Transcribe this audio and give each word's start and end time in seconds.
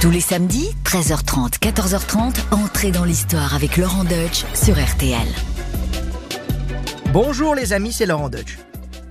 Tous 0.00 0.10
les 0.12 0.20
samedis, 0.20 0.70
13h30, 0.84 1.58
14h30, 1.58 2.36
entrez 2.52 2.92
dans 2.92 3.02
l'histoire 3.02 3.56
avec 3.56 3.76
Laurent 3.76 4.04
Deutsch 4.04 4.44
sur 4.54 4.76
RTL. 4.80 5.26
Bonjour 7.12 7.56
les 7.56 7.72
amis, 7.72 7.92
c'est 7.92 8.06
Laurent 8.06 8.28
Deutsch. 8.28 8.60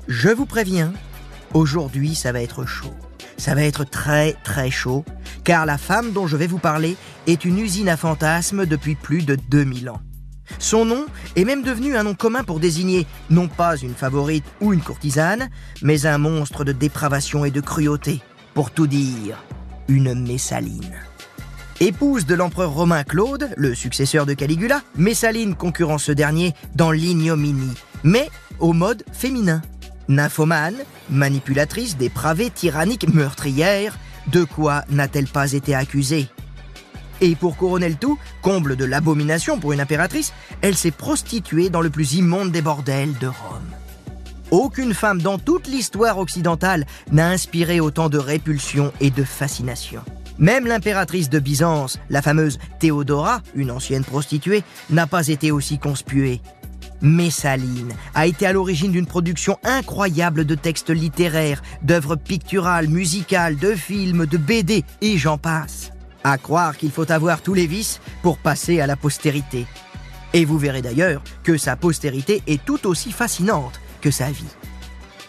Je 0.08 0.30
vous 0.30 0.46
préviens, 0.46 0.94
aujourd'hui 1.54 2.16
ça 2.16 2.32
va 2.32 2.42
être 2.42 2.66
chaud. 2.66 2.94
Ça 3.36 3.54
va 3.54 3.64
être 3.64 3.84
très 3.84 4.38
très 4.46 4.72
chaud, 4.72 5.04
car 5.44 5.66
la 5.66 5.78
femme 5.78 6.14
dont 6.14 6.26
je 6.26 6.38
vais 6.38 6.48
vous 6.48 6.58
parler 6.58 6.96
est 7.28 7.44
une 7.44 7.60
usine 7.60 7.90
à 7.90 7.98
fantasmes 7.98 8.66
depuis 8.66 8.96
plus 8.96 9.26
de 9.26 9.36
2000 9.36 9.90
ans. 9.90 10.00
Son 10.58 10.86
nom 10.86 11.06
est 11.36 11.44
même 11.44 11.64
devenu 11.64 11.98
un 11.98 12.04
nom 12.04 12.16
commun 12.16 12.46
pour 12.46 12.62
désigner 12.62 13.06
non 13.30 13.50
pas 13.50 13.76
une 13.76 13.94
favorite 13.94 14.46
ou 14.62 14.72
une 14.72 14.82
courtisane, 14.82 15.50
mais 15.82 16.06
un 16.06 16.18
monstre 16.18 16.64
de 16.64 16.72
dépravation 16.72 17.44
et 17.44 17.52
de 17.52 17.60
cruauté. 17.60 18.22
Pour 18.54 18.72
tout 18.72 18.88
dire, 18.88 19.38
une 19.88 20.14
Messaline. 20.14 20.96
Épouse 21.80 22.26
de 22.26 22.36
l'empereur 22.36 22.72
romain 22.72 23.04
Claude, 23.04 23.50
le 23.56 23.76
successeur 23.76 24.26
de 24.26 24.34
Caligula, 24.34 24.82
Messaline 24.96 25.56
concurrence 25.56 26.06
ce 26.06 26.12
dernier 26.12 26.54
dans 26.76 26.92
l'ignominie, 26.92 27.76
mais 28.04 28.30
au 28.60 28.74
mode 28.74 29.04
féminin. 29.12 29.62
Nymphomane, 30.10 30.78
manipulatrice, 31.10 31.98
dépravée, 31.98 32.50
tyrannique, 32.50 33.08
meurtrière, 33.14 33.98
de 34.28 34.44
quoi 34.44 34.84
n'a-t-elle 34.90 35.28
pas 35.28 35.54
été 35.54 35.76
accusée? 35.76 36.28
Et 37.22 37.36
pour 37.36 37.58
couronner 37.58 37.90
le 37.90 37.96
tout, 37.96 38.18
comble 38.42 38.76
de 38.76 38.86
l'abomination 38.86 39.60
pour 39.60 39.74
une 39.74 39.82
impératrice, 39.82 40.34
elle 40.62 40.76
s'est 40.76 40.92
prostituée 40.92 41.70
dans 41.70 41.82
le 41.82 41.90
plus 41.90 42.14
immonde 42.14 42.52
des 42.52 42.62
bordels 42.62 43.18
de 43.20 43.28
Rome. 43.28 43.77
Aucune 44.52 44.94
femme 44.94 45.22
dans 45.22 45.38
toute 45.38 45.68
l'histoire 45.68 46.18
occidentale 46.18 46.86
n'a 47.12 47.30
inspiré 47.30 47.82
autant 47.82 48.08
de 48.08 48.18
répulsion 48.18 48.94
et 49.02 49.10
de 49.10 49.26
fascination. 49.26 50.02
Même 50.40 50.68
l'impératrice 50.68 51.30
de 51.30 51.40
Byzance, 51.40 52.00
la 52.10 52.22
fameuse 52.22 52.58
Théodora, 52.80 53.42
une 53.56 53.72
ancienne 53.72 54.06
prostituée, 54.06 54.64
n'a 54.90 55.06
pas 55.06 55.28
été 55.28 55.52
aussi 55.52 55.80
conspuée. 55.80 56.42
Messaline 57.02 57.92
a 58.16 58.26
été 58.26 58.46
à 58.46 58.54
l'origine 58.54 58.94
d'une 58.94 59.06
production 59.06 59.58
incroyable 59.64 60.46
de 60.46 60.56
textes 60.56 60.92
littéraires, 60.92 61.62
d'œuvres 61.82 62.16
picturales, 62.16 62.88
musicales, 62.88 63.58
de 63.58 63.76
films, 63.76 64.26
de 64.28 64.38
BD, 64.38 64.86
et 65.02 65.18
j'en 65.18 65.38
passe. 65.38 65.92
À 66.24 66.38
croire 66.38 66.78
qu'il 66.78 66.92
faut 66.92 67.12
avoir 67.12 67.42
tous 67.42 67.54
les 67.54 67.68
vices 67.68 68.00
pour 68.22 68.38
passer 68.38 68.80
à 68.80 68.88
la 68.88 68.96
postérité. 68.96 69.68
Et 70.34 70.46
vous 70.46 70.58
verrez 70.58 70.82
d'ailleurs 70.82 71.22
que 71.44 71.58
sa 71.58 71.76
postérité 71.76 72.44
est 72.48 72.64
tout 72.64 72.88
aussi 72.88 73.12
fascinante 73.12 73.80
que 74.02 74.12
sa 74.12 74.32
vie. 74.32 74.46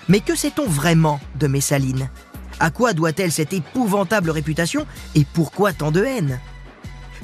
Mais 0.08 0.20
que 0.20 0.34
sait-on 0.34 0.66
vraiment 0.66 1.20
de 1.36 1.46
Messaline? 1.46 2.08
À 2.60 2.70
quoi 2.70 2.92
doit-elle 2.92 3.32
cette 3.32 3.52
épouvantable 3.52 4.30
réputation 4.30 4.86
et 5.14 5.24
pourquoi 5.24 5.72
tant 5.72 5.90
de 5.90 6.04
haine? 6.04 6.40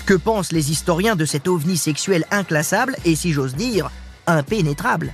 Que 0.06 0.15
pensent 0.15 0.53
les 0.53 0.70
historiens 0.70 1.17
de 1.17 1.25
cet 1.25 1.48
ovni 1.48 1.77
sexuel 1.77 2.25
inclassable 2.31 2.95
et, 3.05 3.17
si 3.17 3.33
j'ose 3.33 3.55
dire, 3.55 3.91
impénétrable? 4.27 5.12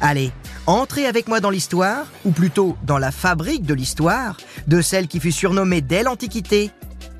Allez, 0.00 0.32
entrez 0.66 1.06
avec 1.06 1.28
moi 1.28 1.40
dans 1.40 1.50
l'histoire, 1.50 2.06
ou 2.24 2.30
plutôt 2.30 2.76
dans 2.82 2.98
la 2.98 3.12
fabrique 3.12 3.64
de 3.64 3.74
l'histoire, 3.74 4.36
de 4.66 4.80
celle 4.80 5.08
qui 5.08 5.20
fut 5.20 5.32
surnommée 5.32 5.80
dès 5.80 6.02
l'Antiquité 6.02 6.70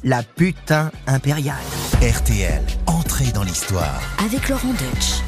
la 0.06 0.22
putain 0.22 0.92
impériale. 1.06 1.56
RTL, 2.00 2.62
entrez 2.86 3.33
dans 3.33 3.42
l'histoire. 3.42 4.00
Avec 4.24 4.48
Laurent 4.48 4.72
Deutsch. 4.72 5.20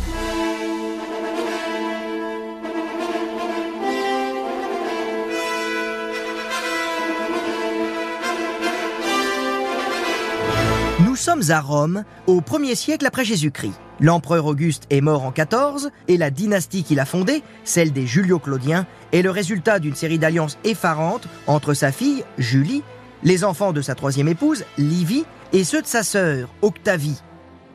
Sommes 11.19 11.51
à 11.51 11.61
Rome, 11.61 12.05
au 12.27 12.41
1er 12.41 12.75
siècle 12.75 13.05
après 13.05 13.25
Jésus-Christ. 13.25 13.79
L'empereur 14.01 14.47
Auguste 14.47 14.85
est 14.91 15.01
mort 15.01 15.25
en 15.25 15.33
14 15.33 15.91
et 16.07 16.17
la 16.17 16.31
dynastie 16.31 16.85
qu'il 16.85 17.01
a 17.01 17.05
fondée, 17.05 17.43
celle 17.65 17.93
des 17.93 18.07
Julio-Claudiens, 18.07 18.87
est 19.13 19.23
le 19.23 19.31
résultat 19.31 19.81
d'une 19.81 19.97
série 19.97 20.21
d'alliances 20.21 20.59
effarantes 20.63 21.27
entre 21.49 21.75
sa 21.75 21.91
fille, 21.91 22.25
Julie, 22.39 22.85
les 23.25 23.43
enfants 23.45 23.73
de 23.73 23.83
sa 23.83 23.97
troisième 23.97 24.29
épouse, 24.29 24.65
Livie, 24.79 25.25
et 25.53 25.65
ceux 25.65 25.83
de 25.83 25.87
sa 25.87 26.05
sœur, 26.05 26.49
Octavie. 26.63 27.21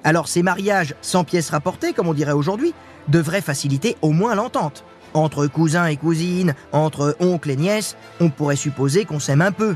Alors 0.06 0.30
ces 0.30 0.44
mariages 0.44 0.96
sans 1.02 1.26
pièces 1.26 1.50
rapportées, 1.50 1.92
comme 1.92 2.08
on 2.08 2.14
dirait 2.14 2.32
aujourd'hui, 2.32 2.74
devraient 3.10 3.42
faciliter 3.42 3.98
au 4.02 4.12
moins 4.12 4.36
l'entente. 4.36 4.86
Entre 5.14 5.48
cousins 5.48 5.88
et 5.88 5.98
cousines, 5.98 6.56
entre 6.72 7.18
oncles 7.20 7.52
et 7.52 7.58
nièces, 7.58 7.98
on 8.22 8.30
pourrait 8.30 8.56
supposer 8.56 9.06
qu'on 9.06 9.20
s'aime 9.20 9.42
un 9.42 9.52
peu. 9.52 9.76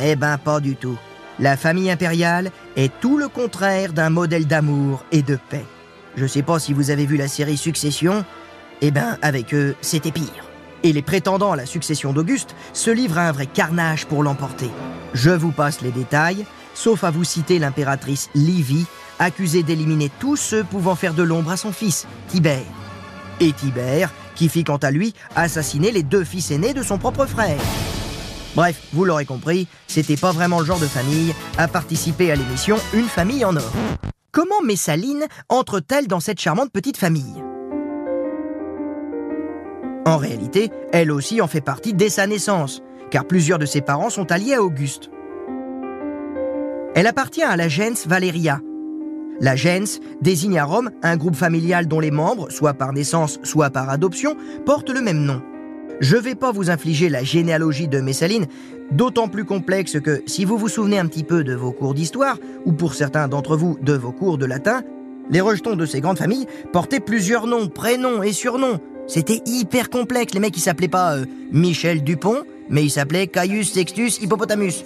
Eh 0.00 0.16
ben 0.16 0.38
pas 0.38 0.60
du 0.60 0.76
tout. 0.76 0.98
La 1.38 1.56
famille 1.56 1.90
impériale 1.90 2.50
est 2.76 2.92
tout 3.00 3.16
le 3.16 3.28
contraire 3.28 3.92
d'un 3.92 4.10
modèle 4.10 4.46
d'amour 4.46 5.04
et 5.12 5.22
de 5.22 5.38
paix. 5.48 5.64
Je 6.16 6.26
sais 6.26 6.42
pas 6.42 6.58
si 6.58 6.72
vous 6.72 6.90
avez 6.90 7.06
vu 7.06 7.16
la 7.16 7.28
série 7.28 7.56
Succession, 7.56 8.24
eh 8.82 8.90
ben 8.90 9.16
avec 9.22 9.54
eux, 9.54 9.74
c'était 9.80 10.10
pire. 10.10 10.50
Et 10.82 10.92
les 10.92 11.02
prétendants 11.02 11.52
à 11.52 11.56
la 11.56 11.66
succession 11.66 12.12
d'Auguste 12.12 12.54
se 12.72 12.90
livrent 12.90 13.18
à 13.18 13.28
un 13.28 13.32
vrai 13.32 13.46
carnage 13.46 14.06
pour 14.06 14.22
l'emporter. 14.22 14.70
Je 15.14 15.30
vous 15.30 15.52
passe 15.52 15.80
les 15.80 15.90
détails, 15.90 16.44
sauf 16.74 17.04
à 17.04 17.10
vous 17.10 17.24
citer 17.24 17.58
l'impératrice 17.58 18.28
Livie, 18.34 18.86
accusée 19.18 19.62
d'éliminer 19.62 20.10
tous 20.18 20.36
ceux 20.36 20.64
pouvant 20.64 20.96
faire 20.96 21.14
de 21.14 21.22
l'ombre 21.22 21.52
à 21.52 21.56
son 21.56 21.72
fils, 21.72 22.06
Tibère. 22.28 22.60
Et 23.40 23.52
Tibère, 23.52 24.10
qui 24.34 24.48
fit 24.48 24.64
quant 24.64 24.76
à 24.78 24.90
lui 24.90 25.14
assassiner 25.36 25.92
les 25.92 26.02
deux 26.02 26.24
fils 26.24 26.50
aînés 26.50 26.74
de 26.74 26.82
son 26.82 26.98
propre 26.98 27.26
frère. 27.26 27.60
Bref, 28.54 28.82
vous 28.92 29.04
l'aurez 29.04 29.24
compris, 29.24 29.66
c'était 29.86 30.16
pas 30.16 30.32
vraiment 30.32 30.60
le 30.60 30.66
genre 30.66 30.78
de 30.78 30.86
famille 30.86 31.34
à 31.56 31.68
participer 31.68 32.30
à 32.30 32.36
l'émission 32.36 32.76
Une 32.92 33.06
famille 33.06 33.44
en 33.44 33.56
or. 33.56 33.72
Comment 34.30 34.60
Messaline 34.62 35.26
entre-t-elle 35.48 36.06
dans 36.06 36.20
cette 36.20 36.40
charmante 36.40 36.70
petite 36.70 36.98
famille? 36.98 37.42
En 40.04 40.16
réalité, 40.16 40.70
elle 40.92 41.10
aussi 41.10 41.40
en 41.40 41.46
fait 41.46 41.60
partie 41.60 41.94
dès 41.94 42.10
sa 42.10 42.26
naissance, 42.26 42.82
car 43.10 43.24
plusieurs 43.24 43.58
de 43.58 43.66
ses 43.66 43.80
parents 43.80 44.10
sont 44.10 44.30
alliés 44.30 44.54
à 44.54 44.62
Auguste. 44.62 45.10
Elle 46.94 47.06
appartient 47.06 47.42
à 47.42 47.56
la 47.56 47.68
gens 47.68 48.06
Valeria. 48.06 48.60
La 49.40 49.56
gens 49.56 49.98
désigne 50.20 50.58
à 50.58 50.64
Rome 50.64 50.90
un 51.02 51.16
groupe 51.16 51.36
familial 51.36 51.86
dont 51.88 52.00
les 52.00 52.10
membres, 52.10 52.50
soit 52.50 52.74
par 52.74 52.92
naissance, 52.92 53.38
soit 53.42 53.70
par 53.70 53.88
adoption, 53.88 54.36
portent 54.66 54.90
le 54.90 55.00
même 55.00 55.24
nom. 55.24 55.42
Je 56.02 56.16
vais 56.16 56.34
pas 56.34 56.50
vous 56.50 56.68
infliger 56.68 57.08
la 57.08 57.22
généalogie 57.22 57.86
de 57.86 58.00
Messaline, 58.00 58.46
d'autant 58.90 59.28
plus 59.28 59.44
complexe 59.44 60.00
que 60.00 60.24
si 60.26 60.44
vous 60.44 60.58
vous 60.58 60.68
souvenez 60.68 60.98
un 60.98 61.06
petit 61.06 61.22
peu 61.22 61.44
de 61.44 61.54
vos 61.54 61.70
cours 61.70 61.94
d'histoire, 61.94 62.38
ou 62.66 62.72
pour 62.72 62.94
certains 62.94 63.28
d'entre 63.28 63.56
vous 63.56 63.78
de 63.80 63.92
vos 63.92 64.10
cours 64.10 64.36
de 64.36 64.44
latin, 64.44 64.82
les 65.30 65.40
rejetons 65.40 65.76
de 65.76 65.86
ces 65.86 66.00
grandes 66.00 66.18
familles 66.18 66.48
portaient 66.72 66.98
plusieurs 66.98 67.46
noms, 67.46 67.68
prénoms 67.68 68.20
et 68.24 68.32
surnoms. 68.32 68.80
C'était 69.06 69.42
hyper 69.46 69.90
complexe, 69.90 70.34
les 70.34 70.40
mecs 70.40 70.56
ils 70.56 70.60
s'appelaient 70.60 70.88
pas 70.88 71.18
euh, 71.18 71.24
Michel 71.52 72.02
Dupont, 72.02 72.42
mais 72.68 72.82
ils 72.82 72.90
s'appelaient 72.90 73.28
Caius 73.28 73.72
Sextus 73.72 74.20
Hippopotamus. 74.20 74.84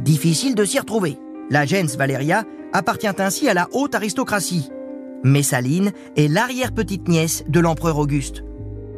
Difficile 0.00 0.54
de 0.54 0.64
s'y 0.64 0.78
retrouver. 0.78 1.18
La 1.50 1.66
gens 1.66 1.94
Valeria 1.98 2.44
appartient 2.72 3.06
ainsi 3.18 3.50
à 3.50 3.54
la 3.54 3.68
haute 3.72 3.94
aristocratie. 3.94 4.70
Messaline 5.24 5.92
est 6.16 6.28
l'arrière-petite-nièce 6.28 7.44
de 7.48 7.60
l'empereur 7.60 7.98
Auguste. 7.98 8.44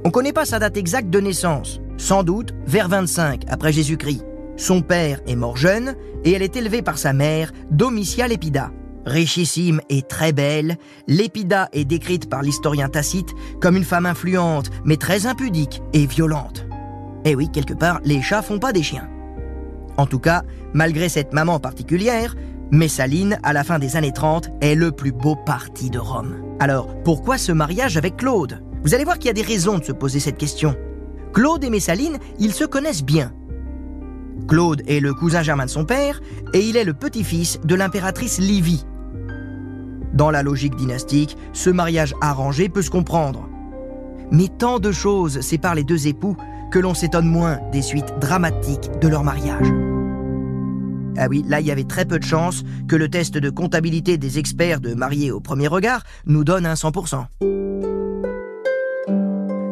On 0.03 0.09
ne 0.09 0.13
connaît 0.13 0.33
pas 0.33 0.47
sa 0.47 0.59
date 0.59 0.79
exacte 0.79 1.11
de 1.11 1.21
naissance, 1.21 1.79
sans 1.99 2.23
doute 2.23 2.55
vers 2.67 2.89
25 2.89 3.43
après 3.49 3.71
Jésus-Christ. 3.71 4.25
Son 4.57 4.81
père 4.81 5.21
est 5.27 5.37
mort 5.37 5.59
jeune 5.59 5.95
et 6.25 6.33
elle 6.33 6.43
est 6.43 6.57
élevée 6.57 6.81
par 6.81 6.97
sa 6.97 7.13
mère, 7.13 7.53
Domitia 7.71 8.27
Lépida. 8.27 8.71
Richissime 9.05 9.83
et 9.91 10.01
très 10.01 10.33
belle, 10.33 10.79
Lépida 11.07 11.69
est 11.73 11.85
décrite 11.85 12.31
par 12.31 12.41
l'historien 12.41 12.89
Tacite 12.89 13.35
comme 13.61 13.77
une 13.77 13.85
femme 13.85 14.07
influente, 14.07 14.71
mais 14.87 14.97
très 14.97 15.27
impudique 15.27 15.83
et 15.93 16.07
violente. 16.07 16.67
Et 17.27 17.35
oui, 17.35 17.51
quelque 17.53 17.75
part, 17.75 18.01
les 18.03 18.23
chats 18.23 18.43
font 18.43 18.59
pas 18.59 18.73
des 18.73 18.83
chiens. 18.83 19.09
En 19.99 20.07
tout 20.07 20.19
cas, 20.19 20.45
malgré 20.73 21.11
cette 21.11 21.35
maman 21.35 21.61
particulière, 21.61 22.37
Messaline, 22.71 23.39
à 23.43 23.53
la 23.53 23.65
fin 23.65 23.79
des 23.79 23.97
années 23.97 24.13
30, 24.13 24.49
est 24.63 24.75
le 24.75 24.93
plus 24.93 25.13
beau 25.13 25.37
parti 25.37 25.91
de 25.91 25.99
Rome. 25.99 26.37
Alors, 26.59 26.89
pourquoi 27.03 27.37
ce 27.37 27.53
mariage 27.53 27.99
avec 27.99 28.17
Claude? 28.17 28.63
Vous 28.83 28.95
allez 28.95 29.05
voir 29.05 29.19
qu'il 29.19 29.27
y 29.27 29.31
a 29.31 29.35
des 29.35 29.43
raisons 29.43 29.79
de 29.79 29.85
se 29.85 29.93
poser 29.93 30.21
cette 30.21 30.39
question. 30.39 30.75
Claude 31.33 31.63
et 31.65 31.71
Messaline, 31.71 32.19
ils 32.39 32.53
se 32.53 32.65
connaissent 32.65 33.05
bien. 33.05 33.33
Claude 34.49 34.83
est 34.89 35.01
le 35.01 35.13
cousin 35.13 35.43
germain 35.43 35.67
de 35.67 35.71
son 35.71 35.85
père 35.85 36.21
et 36.55 36.61
il 36.61 36.77
est 36.77 36.85
le 36.85 36.95
petit-fils 36.95 37.61
de 37.63 37.75
l'impératrice 37.75 38.39
Livie. 38.39 38.85
Dans 40.15 40.31
la 40.31 40.43
logique 40.43 40.77
dynastique, 40.77 41.37
ce 41.53 41.71
mariage 41.71 42.15
arrangé 42.21 42.69
peut 42.69 42.83
se 42.83 42.91
comprendre. 42.91 43.49
Mais 44.33 44.49
tant 44.49 44.79
de 44.79 44.93
choses 44.93 45.41
séparent 45.41 45.75
les 45.75 45.85
deux 45.85 46.09
époux 46.09 46.37
que 46.73 46.79
l'on 46.79 46.95
s'étonne 46.95 47.29
moins 47.29 47.59
des 47.73 47.83
suites 47.83 48.15
dramatiques 48.21 48.91
de 49.01 49.09
leur 49.09 49.25
mariage. 49.25 49.69
Ah 51.17 51.27
oui, 51.29 51.45
là 51.47 51.61
il 51.61 51.67
y 51.67 51.71
avait 51.71 51.85
très 51.85 52.07
peu 52.07 52.19
de 52.19 52.25
chances 52.25 52.63
que 52.89 52.97
le 52.97 53.09
test 53.09 53.37
de 53.37 53.51
comptabilité 53.51 54.17
des 54.17 54.39
experts 54.39 54.81
de 54.81 54.95
mariés 54.95 55.31
au 55.31 55.41
premier 55.41 55.69
regard 55.69 56.03
nous 56.27 56.45
donne 56.45 56.65
un 56.67 56.75
100%. 56.75 57.60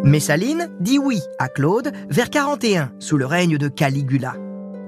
Messaline 0.08 0.70
dit 0.80 0.98
oui 0.98 1.20
à 1.38 1.48
Claude 1.48 1.92
vers 2.08 2.30
41 2.30 2.92
sous 2.98 3.18
le 3.18 3.26
règne 3.26 3.58
de 3.58 3.68
Caligula. 3.68 4.36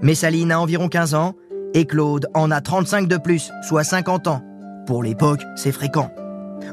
Messaline 0.01 0.51
a 0.51 0.59
environ 0.59 0.89
15 0.89 1.13
ans 1.15 1.35
Et 1.75 1.85
Claude 1.85 2.27
en 2.33 2.51
a 2.51 2.63
35 2.63 3.07
de 3.07 3.19
plus, 3.19 3.51
soit 3.69 3.85
50 3.85 4.29
ans. 4.29 4.43
Pour 4.87 5.03
l'époque, 5.03 5.43
c'est 5.57 5.73
fréquent. 5.73 6.11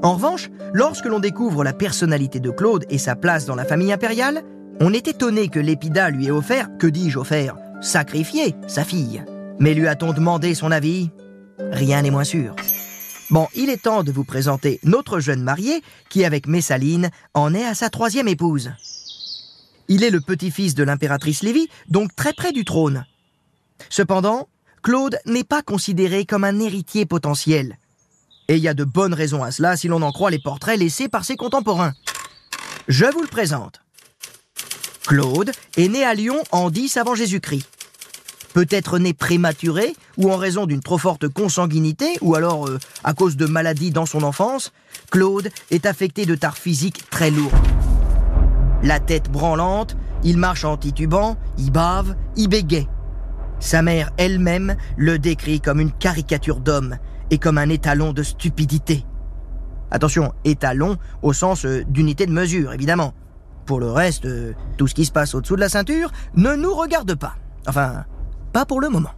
En 0.02 0.14
revanche, 0.14 0.50
lorsque 0.74 1.08
l'on 1.08 1.20
découvre 1.20 1.66
la 1.66 1.74
personnalité 1.74 2.40
de 2.40 2.50
Claude 2.50 2.86
et 2.90 2.98
sa 2.98 3.18
place 3.18 3.46
dans 3.46 3.56
la 3.56 3.66
famille 3.66 3.92
impériale, 3.92 4.44
on 4.80 4.94
est 4.94 5.10
étonné 5.10 5.50
que 5.50 5.60
l'épida 5.60 6.10
lui 6.10 6.28
ait 6.28 6.32
offert, 6.32 6.70
que 6.80 6.88
dis-je 6.88 7.20
offert, 7.20 7.58
sacrifié 7.82 8.56
sa 8.68 8.86
fille. 8.86 9.26
Mais 9.60 9.74
lui 9.74 9.90
a-t-on 9.90 10.14
demandé 10.14 10.56
son 10.56 10.72
avis? 10.72 11.10
Rien 11.60 12.02
n'est 12.02 12.12
moins 12.12 12.24
sûr. 12.24 12.56
Bon, 13.30 13.48
il 13.56 13.70
est 13.70 13.84
temps 13.84 14.04
de 14.04 14.12
vous 14.12 14.24
présenter 14.24 14.80
notre 14.84 15.20
jeune 15.20 15.44
marié 15.44 15.84
qui, 16.10 16.24
avec 16.24 16.48
Messaline, 16.48 17.10
en 17.34 17.54
est 17.54 17.66
à 17.66 17.76
sa 17.76 17.90
troisième 17.90 18.30
épouse. 18.30 18.72
Il 19.90 20.04
est 20.04 20.10
le 20.10 20.22
petit-fils 20.22 20.76
de 20.76 20.84
l'impératrice 20.84 21.44
Lévie, 21.44 21.68
donc 21.90 22.16
très 22.16 22.32
près 22.32 22.54
du 22.54 22.64
trône. 22.64 23.06
Cependant, 23.90 24.48
Claude 24.82 25.18
n'est 25.26 25.44
pas 25.44 25.62
considéré 25.62 26.26
comme 26.26 26.46
un 26.46 26.60
héritier 26.60 27.06
potentiel. 27.06 27.78
Et 28.48 28.56
il 28.56 28.64
y 28.64 28.70
a 28.70 28.74
de 28.74 28.86
bonnes 28.86 29.14
raisons 29.14 29.44
à 29.44 29.52
cela 29.52 29.76
si 29.76 29.90
l'on 29.90 30.02
en 30.02 30.14
croit 30.14 30.32
les 30.32 30.40
portraits 30.40 30.80
laissés 30.80 31.10
par 31.10 31.26
ses 31.26 31.36
contemporains. 31.36 31.94
Je 32.88 33.06
vous 33.06 33.22
le 33.22 33.28
présente. 33.28 33.82
Claude 35.06 35.52
est 35.76 35.90
né 35.90 36.06
à 36.06 36.14
Lyon 36.14 36.42
en 36.52 36.70
10 36.70 36.96
avant 36.96 37.16
Jésus-Christ. 37.16 37.77
Peut-être 38.58 38.98
né 38.98 39.14
prématuré 39.14 39.96
ou 40.18 40.32
en 40.32 40.36
raison 40.36 40.66
d'une 40.66 40.80
trop 40.80 40.98
forte 40.98 41.28
consanguinité 41.28 42.18
ou 42.22 42.34
alors 42.34 42.68
euh, 42.68 42.80
à 43.04 43.14
cause 43.14 43.38
de 43.38 43.46
maladies 43.46 43.92
dans 43.92 44.08
son 44.08 44.24
enfance, 44.24 44.74
Claude 45.12 45.50
est 45.70 45.86
affecté 45.86 46.26
de 46.26 46.34
tares 46.34 46.58
physiques 46.58 47.08
très 47.12 47.30
lourdes. 47.30 47.54
La 48.82 49.00
tête 49.00 49.30
branlante, 49.30 49.96
il 50.24 50.40
marche 50.40 50.66
en 50.66 50.76
titubant, 50.76 51.38
il 51.60 51.70
bave, 51.70 52.16
il 52.36 52.48
bégaye. 52.48 52.88
Sa 53.60 53.84
mère 53.84 54.10
elle-même 54.18 54.76
le 54.96 55.20
décrit 55.20 55.62
comme 55.62 55.80
une 55.80 55.92
caricature 55.92 56.60
d'homme 56.60 56.98
et 57.30 57.38
comme 57.38 57.60
un 57.60 57.70
étalon 57.70 58.12
de 58.12 58.24
stupidité. 58.24 59.06
Attention, 59.92 60.34
étalon 60.46 60.98
au 61.22 61.32
sens 61.32 61.64
euh, 61.68 61.84
d'unité 61.88 62.26
de 62.26 62.32
mesure, 62.32 62.74
évidemment. 62.74 63.14
Pour 63.68 63.80
le 63.80 63.92
reste, 63.92 64.26
euh, 64.26 64.54
tout 64.78 64.88
ce 64.88 64.96
qui 64.96 65.06
se 65.06 65.12
passe 65.12 65.36
au-dessous 65.36 65.58
de 65.58 65.62
la 65.62 65.70
ceinture 65.70 66.12
ne 66.34 66.56
nous 66.56 66.74
regarde 66.74 67.14
pas. 67.14 67.36
Enfin, 67.68 68.06
pas 68.48 68.66
pour 68.66 68.82
le 68.82 68.90
moment. 68.90 69.12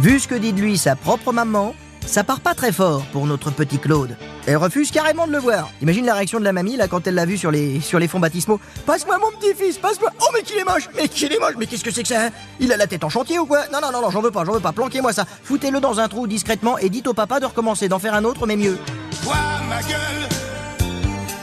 Vu 0.00 0.18
ce 0.18 0.26
que 0.26 0.34
dit 0.34 0.52
de 0.52 0.60
lui 0.60 0.78
sa 0.78 0.96
propre 0.96 1.32
maman, 1.32 1.74
ça 2.04 2.24
part 2.24 2.40
pas 2.40 2.54
très 2.54 2.72
fort 2.72 3.04
pour 3.12 3.26
notre 3.26 3.50
petit 3.52 3.78
Claude. 3.78 4.16
Elle 4.46 4.56
refuse 4.56 4.90
carrément 4.90 5.28
de 5.28 5.32
le 5.32 5.38
voir. 5.38 5.70
Imagine 5.80 6.04
la 6.04 6.14
réaction 6.14 6.40
de 6.40 6.44
la 6.44 6.52
mamie 6.52 6.76
là 6.76 6.88
quand 6.88 7.06
elle 7.06 7.14
l'a 7.14 7.24
vu 7.24 7.38
sur 7.38 7.52
les, 7.52 7.80
sur 7.80 8.00
les 8.00 8.08
fonds 8.08 8.18
baptismaux. 8.18 8.58
Passe-moi 8.84 9.18
mon 9.18 9.30
petit-fils, 9.38 9.78
passe-moi. 9.78 10.10
Oh 10.20 10.26
mais 10.34 10.42
qu'il 10.42 10.58
est 10.58 10.64
moche, 10.64 10.88
mais 10.96 11.06
qu'il 11.06 11.32
est 11.32 11.38
moche, 11.38 11.54
mais 11.56 11.66
qu'est-ce 11.66 11.84
que 11.84 11.92
c'est 11.92 12.02
que 12.02 12.08
ça 12.08 12.24
hein 12.26 12.30
Il 12.58 12.72
a 12.72 12.76
la 12.76 12.88
tête 12.88 13.04
en 13.04 13.08
chantier 13.08 13.38
ou 13.38 13.46
quoi 13.46 13.68
Non 13.72 13.78
non 13.80 13.92
non 13.92 14.02
non, 14.02 14.10
j'en 14.10 14.20
veux 14.20 14.32
pas, 14.32 14.44
j'en 14.44 14.54
veux 14.54 14.60
pas. 14.60 14.72
Planquez-moi 14.72 15.12
ça. 15.12 15.24
Foutez-le 15.44 15.78
dans 15.78 16.00
un 16.00 16.08
trou 16.08 16.26
discrètement 16.26 16.76
et 16.78 16.88
dites 16.88 17.06
au 17.06 17.14
papa 17.14 17.38
de 17.38 17.46
recommencer, 17.46 17.88
d'en 17.88 18.00
faire 18.00 18.14
un 18.14 18.24
autre 18.24 18.48
mais 18.48 18.56
mieux. 18.56 18.76
Vois 19.22 19.36
ma 19.68 19.80
gueule, 19.82 20.28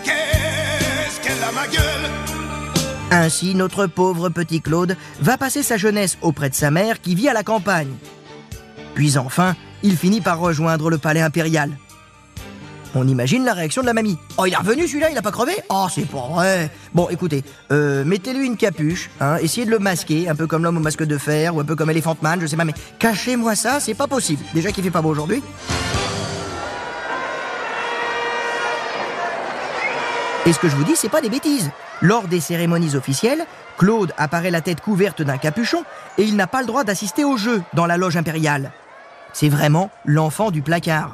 qu'est-ce 0.04 1.22
qu'elle 1.22 1.42
a 1.42 1.52
ma 1.54 1.68
gueule? 1.68 2.19
Ainsi, 3.12 3.56
notre 3.56 3.88
pauvre 3.88 4.30
petit 4.30 4.62
Claude 4.62 4.96
va 5.20 5.38
passer 5.38 5.64
sa 5.64 5.78
jeunesse 5.78 6.18
auprès 6.22 6.50
de 6.50 6.56
sa 6.56 6.70
mère 6.70 7.02
qui 7.02 7.16
vit 7.16 7.28
à 7.28 7.34
la 7.34 7.44
campagne. 7.44 7.92
Puis 8.94 9.18
enfin, 9.18 9.56
il 9.82 9.98
finit 9.98 10.22
par 10.22 10.40
rejoindre 10.40 10.90
le 10.90 11.00
palais 11.00 11.22
impérial. 11.22 11.72
On 12.96 13.08
imagine 13.08 13.46
la 13.46 13.54
réaction 13.54 13.82
de 13.82 13.88
la 13.88 13.94
mamie. 13.94 14.18
Oh, 14.38 14.46
il 14.46 14.54
est 14.54 14.58
revenu 14.58 14.88
celui-là, 14.88 15.10
il 15.12 15.18
a 15.18 15.22
pas 15.22 15.32
crevé? 15.32 15.54
Oh, 15.70 15.88
c'est 15.94 16.08
pas 16.08 16.28
vrai. 16.28 16.72
Bon, 16.94 17.08
écoutez, 17.10 17.44
euh, 17.72 18.04
mettez-lui 18.04 18.46
une 18.46 18.58
capuche, 18.58 19.10
hein, 19.22 19.38
essayez 19.42 19.66
de 19.66 19.72
le 19.72 19.80
masquer, 19.80 20.28
un 20.28 20.36
peu 20.36 20.48
comme 20.48 20.64
l'homme 20.64 20.78
au 20.78 20.82
masque 20.82 21.04
de 21.04 21.18
fer 21.18 21.56
ou 21.56 21.60
un 21.60 21.66
peu 21.66 21.76
comme 21.76 21.90
Elephant 21.90 22.18
Man, 22.22 22.40
je 22.42 22.48
sais 22.48 22.58
pas, 22.58 22.66
mais 22.66 22.74
cachez-moi 22.98 23.56
ça, 23.56 23.80
c'est 23.80 23.94
pas 23.94 24.08
possible. 24.08 24.44
Déjà 24.54 24.72
qu'il 24.72 24.84
fait 24.84 24.92
pas 24.92 25.02
beau 25.02 25.10
aujourd'hui. 25.10 25.44
Et 30.50 30.54
ce 30.54 30.58
que 30.58 30.68
je 30.68 30.76
vous 30.76 30.84
dis, 30.84 30.96
c'est 30.96 31.10
pas 31.10 31.22
des 31.22 31.30
bêtises. 31.30 31.70
Lors 32.02 32.28
des 32.28 32.40
cérémonies 32.40 32.96
officielles, 32.96 33.46
Claude 33.78 34.14
apparaît 34.18 34.50
la 34.50 34.62
tête 34.62 34.82
couverte 34.82 35.22
d'un 35.22 35.38
capuchon 35.38 35.84
et 36.18 36.24
il 36.24 36.36
n'a 36.36 36.48
pas 36.48 36.62
le 36.62 36.66
droit 36.66 36.84
d'assister 36.84 37.24
au 37.24 37.38
jeu 37.38 37.62
dans 37.76 37.86
la 37.86 37.98
loge 37.98 38.18
impériale. 38.18 38.72
C'est 39.32 39.48
vraiment 39.48 39.92
l'enfant 40.06 40.50
du 40.50 40.64
placard. 40.64 41.12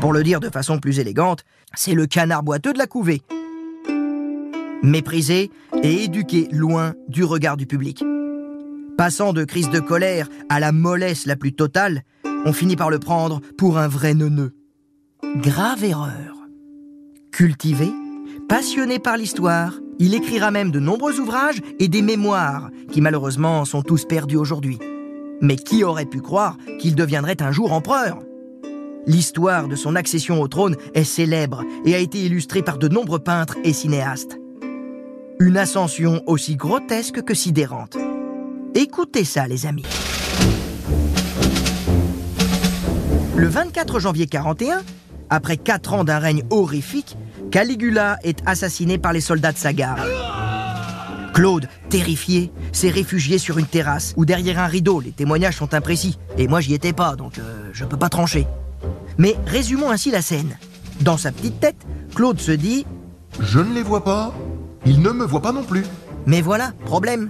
Pour 0.00 0.12
le 0.12 0.22
dire 0.22 0.38
de 0.38 0.48
façon 0.48 0.78
plus 0.78 1.00
élégante, 1.00 1.42
c'est 1.74 1.94
le 1.94 2.06
canard 2.06 2.44
boiteux 2.44 2.72
de 2.72 2.78
la 2.78 2.86
couvée. 2.86 3.22
Méprisé 4.84 5.50
et 5.82 6.04
éduqué 6.04 6.46
loin 6.52 6.94
du 7.08 7.24
regard 7.24 7.56
du 7.56 7.66
public. 7.66 8.04
Passant 8.96 9.32
de 9.32 9.42
crise 9.42 9.70
de 9.70 9.80
colère 9.80 10.28
à 10.48 10.60
la 10.60 10.70
mollesse 10.70 11.26
la 11.26 11.34
plus 11.34 11.52
totale, 11.52 12.04
on 12.44 12.52
finit 12.52 12.76
par 12.76 12.90
le 12.90 13.00
prendre 13.00 13.40
pour 13.58 13.76
un 13.76 13.88
vrai 13.88 14.14
neuneu. 14.14 14.54
Grave 15.34 15.82
erreur. 15.82 16.36
Cultivé, 17.32 17.90
passionné 18.52 18.98
par 18.98 19.16
l'histoire, 19.16 19.80
il 19.98 20.12
écrira 20.12 20.50
même 20.50 20.70
de 20.70 20.78
nombreux 20.78 21.18
ouvrages 21.20 21.62
et 21.78 21.88
des 21.88 22.02
mémoires 22.02 22.68
qui 22.92 23.00
malheureusement 23.00 23.64
sont 23.64 23.80
tous 23.80 24.04
perdus 24.04 24.36
aujourd'hui. 24.36 24.78
Mais 25.40 25.56
qui 25.56 25.84
aurait 25.84 26.04
pu 26.04 26.20
croire 26.20 26.58
qu'il 26.78 26.94
deviendrait 26.94 27.40
un 27.40 27.50
jour 27.50 27.72
empereur? 27.72 28.18
L'histoire 29.06 29.68
de 29.68 29.74
son 29.74 29.96
accession 29.96 30.42
au 30.42 30.48
trône 30.48 30.76
est 30.92 31.04
célèbre 31.04 31.64
et 31.86 31.94
a 31.94 31.98
été 31.98 32.18
illustrée 32.18 32.60
par 32.60 32.76
de 32.76 32.88
nombreux 32.88 33.20
peintres 33.20 33.56
et 33.64 33.72
cinéastes. 33.72 34.38
Une 35.40 35.56
ascension 35.56 36.22
aussi 36.26 36.54
grotesque 36.54 37.22
que 37.22 37.32
sidérante. 37.32 37.96
Écoutez 38.74 39.24
ça, 39.24 39.46
les 39.46 39.64
amis. 39.64 39.86
Le 43.34 43.46
24 43.46 43.98
janvier 43.98 44.26
41, 44.26 44.82
après 45.30 45.56
quatre 45.56 45.94
ans 45.94 46.04
d'un 46.04 46.18
règne 46.18 46.42
horrifique, 46.50 47.16
Caligula 47.52 48.18
est 48.22 48.38
assassiné 48.46 48.96
par 48.96 49.12
les 49.12 49.20
soldats 49.20 49.52
de 49.52 49.58
sa 49.58 49.74
garde. 49.74 50.00
Claude, 51.34 51.68
terrifié, 51.90 52.50
s'est 52.72 52.88
réfugié 52.88 53.36
sur 53.36 53.58
une 53.58 53.66
terrasse 53.66 54.14
ou 54.16 54.24
derrière 54.24 54.58
un 54.58 54.66
rideau. 54.66 55.00
Les 55.00 55.12
témoignages 55.12 55.58
sont 55.58 55.74
imprécis. 55.74 56.18
Et 56.38 56.48
moi, 56.48 56.62
j'y 56.62 56.72
étais 56.72 56.94
pas, 56.94 57.14
donc 57.14 57.38
euh, 57.38 57.68
je 57.74 57.84
peux 57.84 57.98
pas 57.98 58.08
trancher. 58.08 58.46
Mais 59.18 59.36
résumons 59.46 59.90
ainsi 59.90 60.10
la 60.10 60.22
scène. 60.22 60.56
Dans 61.02 61.18
sa 61.18 61.30
petite 61.30 61.60
tête, 61.60 61.76
Claude 62.14 62.40
se 62.40 62.52
dit 62.52 62.86
Je 63.38 63.58
ne 63.58 63.74
les 63.74 63.82
vois 63.82 64.02
pas. 64.02 64.32
Ils 64.86 65.02
ne 65.02 65.10
me 65.10 65.26
voient 65.26 65.42
pas 65.42 65.52
non 65.52 65.62
plus. 65.62 65.84
Mais 66.24 66.40
voilà, 66.40 66.72
problème. 66.86 67.28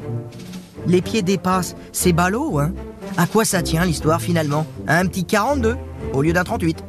Les 0.86 1.02
pieds 1.02 1.22
dépassent. 1.22 1.74
C'est 1.90 2.12
ballot, 2.12 2.60
hein 2.60 2.72
À 3.16 3.26
quoi 3.26 3.44
ça 3.44 3.60
tient 3.60 3.84
l'histoire 3.84 4.22
finalement? 4.22 4.66
Un 4.86 5.04
petit 5.06 5.24
42 5.24 5.76
au 6.12 6.22
lieu 6.22 6.32
d'un 6.32 6.44
38. 6.44 6.84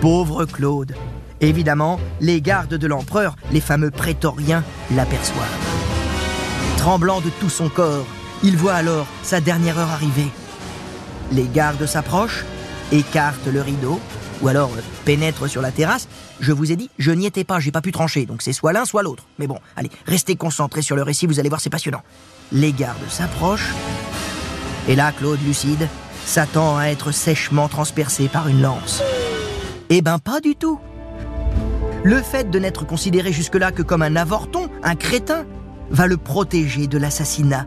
Pauvre 0.00 0.46
Claude. 0.46 0.94
Évidemment, 1.40 2.00
les 2.20 2.40
gardes 2.40 2.74
de 2.74 2.86
l'empereur, 2.86 3.36
les 3.52 3.60
fameux 3.60 3.90
prétoriens, 3.90 4.64
l'aperçoivent. 4.94 5.46
Tremblant 6.78 7.20
de 7.20 7.30
tout 7.40 7.50
son 7.50 7.68
corps, 7.68 8.06
il 8.42 8.56
voit 8.56 8.74
alors 8.74 9.06
sa 9.22 9.40
dernière 9.40 9.78
heure 9.78 9.90
arriver. 9.90 10.28
Les 11.32 11.46
gardes 11.46 11.86
s'approchent, 11.86 12.44
écartent 12.92 13.46
le 13.46 13.60
rideau, 13.60 14.00
ou 14.42 14.48
alors 14.48 14.70
euh, 14.76 14.80
pénètrent 15.04 15.48
sur 15.48 15.62
la 15.62 15.72
terrasse. 15.72 16.08
Je 16.40 16.52
vous 16.52 16.72
ai 16.72 16.76
dit, 16.76 16.90
je 16.98 17.10
n'y 17.10 17.26
étais 17.26 17.44
pas, 17.44 17.60
j'ai 17.60 17.72
pas 17.72 17.80
pu 17.80 17.92
trancher, 17.92 18.26
donc 18.26 18.42
c'est 18.42 18.52
soit 18.52 18.72
l'un, 18.72 18.84
soit 18.84 19.02
l'autre. 19.02 19.24
Mais 19.38 19.46
bon, 19.46 19.58
allez, 19.76 19.90
restez 20.06 20.36
concentrés 20.36 20.82
sur 20.82 20.96
le 20.96 21.02
récit, 21.02 21.26
vous 21.26 21.40
allez 21.40 21.48
voir, 21.48 21.60
c'est 21.60 21.70
passionnant. 21.70 22.02
Les 22.52 22.72
gardes 22.72 23.08
s'approchent, 23.08 23.72
et 24.88 24.94
là, 24.94 25.12
Claude, 25.12 25.40
lucide, 25.44 25.88
s'attend 26.24 26.78
à 26.78 26.86
être 26.86 27.10
sèchement 27.10 27.68
transpercé 27.68 28.28
par 28.28 28.48
une 28.48 28.62
lance. 28.62 29.02
Eh 29.88 30.02
ben, 30.02 30.18
pas 30.18 30.40
du 30.40 30.54
tout. 30.54 30.78
Le 32.06 32.22
fait 32.22 32.48
de 32.52 32.60
n'être 32.60 32.86
considéré 32.86 33.32
jusque-là 33.32 33.72
que 33.72 33.82
comme 33.82 34.02
un 34.02 34.14
avorton, 34.14 34.70
un 34.84 34.94
crétin, 34.94 35.44
va 35.90 36.06
le 36.06 36.16
protéger 36.16 36.86
de 36.86 36.98
l'assassinat. 36.98 37.66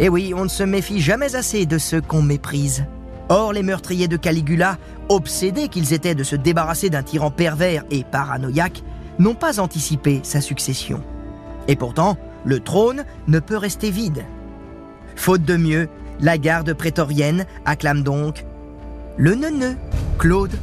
Et 0.00 0.08
oui, 0.08 0.32
on 0.34 0.42
ne 0.42 0.48
se 0.48 0.64
méfie 0.64 1.00
jamais 1.00 1.36
assez 1.36 1.64
de 1.64 1.78
ceux 1.78 2.00
qu'on 2.00 2.20
méprise. 2.20 2.86
Or, 3.28 3.52
les 3.52 3.62
meurtriers 3.62 4.08
de 4.08 4.16
Caligula, 4.16 4.78
obsédés 5.08 5.68
qu'ils 5.68 5.92
étaient 5.92 6.16
de 6.16 6.24
se 6.24 6.34
débarrasser 6.34 6.90
d'un 6.90 7.04
tyran 7.04 7.30
pervers 7.30 7.84
et 7.92 8.02
paranoïaque, 8.02 8.82
n'ont 9.20 9.36
pas 9.36 9.60
anticipé 9.60 10.22
sa 10.24 10.40
succession. 10.40 11.00
Et 11.68 11.76
pourtant, 11.76 12.16
le 12.44 12.58
trône 12.58 13.04
ne 13.28 13.38
peut 13.38 13.56
rester 13.56 13.92
vide. 13.92 14.24
Faute 15.14 15.44
de 15.44 15.56
mieux, 15.56 15.88
la 16.18 16.36
garde 16.36 16.74
prétorienne 16.74 17.46
acclame 17.64 18.02
donc 18.02 18.44
le 19.16 19.36
neuneu, 19.36 19.76
Claude. 20.18 20.58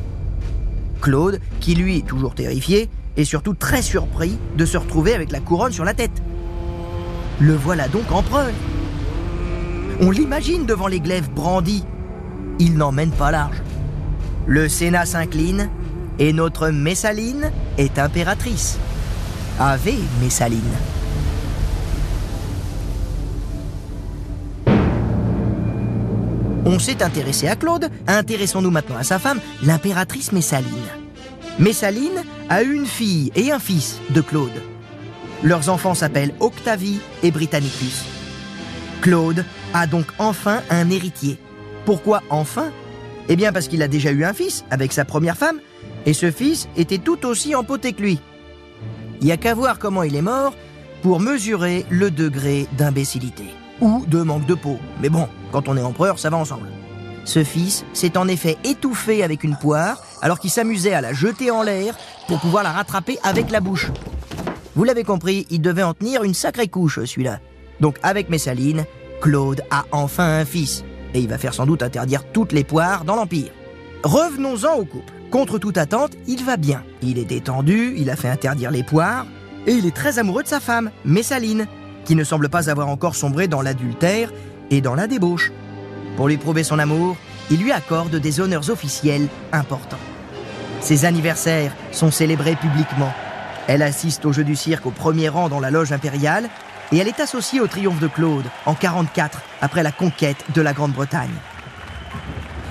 Claude, 1.00 1.40
qui 1.62 1.76
lui, 1.76 2.04
toujours 2.04 2.36
terrifié, 2.36 2.90
est 3.18 3.26
surtout 3.26 3.54
très 3.54 3.82
surpris 3.82 4.38
de 4.58 4.66
se 4.66 4.78
retrouver 4.78 5.14
avec 5.14 5.32
la 5.32 5.40
couronne 5.40 5.72
sur 5.72 5.86
la 5.86 5.94
tête. 5.94 6.22
Le 7.40 7.54
voilà 7.54 7.88
donc 7.88 8.12
empereur. 8.12 8.52
On 10.02 10.12
l'imagine 10.12 10.66
devant 10.66 10.88
les 10.88 11.00
glaives 11.00 11.30
brandis. 11.30 11.84
Il 12.60 12.76
n'emmène 12.76 13.12
pas 13.12 13.32
large. 13.32 13.62
Le 14.46 14.70
Sénat 14.70 15.06
s'incline 15.06 15.70
et 16.20 16.34
notre 16.34 16.70
Messaline 16.70 17.52
est 17.78 18.00
impératrice. 18.00 18.78
Ave 19.60 19.94
Messaline. 20.22 20.62
On 26.68 26.80
s'est 26.80 27.04
intéressé 27.04 27.48
à 27.48 27.56
Claude, 27.56 27.90
intéressons-nous 28.08 28.72
maintenant 28.72 28.98
à 28.98 29.04
sa 29.04 29.20
femme, 29.20 29.40
l'impératrice 29.64 30.32
Messaline. 30.32 30.66
Messaline 31.60 32.24
a 32.50 32.64
une 32.64 32.86
fille 32.86 33.32
et 33.36 33.52
un 33.52 33.60
fils 33.60 34.00
de 34.12 34.22
Claude. 34.22 34.62
Leurs 35.44 35.70
enfants 35.70 35.94
s'appellent 35.94 36.34
Octavie 36.40 37.00
et 37.24 37.32
Britannicus. 37.32 38.06
Claude 39.02 39.46
a 39.74 39.88
donc 39.88 40.06
enfin 40.20 40.62
un 40.70 40.90
héritier. 40.90 41.38
Pourquoi 41.86 42.22
enfin? 42.30 42.72
Eh 43.30 43.36
bien 43.36 43.52
parce 43.52 43.68
qu'il 43.68 43.82
a 43.82 43.88
déjà 43.88 44.12
eu 44.12 44.24
un 44.24 44.34
fils 44.34 44.64
avec 44.70 44.94
sa 44.94 45.06
première 45.06 45.38
femme, 45.38 45.60
et 46.06 46.14
ce 46.14 46.32
fils 46.32 46.68
était 46.78 47.00
tout 47.00 47.26
aussi 47.26 47.56
empoté 47.56 47.94
que 47.94 48.02
lui. 48.02 48.20
Il 49.22 49.26
n'y 49.26 49.32
a 49.32 49.38
qu'à 49.38 49.54
voir 49.54 49.80
comment 49.80 50.04
il 50.04 50.16
est 50.16 50.22
mort 50.22 50.54
pour 51.02 51.20
mesurer 51.20 51.86
le 51.90 52.12
degré 52.12 52.68
d'imbécilité 52.78 53.46
ou 53.82 54.06
de 54.08 54.22
manque 54.22 54.46
de 54.46 54.54
peau. 54.54 54.78
Mais 55.02 55.10
bon, 55.10 55.28
quand 55.52 55.68
on 55.68 55.78
est 55.78 55.82
empereur, 55.82 56.20
ça 56.20 56.30
va 56.30 56.38
ensemble. 56.38 56.68
Ce 57.26 57.44
fils 57.44 57.84
s'est 57.94 58.18
en 58.18 58.28
effet 58.28 58.58
étouffé 58.64 59.24
avec 59.24 59.44
une 59.44 59.58
poire 59.58 60.02
alors 60.22 60.40
qu'il 60.40 60.52
s'amusait 60.52 60.94
à 60.94 61.02
la 61.02 61.12
jeter 61.12 61.52
en 61.52 61.64
l'air 61.64 61.98
pour 62.28 62.40
pouvoir 62.40 62.64
la 62.64 62.72
rattraper 62.72 63.18
avec 63.24 63.52
la 63.52 63.60
bouche. 63.60 63.92
Vous 64.76 64.84
l'avez 64.84 65.04
compris, 65.04 65.48
il 65.50 65.62
devait 65.62 65.84
en 65.84 65.94
tenir 65.94 66.24
une 66.24 66.34
sacrée 66.34 66.68
couche, 66.68 67.04
celui-là. 67.04 67.40
Donc 67.80 67.98
avec 68.04 68.30
Messaline, 68.30 68.86
Claude 69.22 69.64
a 69.72 69.86
enfin 69.92 70.40
un 70.40 70.46
fils. 70.46 70.84
Et 71.14 71.20
il 71.20 71.28
va 71.28 71.38
faire 71.38 71.54
sans 71.54 71.66
doute 71.66 71.82
interdire 71.82 72.24
toutes 72.32 72.52
les 72.52 72.64
poires 72.64 73.06
dans 73.06 73.16
l'Empire. 73.16 73.52
Revenons-en 74.04 74.76
au 74.76 74.86
couple. 74.86 75.14
Contre 75.32 75.58
toute 75.58 75.78
attente, 75.78 76.12
il 76.28 76.44
va 76.44 76.58
bien. 76.58 76.84
Il 77.02 77.18
est 77.18 77.26
détendu, 77.26 77.96
il 77.98 78.10
a 78.10 78.16
fait 78.16 78.30
interdire 78.30 78.70
les 78.70 78.84
poires, 78.84 79.26
et 79.66 79.72
il 79.72 79.86
est 79.86 79.96
très 79.96 80.20
amoureux 80.20 80.44
de 80.44 80.48
sa 80.48 80.60
femme, 80.60 80.92
Messaline, 81.06 81.68
qui 82.06 82.16
ne 82.16 82.24
semble 82.24 82.50
pas 82.50 82.70
avoir 82.70 82.88
encore 82.88 83.16
sombré 83.16 83.48
dans 83.48 83.62
l'adultère 83.62 84.32
et 84.70 84.82
dans 84.82 84.94
la 84.94 85.08
débauche. 85.08 85.52
Pour 86.16 86.28
lui 86.28 86.38
prouver 86.38 86.64
son 86.64 86.80
amour, 86.80 87.18
il 87.52 87.62
lui 87.62 87.72
accorde 87.72 88.16
des 88.16 88.40
honneurs 88.40 88.70
officiels 88.70 89.28
importants. 89.52 90.00
Ses 90.82 91.06
anniversaires 91.06 91.74
sont 91.92 92.12
célébrés 92.12 92.56
publiquement. 92.56 93.14
Elle 93.68 93.82
assiste 93.82 94.26
au 94.26 94.32
jeu 94.32 94.44
du 94.44 94.56
cirque 94.56 94.86
au 94.86 94.92
premier 94.92 95.30
rang 95.30 95.50
dans 95.50 95.60
la 95.60 95.72
loge 95.72 95.92
impériale 95.92 96.50
et 96.92 96.98
elle 96.98 97.08
est 97.08 97.20
associée 97.20 97.60
au 97.60 97.68
triomphe 97.68 98.00
de 98.00 98.08
Claude 98.08 98.46
en 98.66 98.76
44 98.76 99.42
après 99.62 99.84
la 99.84 99.92
conquête 99.92 100.44
de 100.54 100.62
la 100.62 100.74
Grande-Bretagne. 100.74 101.34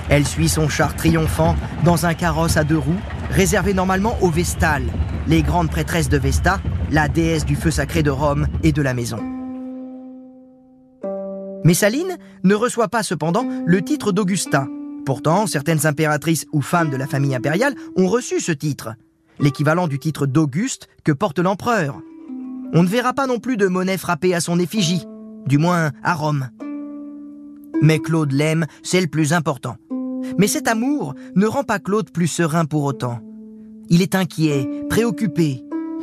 Elle 0.08 0.26
suit 0.26 0.48
son 0.48 0.68
char 0.68 0.94
triomphant 0.94 1.56
dans 1.82 2.06
un 2.06 2.14
carrosse 2.14 2.56
à 2.56 2.64
deux 2.64 2.78
roues 2.78 3.00
réservé 3.30 3.74
normalement 3.74 4.16
aux 4.20 4.30
Vestales, 4.30 4.86
les 5.26 5.42
grandes 5.42 5.70
prêtresses 5.70 6.08
de 6.08 6.18
Vesta, 6.18 6.60
la 6.90 7.08
déesse 7.08 7.44
du 7.44 7.56
feu 7.56 7.70
sacré 7.70 8.02
de 8.02 8.10
Rome 8.10 8.46
et 8.62 8.72
de 8.72 8.82
la 8.82 8.94
maison. 8.94 9.33
Messaline 11.64 12.18
ne 12.42 12.54
reçoit 12.54 12.88
pas 12.88 13.02
cependant 13.02 13.46
le 13.64 13.82
titre 13.82 14.12
d'Augusta. 14.12 14.68
Pourtant, 15.06 15.46
certaines 15.46 15.86
impératrices 15.86 16.46
ou 16.52 16.60
femmes 16.60 16.90
de 16.90 16.96
la 16.96 17.06
famille 17.06 17.34
impériale 17.34 17.74
ont 17.96 18.06
reçu 18.06 18.40
ce 18.40 18.52
titre, 18.52 18.90
l'équivalent 19.38 19.88
du 19.88 19.98
titre 19.98 20.26
d'Auguste 20.26 20.88
que 21.04 21.12
porte 21.12 21.38
l'empereur. 21.38 22.00
On 22.74 22.82
ne 22.82 22.88
verra 22.88 23.14
pas 23.14 23.26
non 23.26 23.38
plus 23.38 23.56
de 23.56 23.66
monnaie 23.66 23.98
frappée 23.98 24.34
à 24.34 24.40
son 24.40 24.58
effigie, 24.58 25.06
du 25.46 25.56
moins 25.56 25.90
à 26.02 26.14
Rome. 26.14 26.50
Mais 27.80 27.98
Claude 27.98 28.32
l'aime, 28.32 28.66
c'est 28.82 29.00
le 29.00 29.06
plus 29.06 29.32
important. 29.32 29.76
Mais 30.38 30.46
cet 30.46 30.68
amour 30.68 31.14
ne 31.34 31.46
rend 31.46 31.64
pas 31.64 31.78
Claude 31.78 32.10
plus 32.10 32.28
serein 32.28 32.66
pour 32.66 32.84
autant. 32.84 33.20
Il 33.88 34.02
est 34.02 34.14
inquiet, 34.14 34.68
préoccupé. 34.88 35.62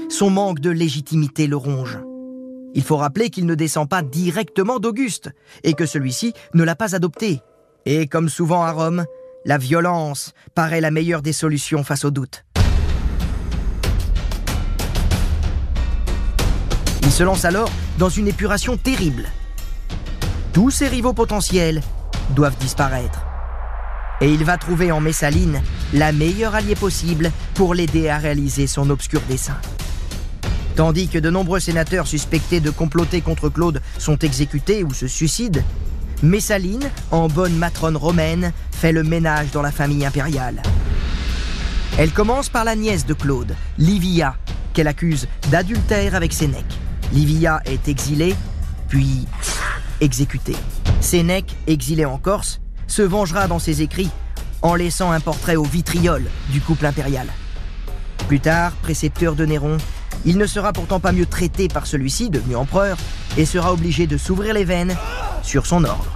Son 0.10 0.30
manque 0.30 0.60
de 0.60 0.70
légitimité 0.70 1.48
le 1.48 1.58
ronge. 1.58 2.00
Il 2.74 2.84
faut 2.84 2.98
rappeler 2.98 3.30
qu'il 3.30 3.46
ne 3.46 3.56
descend 3.56 3.90
pas 3.90 4.02
directement 4.02 4.80
d'Auguste 4.80 5.32
et 5.64 5.74
que 5.74 5.86
celui-ci 5.86 6.34
ne 6.54 6.64
l'a 6.64 6.76
pas 6.76 6.96
adopté. 6.96 7.42
Et 7.86 8.08
comme 8.08 8.30
souvent 8.30 8.64
à 8.64 8.72
Rome, 8.72 9.06
la 9.46 9.58
violence 9.58 10.34
paraît 10.56 10.82
la 10.82 10.92
meilleure 10.92 11.22
des 11.22 11.34
solutions 11.34 11.84
face 11.84 12.06
au 12.06 12.12
doute. 12.12 12.46
Il 17.02 17.12
se 17.12 17.24
lance 17.24 17.44
alors 17.44 17.70
dans 17.98 18.10
une 18.10 18.28
épuration 18.28 18.78
terrible. 18.78 19.28
Tous 20.54 20.70
ses 20.70 20.88
rivaux 20.88 21.14
potentiels 21.14 21.82
doivent 22.36 22.58
disparaître. 22.58 23.26
Et 24.22 24.32
il 24.32 24.46
va 24.46 24.58
trouver 24.58 24.92
en 24.92 25.02
Messaline 25.02 25.62
la 25.94 26.12
meilleure 26.12 26.56
alliée 26.56 26.76
possible 26.76 27.32
pour 27.56 27.74
l'aider 27.74 28.08
à 28.08 28.18
réaliser 28.18 28.68
son 28.68 28.90
obscur 28.92 29.22
dessein. 29.28 29.58
Tandis 30.76 31.08
que 31.08 31.20
de 31.20 31.30
nombreux 31.30 31.60
sénateurs 31.60 32.08
suspectés 32.08 32.60
de 32.60 32.70
comploter 32.70 33.22
contre 33.22 33.50
Claude 33.50 33.82
sont 33.98 34.18
exécutés 34.20 34.84
ou 34.84 34.94
se 34.94 35.08
suicident, 35.08 35.62
Messaline, 36.24 36.90
en 37.10 37.28
bonne 37.28 37.56
matrone 37.56 37.98
romaine, 37.98 38.54
fait 38.72 38.92
le 38.92 39.04
ménage 39.04 39.52
dans 39.52 39.62
la 39.62 39.72
famille 39.72 40.06
impériale. 40.06 40.62
Elle 41.98 42.12
commence 42.12 42.48
par 42.48 42.64
la 42.64 42.76
nièce 42.76 43.06
de 43.06 43.14
Claude, 43.14 43.56
Livia, 43.78 44.36
qu'elle 44.74 44.88
accuse 44.88 45.28
d'adultère 45.50 46.16
avec 46.16 46.32
Sénèque. 46.32 46.80
Livia 47.12 47.62
est 47.66 47.88
exilée, 47.88 48.36
puis 48.88 49.26
exécutée. 50.00 50.56
Sénèque, 51.02 51.56
exilé 51.68 52.06
en 52.06 52.18
Corse, 52.18 52.62
se 52.88 53.02
vengera 53.02 53.48
dans 53.48 53.60
ses 53.60 53.82
écrits 53.82 54.10
en 54.62 54.76
laissant 54.76 55.12
un 55.12 55.20
portrait 55.20 55.56
au 55.56 55.64
vitriol 55.64 56.24
du 56.50 56.62
couple 56.62 56.86
impérial. 56.86 57.28
Plus 58.28 58.40
tard, 58.40 58.74
précepteur 58.74 59.36
de 59.36 59.46
Néron, 59.46 59.78
il 60.26 60.38
ne 60.38 60.46
sera 60.46 60.74
pourtant 60.74 61.00
pas 61.00 61.12
mieux 61.12 61.26
traité 61.26 61.68
par 61.68 61.88
celui-ci, 61.88 62.30
devenu 62.30 62.56
empereur, 62.56 62.98
et 63.38 63.46
sera 63.46 63.74
obligé 63.74 64.08
de 64.08 64.18
s'ouvrir 64.18 64.54
les 64.54 64.66
veines 64.66 64.96
sur 65.44 65.66
son 65.66 65.84
ordre. 65.84 66.16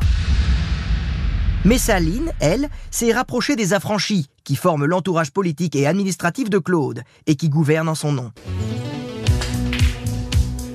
Messaline, 1.64 2.32
elle, 2.40 2.70
s'est 2.92 3.12
rapprochée 3.12 3.56
des 3.56 3.74
affranchis, 3.74 4.28
qui 4.44 4.56
forment 4.56 4.86
l'entourage 4.86 5.32
politique 5.32 5.76
et 5.76 5.88
administratif 5.88 6.50
de 6.50 6.60
Claude, 6.60 7.02
et 7.26 7.36
qui 7.36 7.50
gouvernent 7.50 7.90
en 7.90 7.96
son 7.96 8.12
nom. 8.12 8.32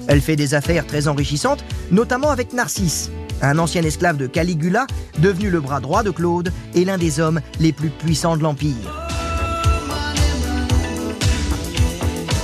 Elle 0.09 0.21
fait 0.21 0.35
des 0.35 0.55
affaires 0.55 0.87
très 0.87 1.07
enrichissantes, 1.07 1.65
notamment 1.93 2.31
avec 2.31 2.53
Narcisse, 2.53 3.13
un 3.43 3.59
ancien 3.59 3.83
esclave 3.83 4.17
de 4.17 4.27
Caligula, 4.27 4.89
devenu 5.19 5.51
le 5.51 5.61
bras 5.61 5.79
droit 5.79 6.03
de 6.03 6.11
Claude 6.11 6.53
et 6.75 6.85
l'un 6.85 6.99
des 6.99 7.21
hommes 7.21 7.41
les 7.61 7.73
plus 7.73 7.91
puissants 7.91 8.37
de 8.37 8.43
l'Empire. 8.43 9.10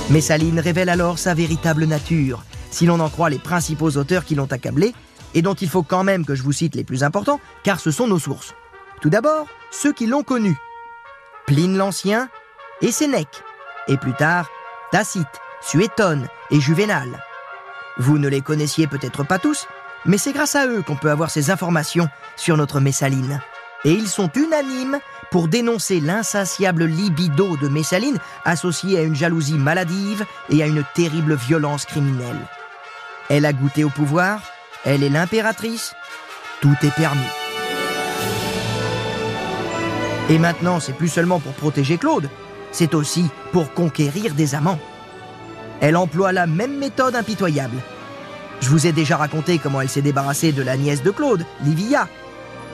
Messaline 0.09 0.61
révèle 0.61 0.87
alors 0.87 1.19
sa 1.19 1.33
véritable 1.33 1.83
nature, 1.83 2.45
si 2.71 2.85
l'on 2.85 3.01
en 3.01 3.09
croit 3.09 3.29
les 3.29 3.39
principaux 3.39 3.97
auteurs 3.97 4.23
qui 4.23 4.35
l'ont 4.35 4.51
accablé, 4.51 4.95
et 5.33 5.41
dont 5.41 5.53
il 5.53 5.67
faut 5.67 5.83
quand 5.83 6.05
même 6.05 6.25
que 6.25 6.33
je 6.33 6.43
vous 6.43 6.53
cite 6.53 6.75
les 6.75 6.85
plus 6.85 7.03
importants, 7.03 7.41
car 7.63 7.81
ce 7.81 7.91
sont 7.91 8.07
nos 8.07 8.17
sources. 8.17 8.55
Tout 9.01 9.09
d'abord, 9.09 9.47
ceux 9.69 9.91
qui 9.91 10.07
l'ont 10.07 10.23
connu. 10.23 10.55
Pline 11.45 11.77
l'Ancien 11.77 12.29
et 12.81 12.91
Sénèque, 12.91 13.43
et 13.89 13.97
plus 13.97 14.13
tard, 14.13 14.49
Tacite, 14.93 15.27
Suétone 15.61 16.27
et 16.51 16.61
Juvénal. 16.61 17.21
Vous 17.97 18.17
ne 18.17 18.29
les 18.29 18.41
connaissiez 18.41 18.87
peut-être 18.87 19.25
pas 19.25 19.39
tous, 19.39 19.67
mais 20.05 20.17
c'est 20.17 20.31
grâce 20.31 20.55
à 20.55 20.67
eux 20.67 20.83
qu'on 20.83 20.95
peut 20.95 21.11
avoir 21.11 21.31
ces 21.31 21.51
informations 21.51 22.07
sur 22.37 22.55
notre 22.55 22.79
Messaline. 22.79 23.41
Et 23.85 23.91
ils 23.91 24.07
sont 24.07 24.31
unanimes 24.35 24.99
pour 25.31 25.47
dénoncer 25.47 25.99
l'insatiable 25.99 26.85
libido 26.85 27.57
de 27.57 27.67
Messaline 27.67 28.17
associée 28.43 28.97
à 28.97 29.03
une 29.03 29.15
jalousie 29.15 29.57
maladive 29.57 30.25
et 30.49 30.63
à 30.63 30.67
une 30.67 30.83
terrible 30.95 31.35
violence 31.35 31.85
criminelle. 31.85 32.39
Elle 33.29 33.45
a 33.45 33.53
goûté 33.53 33.83
au 33.83 33.89
pouvoir, 33.89 34.41
elle 34.85 35.03
est 35.03 35.09
l'impératrice, 35.09 35.93
tout 36.61 36.75
est 36.81 36.95
permis. 36.95 37.21
Et 40.29 40.39
maintenant, 40.39 40.79
c'est 40.79 40.93
plus 40.93 41.07
seulement 41.07 41.39
pour 41.39 41.53
protéger 41.53 41.97
Claude, 41.97 42.29
c'est 42.71 42.93
aussi 42.93 43.25
pour 43.51 43.73
conquérir 43.73 44.33
des 44.33 44.55
amants. 44.55 44.79
Elle 45.79 45.95
emploie 45.95 46.31
la 46.31 46.47
même 46.47 46.77
méthode 46.77 47.15
impitoyable. 47.15 47.77
Je 48.59 48.69
vous 48.69 48.87
ai 48.87 48.91
déjà 48.91 49.17
raconté 49.17 49.59
comment 49.59 49.81
elle 49.81 49.89
s'est 49.89 50.01
débarrassée 50.01 50.51
de 50.51 50.63
la 50.63 50.75
nièce 50.75 51.03
de 51.03 51.11
Claude, 51.11 51.45
Livia. 51.63 52.07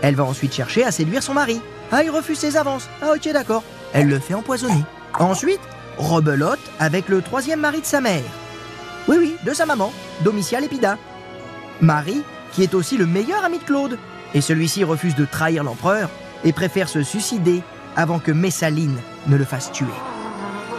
Elle 0.03 0.15
va 0.15 0.25
ensuite 0.25 0.53
chercher 0.53 0.83
à 0.83 0.91
séduire 0.91 1.23
son 1.23 1.33
mari. 1.33 1.61
Ah, 1.91 2.03
il 2.03 2.11
refuse 2.11 2.37
ses 2.37 2.57
avances. 2.57 2.89
Ah, 3.01 3.13
ok, 3.15 3.31
d'accord. 3.31 3.63
Elle 3.93 4.09
le 4.09 4.19
fait 4.19 4.33
empoisonner. 4.33 4.83
Ensuite, 5.17 5.61
rebelote 5.97 6.59
avec 6.77 7.07
le 7.07 7.21
troisième 7.21 7.61
mari 7.61 7.79
de 7.79 7.85
sa 7.85 8.01
mère. 8.01 8.21
Oui, 9.07 9.15
oui, 9.17 9.35
de 9.45 9.53
sa 9.53 9.65
maman, 9.65 9.93
Domitial 10.21 10.65
Épida. 10.65 10.97
Marie, 11.79 12.21
qui 12.51 12.63
est 12.63 12.73
aussi 12.73 12.97
le 12.97 13.05
meilleur 13.05 13.45
ami 13.45 13.59
de 13.59 13.63
Claude. 13.63 13.97
Et 14.33 14.41
celui-ci 14.41 14.83
refuse 14.83 15.15
de 15.15 15.25
trahir 15.25 15.63
l'empereur 15.63 16.09
et 16.43 16.51
préfère 16.51 16.89
se 16.89 17.01
suicider 17.01 17.63
avant 17.95 18.19
que 18.19 18.31
Messaline 18.31 18.97
ne 19.27 19.37
le 19.37 19.45
fasse 19.45 19.71
tuer. 19.71 19.85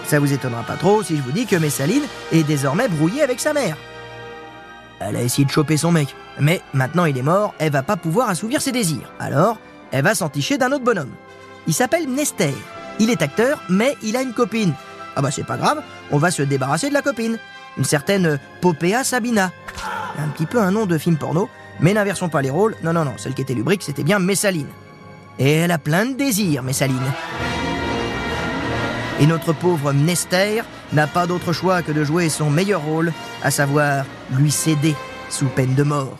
Ça 0.06 0.18
vous 0.18 0.34
étonnera 0.34 0.64
pas 0.64 0.76
trop 0.76 1.02
si 1.02 1.16
je 1.16 1.22
vous 1.22 1.32
dis 1.32 1.46
que 1.46 1.56
Messaline 1.56 2.02
est 2.30 2.42
désormais 2.42 2.88
brouillée 2.88 3.22
avec 3.22 3.40
sa 3.40 3.54
mère. 3.54 3.78
Elle 5.06 5.16
a 5.16 5.22
essayé 5.22 5.44
de 5.44 5.50
choper 5.50 5.76
son 5.76 5.92
mec, 5.92 6.14
mais 6.40 6.62
maintenant 6.72 7.04
il 7.04 7.18
est 7.18 7.22
mort, 7.22 7.54
elle 7.58 7.72
va 7.72 7.82
pas 7.82 7.96
pouvoir 7.96 8.30
assouvir 8.30 8.62
ses 8.62 8.72
désirs. 8.72 9.12
Alors, 9.20 9.58
elle 9.92 10.04
va 10.04 10.14
s'enticher 10.14 10.56
d'un 10.56 10.72
autre 10.72 10.84
bonhomme. 10.84 11.12
Il 11.66 11.74
s'appelle 11.74 12.08
Nester. 12.08 12.54
Il 12.98 13.10
est 13.10 13.22
acteur, 13.22 13.62
mais 13.68 13.96
il 14.02 14.16
a 14.16 14.22
une 14.22 14.32
copine. 14.32 14.72
Ah 15.16 15.22
bah 15.22 15.30
c'est 15.30 15.46
pas 15.46 15.56
grave, 15.56 15.82
on 16.10 16.18
va 16.18 16.30
se 16.30 16.42
débarrasser 16.42 16.88
de 16.88 16.94
la 16.94 17.02
copine. 17.02 17.38
Une 17.76 17.84
certaine 17.84 18.38
Popea 18.60 19.04
Sabina. 19.04 19.52
Un 20.18 20.28
petit 20.28 20.46
peu 20.46 20.60
un 20.60 20.70
nom 20.70 20.86
de 20.86 20.96
film 20.96 21.16
porno, 21.16 21.48
mais 21.80 21.92
n'inversons 21.92 22.28
pas 22.28 22.40
les 22.40 22.50
rôles. 22.50 22.76
Non, 22.82 22.92
non, 22.92 23.04
non, 23.04 23.14
celle 23.16 23.34
qui 23.34 23.42
était 23.42 23.54
lubrique, 23.54 23.82
c'était 23.82 24.04
bien 24.04 24.18
Messaline. 24.18 24.68
Et 25.38 25.52
elle 25.52 25.72
a 25.72 25.78
plein 25.78 26.06
de 26.06 26.14
désirs, 26.14 26.62
Messaline. 26.62 27.12
Et 29.20 29.26
notre 29.26 29.52
pauvre 29.52 29.92
Mnester 29.92 30.62
n'a 30.92 31.06
pas 31.06 31.26
d'autre 31.26 31.52
choix 31.52 31.82
que 31.82 31.92
de 31.92 32.02
jouer 32.02 32.28
son 32.28 32.50
meilleur 32.50 32.82
rôle, 32.82 33.12
à 33.42 33.50
savoir 33.50 34.04
lui 34.36 34.50
céder 34.50 34.94
sous 35.30 35.46
peine 35.46 35.74
de 35.74 35.84
mort. 35.84 36.18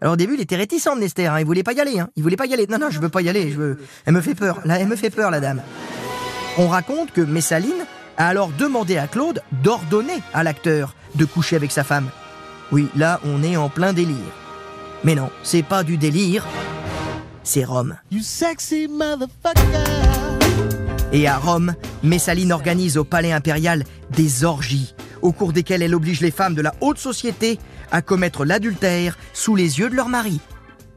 Alors 0.00 0.14
au 0.14 0.16
début, 0.16 0.34
il 0.34 0.40
était 0.40 0.56
réticent, 0.56 0.88
Mnester, 0.96 1.26
hein, 1.26 1.40
il 1.40 1.46
voulait 1.46 1.62
pas 1.62 1.72
y 1.72 1.80
aller, 1.80 1.98
hein. 1.98 2.08
il 2.16 2.22
voulait 2.22 2.36
pas 2.36 2.46
y 2.46 2.54
aller. 2.54 2.66
Non, 2.68 2.78
non, 2.78 2.90
je 2.90 3.00
veux 3.00 3.08
pas 3.08 3.22
y 3.22 3.28
aller, 3.28 3.50
je 3.50 3.56
veux... 3.56 3.78
Elle 4.04 4.14
me 4.14 4.20
fait 4.20 4.34
peur, 4.34 4.60
là, 4.64 4.78
elle 4.78 4.86
me 4.86 4.96
fait 4.96 5.10
peur, 5.10 5.30
la 5.30 5.40
dame. 5.40 5.62
On 6.58 6.68
raconte 6.68 7.12
que 7.12 7.20
Messaline 7.20 7.84
a 8.16 8.28
alors 8.28 8.50
demandé 8.50 8.96
à 8.96 9.06
Claude 9.06 9.42
d'ordonner 9.64 10.22
à 10.32 10.42
l'acteur 10.44 10.94
de 11.16 11.24
coucher 11.24 11.56
avec 11.56 11.72
sa 11.72 11.82
femme. 11.82 12.08
Oui, 12.70 12.88
là, 12.94 13.20
on 13.24 13.42
est 13.42 13.56
en 13.56 13.68
plein 13.68 13.92
délire. 13.92 14.16
Mais 15.02 15.14
non, 15.14 15.30
c'est 15.42 15.62
pas 15.62 15.82
du 15.82 15.96
délire, 15.96 16.44
c'est 17.42 17.64
Rome. 17.64 17.96
You 18.10 18.20
sexy 18.22 18.88
motherfucker. 18.88 20.35
Et 21.16 21.26
à 21.26 21.38
Rome, 21.38 21.74
Messaline 22.02 22.52
organise 22.52 22.98
au 22.98 23.04
palais 23.04 23.32
impérial 23.32 23.84
des 24.14 24.44
orgies, 24.44 24.94
au 25.22 25.32
cours 25.32 25.54
desquelles 25.54 25.80
elle 25.80 25.94
oblige 25.94 26.20
les 26.20 26.30
femmes 26.30 26.54
de 26.54 26.60
la 26.60 26.74
haute 26.82 26.98
société 26.98 27.58
à 27.90 28.02
commettre 28.02 28.44
l'adultère 28.44 29.16
sous 29.32 29.56
les 29.56 29.78
yeux 29.78 29.88
de 29.88 29.94
leur 29.94 30.10
mari. 30.10 30.40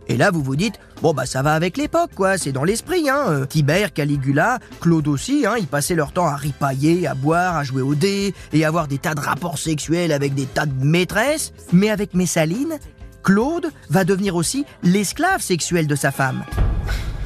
Et 0.10 0.18
là, 0.18 0.30
vous 0.30 0.44
vous 0.44 0.58
dites, 0.58 0.74
bon 1.02 1.14
bah 1.14 1.26
ça 1.26 1.42
va 1.42 1.54
avec 1.54 1.78
l'époque, 1.78 2.12
quoi, 2.16 2.38
c'est 2.38 2.52
dans 2.52 2.66
l'esprit, 2.66 3.10
hein. 3.10 3.28
Euh, 3.30 3.46
Tibère, 3.46 3.94
Caligula, 3.94 4.60
Claude 4.82 5.08
aussi, 5.08 5.46
hein, 5.46 5.56
ils 5.58 5.68
passaient 5.68 5.96
leur 5.96 6.12
temps 6.12 6.28
à 6.28 6.36
ripailler, 6.36 7.08
à 7.08 7.14
boire, 7.14 7.56
à 7.56 7.64
jouer 7.64 7.82
au 7.82 7.96
dé, 7.96 8.34
et 8.52 8.66
avoir 8.66 8.90
des 8.90 8.98
tas 8.98 9.16
de 9.16 9.22
rapports 9.22 9.58
sexuels 9.58 10.12
avec 10.12 10.34
des 10.34 10.48
tas 10.48 10.66
de 10.66 10.84
maîtresses. 10.84 11.54
Mais 11.72 11.90
avec 11.90 12.14
Messaline, 12.14 12.78
Claude 13.24 13.72
va 13.90 14.04
devenir 14.04 14.36
aussi 14.36 14.66
l'esclave 14.84 15.42
sexuel 15.42 15.88
de 15.88 15.96
sa 15.96 16.12
femme. 16.12 16.44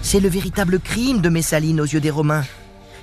C'est 0.03 0.19
le 0.19 0.29
véritable 0.29 0.79
crime 0.79 1.21
de 1.21 1.29
Messaline 1.29 1.81
aux 1.81 1.85
yeux 1.85 1.99
des 1.99 2.11
Romains. 2.11 2.43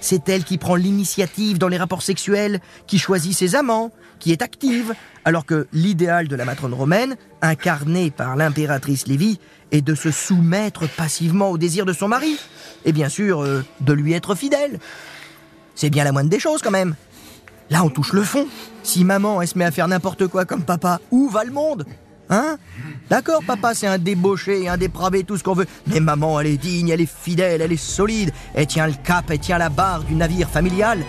C'est 0.00 0.28
elle 0.28 0.44
qui 0.44 0.58
prend 0.58 0.76
l'initiative 0.76 1.58
dans 1.58 1.68
les 1.68 1.76
rapports 1.76 2.02
sexuels, 2.02 2.60
qui 2.86 2.98
choisit 2.98 3.36
ses 3.36 3.54
amants, 3.54 3.90
qui 4.18 4.32
est 4.32 4.42
active, 4.42 4.94
alors 5.24 5.44
que 5.44 5.66
l'idéal 5.72 6.28
de 6.28 6.36
la 6.36 6.44
matrone 6.44 6.74
romaine, 6.74 7.16
incarné 7.42 8.10
par 8.10 8.36
l'impératrice 8.36 9.06
Lévie, 9.06 9.38
est 9.72 9.82
de 9.82 9.94
se 9.94 10.10
soumettre 10.10 10.88
passivement 10.88 11.50
au 11.50 11.58
désir 11.58 11.84
de 11.84 11.92
son 11.92 12.08
mari, 12.08 12.38
et 12.84 12.92
bien 12.92 13.08
sûr 13.08 13.42
euh, 13.42 13.64
de 13.80 13.92
lui 13.92 14.12
être 14.14 14.34
fidèle. 14.34 14.78
C'est 15.74 15.90
bien 15.90 16.04
la 16.04 16.12
moindre 16.12 16.30
des 16.30 16.40
choses 16.40 16.62
quand 16.62 16.70
même. 16.70 16.94
Là, 17.70 17.84
on 17.84 17.90
touche 17.90 18.12
le 18.12 18.22
fond. 18.22 18.48
Si 18.82 19.04
maman, 19.04 19.40
elle 19.40 19.48
se 19.48 19.56
met 19.56 19.64
à 19.64 19.70
faire 19.70 19.86
n'importe 19.86 20.26
quoi 20.26 20.44
comme 20.44 20.64
papa, 20.64 21.00
où 21.10 21.28
va 21.28 21.44
le 21.44 21.52
monde? 21.52 21.86
Hein 22.30 22.58
D'accord, 23.10 23.42
papa, 23.44 23.74
c'est 23.74 23.88
un 23.88 23.98
débauché, 23.98 24.68
un 24.68 24.76
dépravé, 24.76 25.24
tout 25.24 25.36
ce 25.36 25.42
qu'on 25.42 25.54
veut. 25.54 25.66
Mais 25.88 25.98
maman, 25.98 26.40
elle 26.40 26.46
est 26.46 26.56
digne, 26.56 26.88
elle 26.88 27.00
est 27.00 27.12
fidèle, 27.12 27.60
elle 27.60 27.72
est 27.72 27.76
solide. 27.76 28.32
Elle 28.54 28.68
tient 28.68 28.86
le 28.86 28.94
cap, 29.04 29.28
elle 29.30 29.40
tient 29.40 29.58
la 29.58 29.68
barre 29.68 30.04
du 30.04 30.14
navire 30.14 30.48
familial. 30.48 31.04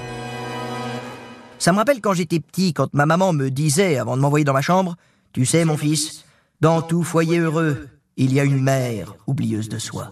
Ça 1.59 1.71
me 1.71 1.77
rappelle 1.77 2.01
quand 2.01 2.13
j'étais 2.13 2.39
petit, 2.39 2.73
quand 2.73 2.91
ma 2.93 3.05
maman 3.05 3.33
me 3.33 3.49
disait, 3.49 3.99
avant 3.99 4.17
de 4.17 4.21
m'envoyer 4.21 4.43
dans 4.43 4.53
ma 4.53 4.63
chambre, 4.63 4.95
Tu 5.31 5.45
sais, 5.45 5.63
mon 5.63 5.77
fils, 5.77 6.25
dans 6.59 6.81
tout 6.81 7.03
foyer 7.03 7.37
heureux, 7.37 7.87
il 8.17 8.33
y 8.33 8.39
a 8.39 8.43
une 8.43 8.61
mère 8.61 9.15
oublieuse 9.27 9.69
de 9.69 9.77
soi. 9.77 10.09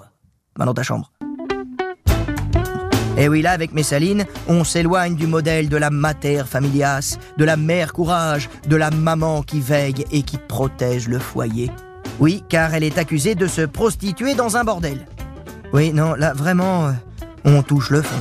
Va 0.56 0.66
dans 0.66 0.74
ta 0.74 0.84
chambre. 0.84 1.12
Et 3.20 3.28
oui, 3.28 3.42
là, 3.42 3.52
avec 3.52 3.74
Messaline, 3.74 4.26
on 4.48 4.64
s'éloigne 4.64 5.16
du 5.16 5.28
modèle 5.28 5.68
de 5.68 5.76
la 5.76 5.90
mater 5.90 6.44
familias, 6.46 7.18
de 7.36 7.44
la 7.44 7.58
mère 7.58 7.92
courage, 7.92 8.50
de 8.66 8.78
la 8.78 8.92
maman 8.92 9.44
qui 9.44 9.60
veille 9.60 10.06
et 10.14 10.24
qui 10.24 10.38
protège 10.38 11.10
le 11.10 11.20
foyer. 11.20 11.70
Oui, 12.22 12.46
car 12.48 12.74
elle 12.74 12.86
est 12.86 12.98
accusée 12.98 13.36
de 13.36 13.46
se 13.46 13.64
prostituer 13.64 14.36
dans 14.36 14.56
un 14.56 14.64
bordel. 14.64 15.06
Oui, 15.74 15.92
non, 15.92 16.14
là, 16.14 16.32
vraiment, 16.32 16.88
euh, 16.88 16.92
on 17.44 17.62
touche 17.62 17.90
le 17.90 18.02
fond. 18.02 18.16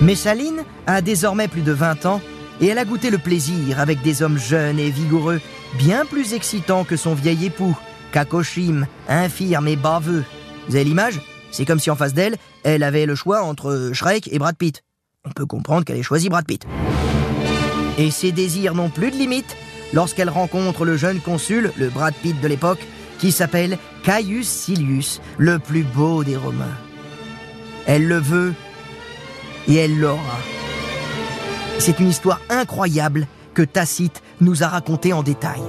Messaline 0.00 0.64
a 0.88 1.02
désormais 1.02 1.46
plus 1.46 1.62
de 1.62 1.72
20 1.72 2.04
ans 2.06 2.20
et 2.60 2.66
elle 2.66 2.78
a 2.78 2.84
goûté 2.84 3.10
le 3.10 3.18
plaisir 3.18 3.80
avec 3.80 4.02
des 4.02 4.22
hommes 4.22 4.38
jeunes 4.38 4.78
et 4.78 4.90
vigoureux, 4.90 5.40
bien 5.76 6.06
plus 6.06 6.32
excitants 6.32 6.84
que 6.84 6.96
son 6.96 7.14
vieil 7.14 7.46
époux, 7.46 7.76
Kakoshim, 8.12 8.86
infirme 9.08 9.68
et 9.68 9.76
baveux. 9.76 10.24
Vous 10.68 10.74
avez 10.74 10.84
l'image? 10.84 11.20
C'est 11.50 11.64
comme 11.64 11.78
si 11.78 11.90
en 11.90 11.96
face 11.96 12.14
d'elle, 12.14 12.36
elle 12.64 12.82
avait 12.82 13.06
le 13.06 13.14
choix 13.14 13.42
entre 13.42 13.90
Shrek 13.92 14.28
et 14.32 14.38
Brad 14.38 14.56
Pitt. 14.56 14.82
On 15.24 15.30
peut 15.30 15.46
comprendre 15.46 15.84
qu'elle 15.84 15.96
ait 15.96 16.02
choisi 16.02 16.28
Brad 16.28 16.46
Pitt. 16.46 16.66
Et 17.98 18.10
ses 18.10 18.32
désirs 18.32 18.74
n'ont 18.74 18.90
plus 18.90 19.10
de 19.10 19.16
limite 19.16 19.56
lorsqu'elle 19.92 20.30
rencontre 20.30 20.84
le 20.84 20.96
jeune 20.96 21.20
consul, 21.20 21.72
le 21.76 21.88
Brad 21.88 22.14
Pitt 22.14 22.40
de 22.40 22.48
l'époque, 22.48 22.80
qui 23.18 23.32
s'appelle 23.32 23.78
Caius 24.02 24.46
Silius, 24.46 25.20
le 25.38 25.58
plus 25.58 25.82
beau 25.82 26.22
des 26.24 26.36
Romains. 26.36 26.76
Elle 27.86 28.08
le 28.08 28.18
veut 28.18 28.52
et 29.68 29.76
elle 29.76 29.98
l'aura. 29.98 30.38
C'est 31.78 32.00
une 32.00 32.08
histoire 32.08 32.40
incroyable 32.48 33.26
que 33.56 33.62
Tacite 33.62 34.22
nous 34.42 34.62
a 34.62 34.68
racontée 34.68 35.14
en 35.14 35.22
détail. 35.22 35.62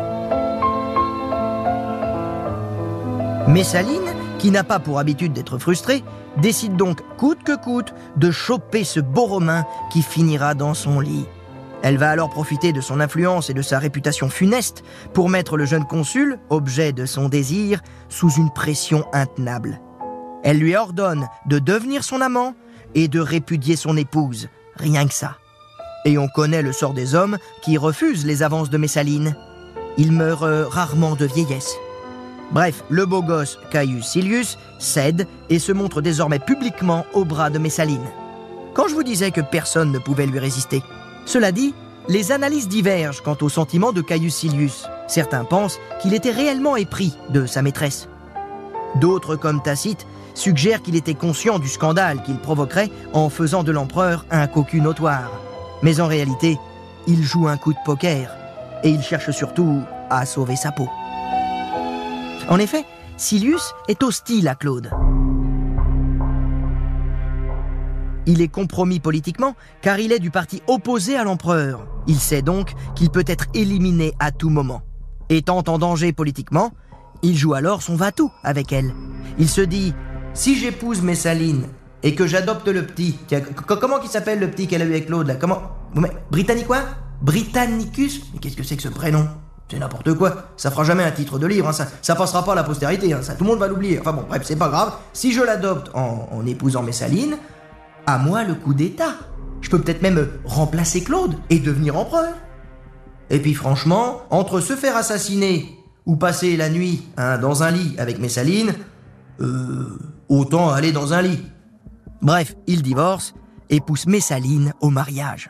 Messaline, 3.47 4.13
qui 4.39 4.51
n'a 4.51 4.65
pas 4.65 4.79
pour 4.79 4.99
habitude 4.99 5.31
d'être 5.31 5.57
frustrée, 5.57 6.03
décide 6.35 6.75
donc 6.75 6.99
coûte 7.15 7.43
que 7.45 7.55
coûte 7.55 7.93
de 8.17 8.29
choper 8.29 8.83
ce 8.83 8.99
beau 8.99 9.23
Romain 9.23 9.65
qui 9.89 10.01
finira 10.01 10.53
dans 10.53 10.73
son 10.73 10.99
lit. 10.99 11.25
Elle 11.81 11.97
va 11.97 12.09
alors 12.09 12.29
profiter 12.29 12.73
de 12.73 12.81
son 12.81 12.99
influence 12.99 13.49
et 13.49 13.53
de 13.53 13.61
sa 13.61 13.79
réputation 13.79 14.27
funeste 14.27 14.83
pour 15.13 15.29
mettre 15.29 15.55
le 15.55 15.65
jeune 15.65 15.85
consul, 15.85 16.39
objet 16.49 16.91
de 16.91 17.05
son 17.05 17.29
désir, 17.29 17.79
sous 18.09 18.31
une 18.31 18.51
pression 18.51 19.05
intenable. 19.13 19.79
Elle 20.43 20.57
lui 20.57 20.75
ordonne 20.75 21.27
de 21.45 21.57
devenir 21.57 22.03
son 22.03 22.19
amant 22.19 22.53
et 22.95 23.07
de 23.07 23.21
répudier 23.21 23.77
son 23.77 23.95
épouse, 23.95 24.49
rien 24.75 25.07
que 25.07 25.13
ça. 25.13 25.37
Et 26.07 26.17
on 26.17 26.29
connaît 26.29 26.61
le 26.61 26.71
sort 26.71 26.93
des 26.93 27.15
hommes 27.15 27.37
qui 27.61 27.77
refusent 27.77 28.25
les 28.25 28.41
avances 28.41 28.69
de 28.69 28.77
Messaline. 28.77 29.35
Ils 29.97 30.13
meurent 30.13 30.43
euh, 30.43 30.65
rarement 30.65 31.15
de 31.15 31.25
vieillesse. 31.25 31.75
Bref, 32.53 32.85
le 32.87 33.05
beau 33.05 33.21
gosse 33.21 33.59
Caius 33.71 34.05
Silius 34.05 34.57
cède 34.79 35.27
et 35.49 35.59
se 35.59 35.73
montre 35.73 36.01
désormais 36.01 36.39
publiquement 36.39 37.05
au 37.13 37.25
bras 37.25 37.49
de 37.49 37.59
Messaline. 37.59 38.05
Quand 38.73 38.87
je 38.87 38.95
vous 38.95 39.03
disais 39.03 39.31
que 39.31 39.41
personne 39.41 39.91
ne 39.91 39.99
pouvait 39.99 40.27
lui 40.27 40.39
résister, 40.39 40.81
cela 41.25 41.51
dit, 41.51 41.75
les 42.07 42.31
analyses 42.31 42.69
divergent 42.69 43.21
quant 43.21 43.35
au 43.41 43.49
sentiment 43.49 43.91
de 43.91 44.01
Caius 44.01 44.33
Silius. 44.33 44.87
Certains 45.09 45.43
pensent 45.43 45.77
qu'il 46.01 46.13
était 46.13 46.31
réellement 46.31 46.77
épris 46.77 47.17
de 47.31 47.45
sa 47.45 47.61
maîtresse. 47.61 48.07
D'autres, 49.01 49.35
comme 49.35 49.61
Tacite, 49.61 50.07
suggèrent 50.35 50.81
qu'il 50.81 50.95
était 50.95 51.15
conscient 51.15 51.59
du 51.59 51.67
scandale 51.67 52.23
qu'il 52.23 52.37
provoquerait 52.37 52.91
en 53.11 53.29
faisant 53.29 53.63
de 53.63 53.73
l'empereur 53.73 54.25
un 54.31 54.47
cocu 54.47 54.79
notoire. 54.79 55.46
Mais 55.83 55.99
en 55.99 56.07
réalité, 56.07 56.57
il 57.07 57.23
joue 57.23 57.47
un 57.47 57.57
coup 57.57 57.73
de 57.73 57.79
poker 57.85 58.31
et 58.83 58.89
il 58.89 59.01
cherche 59.01 59.31
surtout 59.31 59.81
à 60.09 60.25
sauver 60.25 60.55
sa 60.55 60.71
peau. 60.71 60.89
En 62.49 62.59
effet, 62.59 62.85
Silius 63.17 63.73
est 63.87 64.03
hostile 64.03 64.47
à 64.47 64.55
Claude. 64.55 64.89
Il 68.25 68.41
est 68.41 68.47
compromis 68.49 68.99
politiquement 68.99 69.55
car 69.81 69.99
il 69.99 70.11
est 70.11 70.19
du 70.19 70.31
parti 70.31 70.61
opposé 70.67 71.15
à 71.15 71.23
l'empereur. 71.23 71.87
Il 72.07 72.19
sait 72.19 72.41
donc 72.41 72.73
qu'il 72.95 73.09
peut 73.09 73.23
être 73.25 73.45
éliminé 73.53 74.13
à 74.19 74.31
tout 74.31 74.49
moment. 74.49 74.81
Étant 75.29 75.63
en 75.67 75.77
danger 75.77 76.13
politiquement, 76.13 76.71
il 77.21 77.35
joue 77.35 77.53
alors 77.53 77.81
son 77.81 77.95
va-tout 77.95 78.31
avec 78.43 78.71
elle. 78.71 78.93
Il 79.39 79.49
se 79.49 79.61
dit 79.61 79.93
si 80.33 80.55
j'épouse 80.57 81.01
Messaline 81.01 81.67
et 82.07 82.15
que 82.15 82.25
j'adopte 82.25 82.69
le 82.69 82.85
petit, 82.85 83.19
comment 83.67 84.01
il 84.01 84.07
s'appelle 84.07 84.39
le 84.39 84.49
petit 84.49 84.65
qu'elle 84.65 84.81
a 84.81 84.85
eu 84.85 84.91
avec 84.91 85.07
Claude 85.07 85.27
là? 85.27 85.35
Comment? 85.35 85.61
Britannicois? 86.31 86.83
Britannicus? 87.21 88.21
Mais 88.33 88.39
qu'est-ce 88.39 88.55
que 88.55 88.63
c'est 88.63 88.77
que 88.77 88.81
ce 88.81 88.87
prénom? 88.87 89.27
C'est 89.69 89.77
n'importe 89.77 90.13
quoi. 90.13 90.45
Ça 90.55 90.71
fera 90.71 90.85
jamais 90.85 91.03
un 91.03 91.11
titre 91.11 91.37
de 91.37 91.45
livre. 91.45 91.67
Hein. 91.67 91.73
Ça, 91.73 91.85
ça 92.01 92.15
passera 92.15 92.45
pas 92.45 92.53
à 92.53 92.55
la 92.55 92.63
postérité. 92.63 93.11
Hein. 93.11 93.19
Tout 93.37 93.43
le 93.43 93.49
monde 93.49 93.59
va 93.59 93.67
l'oublier. 93.67 93.99
Enfin 93.99 94.13
bon, 94.13 94.23
bref, 94.25 94.43
c'est 94.45 94.55
pas 94.55 94.69
grave. 94.69 94.93
Si 95.11 95.33
je 95.33 95.43
l'adopte 95.43 95.91
en, 95.95 96.29
en 96.31 96.45
épousant 96.45 96.81
Messaline, 96.81 97.35
à 98.05 98.17
moi 98.19 98.45
le 98.45 98.55
coup 98.55 98.73
d'État. 98.73 99.15
Je 99.59 99.69
peux 99.69 99.81
peut-être 99.81 100.01
même 100.01 100.29
remplacer 100.45 101.03
Claude 101.03 101.35
et 101.49 101.59
devenir 101.59 101.97
empereur. 101.97 102.35
Et 103.29 103.39
puis 103.39 103.53
franchement, 103.53 104.21
entre 104.29 104.61
se 104.61 104.77
faire 104.77 104.95
assassiner 104.95 105.77
ou 106.05 106.15
passer 106.15 106.55
la 106.55 106.69
nuit 106.69 107.05
hein, 107.17 107.37
dans 107.37 107.63
un 107.63 107.71
lit 107.71 107.95
avec 107.97 108.17
Messaline, 108.19 108.73
euh, 109.41 109.99
autant 110.29 110.69
aller 110.69 110.93
dans 110.93 111.13
un 111.13 111.21
lit. 111.21 111.41
Bref, 112.21 112.55
il 112.67 112.81
divorce 112.81 113.33
et 113.69 113.79
pousse 113.79 114.07
Messaline 114.07 114.73
au 114.81 114.89
mariage. 114.89 115.49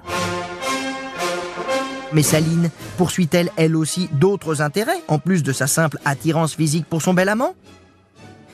Messaline 2.13 2.69
poursuit-elle 2.97 3.51
elle 3.57 3.75
aussi 3.75 4.09
d'autres 4.13 4.61
intérêts, 4.61 5.03
en 5.07 5.19
plus 5.19 5.43
de 5.43 5.51
sa 5.51 5.67
simple 5.67 5.99
attirance 6.05 6.55
physique 6.55 6.85
pour 6.85 7.01
son 7.01 7.13
bel 7.13 7.29
amant? 7.29 7.53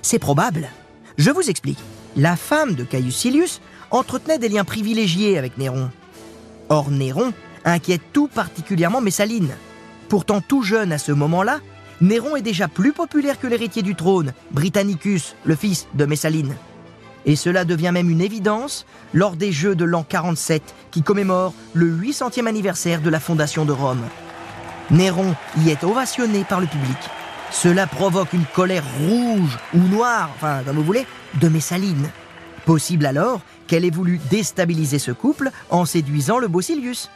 C'est 0.01 0.19
probable. 0.19 0.67
Je 1.17 1.31
vous 1.31 1.49
explique. 1.49 1.79
La 2.15 2.35
femme 2.35 2.75
de 2.75 2.83
Caius 2.83 3.15
Silius 3.15 3.61
entretenait 3.91 4.39
des 4.39 4.49
liens 4.49 4.63
privilégiés 4.63 5.37
avec 5.37 5.57
Néron. 5.57 5.89
Or, 6.69 6.89
Néron 6.89 7.31
inquiète 7.65 8.01
tout 8.11 8.27
particulièrement 8.27 9.01
Messaline. 9.01 9.51
Pourtant 10.09 10.41
tout 10.41 10.63
jeune 10.63 10.91
à 10.91 10.97
ce 10.97 11.11
moment-là, 11.11 11.59
Néron 12.01 12.35
est 12.35 12.41
déjà 12.41 12.67
plus 12.67 12.91
populaire 12.91 13.39
que 13.39 13.47
l'héritier 13.47 13.81
du 13.81 13.95
trône, 13.95 14.33
Britannicus, 14.51 15.35
le 15.45 15.55
fils 15.55 15.87
de 15.93 16.05
Messaline. 16.05 16.55
Et 17.25 17.35
cela 17.35 17.65
devient 17.65 17.91
même 17.93 18.09
une 18.09 18.21
évidence 18.21 18.85
lors 19.13 19.35
des 19.35 19.51
Jeux 19.51 19.75
de 19.75 19.85
l'an 19.85 20.05
47 20.07 20.75
qui 20.91 21.03
commémorent 21.03 21.53
le 21.73 21.89
800e 21.89 22.47
anniversaire 22.47 23.01
de 23.01 23.09
la 23.09 23.19
fondation 23.19 23.65
de 23.65 23.71
Rome. 23.71 24.03
Néron 24.91 25.35
y 25.57 25.69
est 25.69 25.83
ovationné 25.83 26.43
par 26.43 26.59
le 26.59 26.67
public. 26.67 26.97
Cela 27.51 27.87
provoque 27.87 28.33
une 28.33 28.45
colère 28.45 28.83
rouge 28.99 29.57
ou 29.73 29.79
noire, 29.79 30.29
enfin 30.35 30.61
comme 30.65 30.77
vous 30.77 30.83
voulez, 30.83 31.05
de 31.39 31.47
Messaline. 31.47 32.09
Possible 32.65 33.05
alors 33.05 33.41
qu'elle 33.67 33.85
ait 33.85 33.89
voulu 33.89 34.19
déstabiliser 34.29 34.99
ce 34.99 35.11
couple 35.11 35.51
en 35.69 35.85
séduisant 35.85 36.39
le 36.39 36.47
beau 36.47 36.61
Silius. 36.61 37.09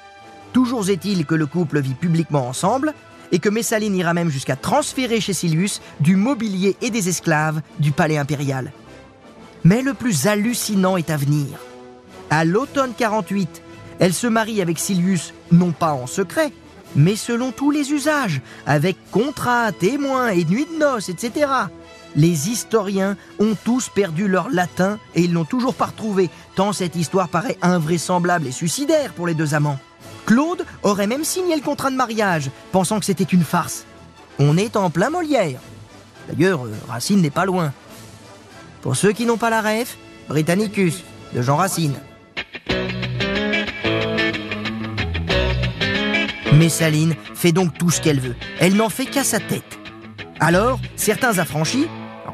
Toujours 0.54 0.89
est-il 0.89 1.26
que 1.26 1.36
le 1.36 1.46
couple 1.46 1.82
vit 1.82 1.93
publiquement 1.93 2.48
ensemble 2.48 2.93
et 3.32 3.39
que 3.39 3.50
Messaline 3.50 3.96
ira 3.96 4.13
même 4.13 4.30
jusqu'à 4.30 4.56
transférer 4.56 5.20
chez 5.20 5.34
Silius 5.34 5.82
du 6.00 6.15
mobilier 6.15 6.78
et 6.82 6.89
des 6.89 7.10
esclaves 7.10 7.62
du 7.80 7.91
palais 7.91 8.17
impérial. 8.17 8.72
Mais 9.67 9.82
le 9.82 9.93
plus 9.93 10.27
hallucinant 10.27 10.95
est 10.95 11.10
à 11.10 11.17
venir. 11.17 11.60
À 12.30 12.45
l'automne 12.45 12.93
48, 12.97 13.62
elle 13.99 14.13
se 14.13 14.25
marie 14.25 14.62
avec 14.62 14.80
Silius 14.80 15.34
non 15.51 15.73
pas 15.73 15.91
en 15.91 16.08
secret, 16.08 16.53
mais 16.95 17.17
selon 17.17 17.51
tous 17.51 17.69
les 17.69 17.91
usages, 17.91 18.39
avec 18.65 18.95
contrat, 19.12 19.73
témoins 19.73 20.30
et 20.30 20.45
nuit 20.45 20.67
de 20.71 20.80
noces, 20.80 21.10
etc. 21.10 21.51
Les 22.15 22.47
historiens 22.47 23.17
ont 23.39 23.58
tous 23.62 23.89
perdu 23.89 24.30
leur 24.30 24.49
latin 24.49 24.99
et 25.15 25.23
ils 25.23 25.34
l'ont 25.34 25.43
toujours 25.43 25.73
pas 25.73 25.88
retrouvé, 25.88 26.30
tant 26.56 26.71
cette 26.71 26.95
histoire 26.95 27.27
paraît 27.27 27.58
invraisemblable 27.62 28.47
et 28.47 28.53
suicidaire 28.53 29.12
pour 29.12 29.27
les 29.27 29.34
deux 29.34 29.53
amants. 29.53 29.80
Claude 30.25 30.63
aurait 30.82 31.08
même 31.08 31.25
signé 31.25 31.58
le 31.58 31.62
contrat 31.62 31.91
de 31.91 31.97
mariage, 31.97 32.51
pensant 32.71 32.99
que 32.99 33.06
c'était 33.06 33.25
une 33.25 33.43
farce. 33.43 33.84
On 34.39 34.56
est 34.56 34.77
en 34.77 34.89
plein 34.89 35.10
Molière. 35.10 35.60
D'ailleurs, 36.30 36.65
euh, 36.65 36.73
Racine 36.88 37.21
n'est 37.21 37.30
pas 37.30 37.45
loin. 37.45 37.73
Pour 38.82 38.96
ceux 38.96 39.12
qui 39.12 39.26
n'ont 39.26 39.38
pas 39.38 39.50
la 39.50 39.62
ref, 39.62 39.98
Britannicus, 40.30 41.04
de 41.34 41.42
Jean 41.42 41.58
Racine. 41.58 41.96
Messaline 46.54 47.16
fait 47.36 47.52
donc 47.52 47.78
tout 47.78 47.92
ce 47.92 48.02
qu'elle 48.02 48.20
veut. 48.20 48.36
Elle 48.60 48.76
n'en 48.76 48.90
fait 48.90 49.06
qu'à 49.06 49.24
sa 49.24 49.40
tête. 49.40 49.78
Alors, 50.40 50.80
certains 50.96 51.38
affranchis, 51.38 51.88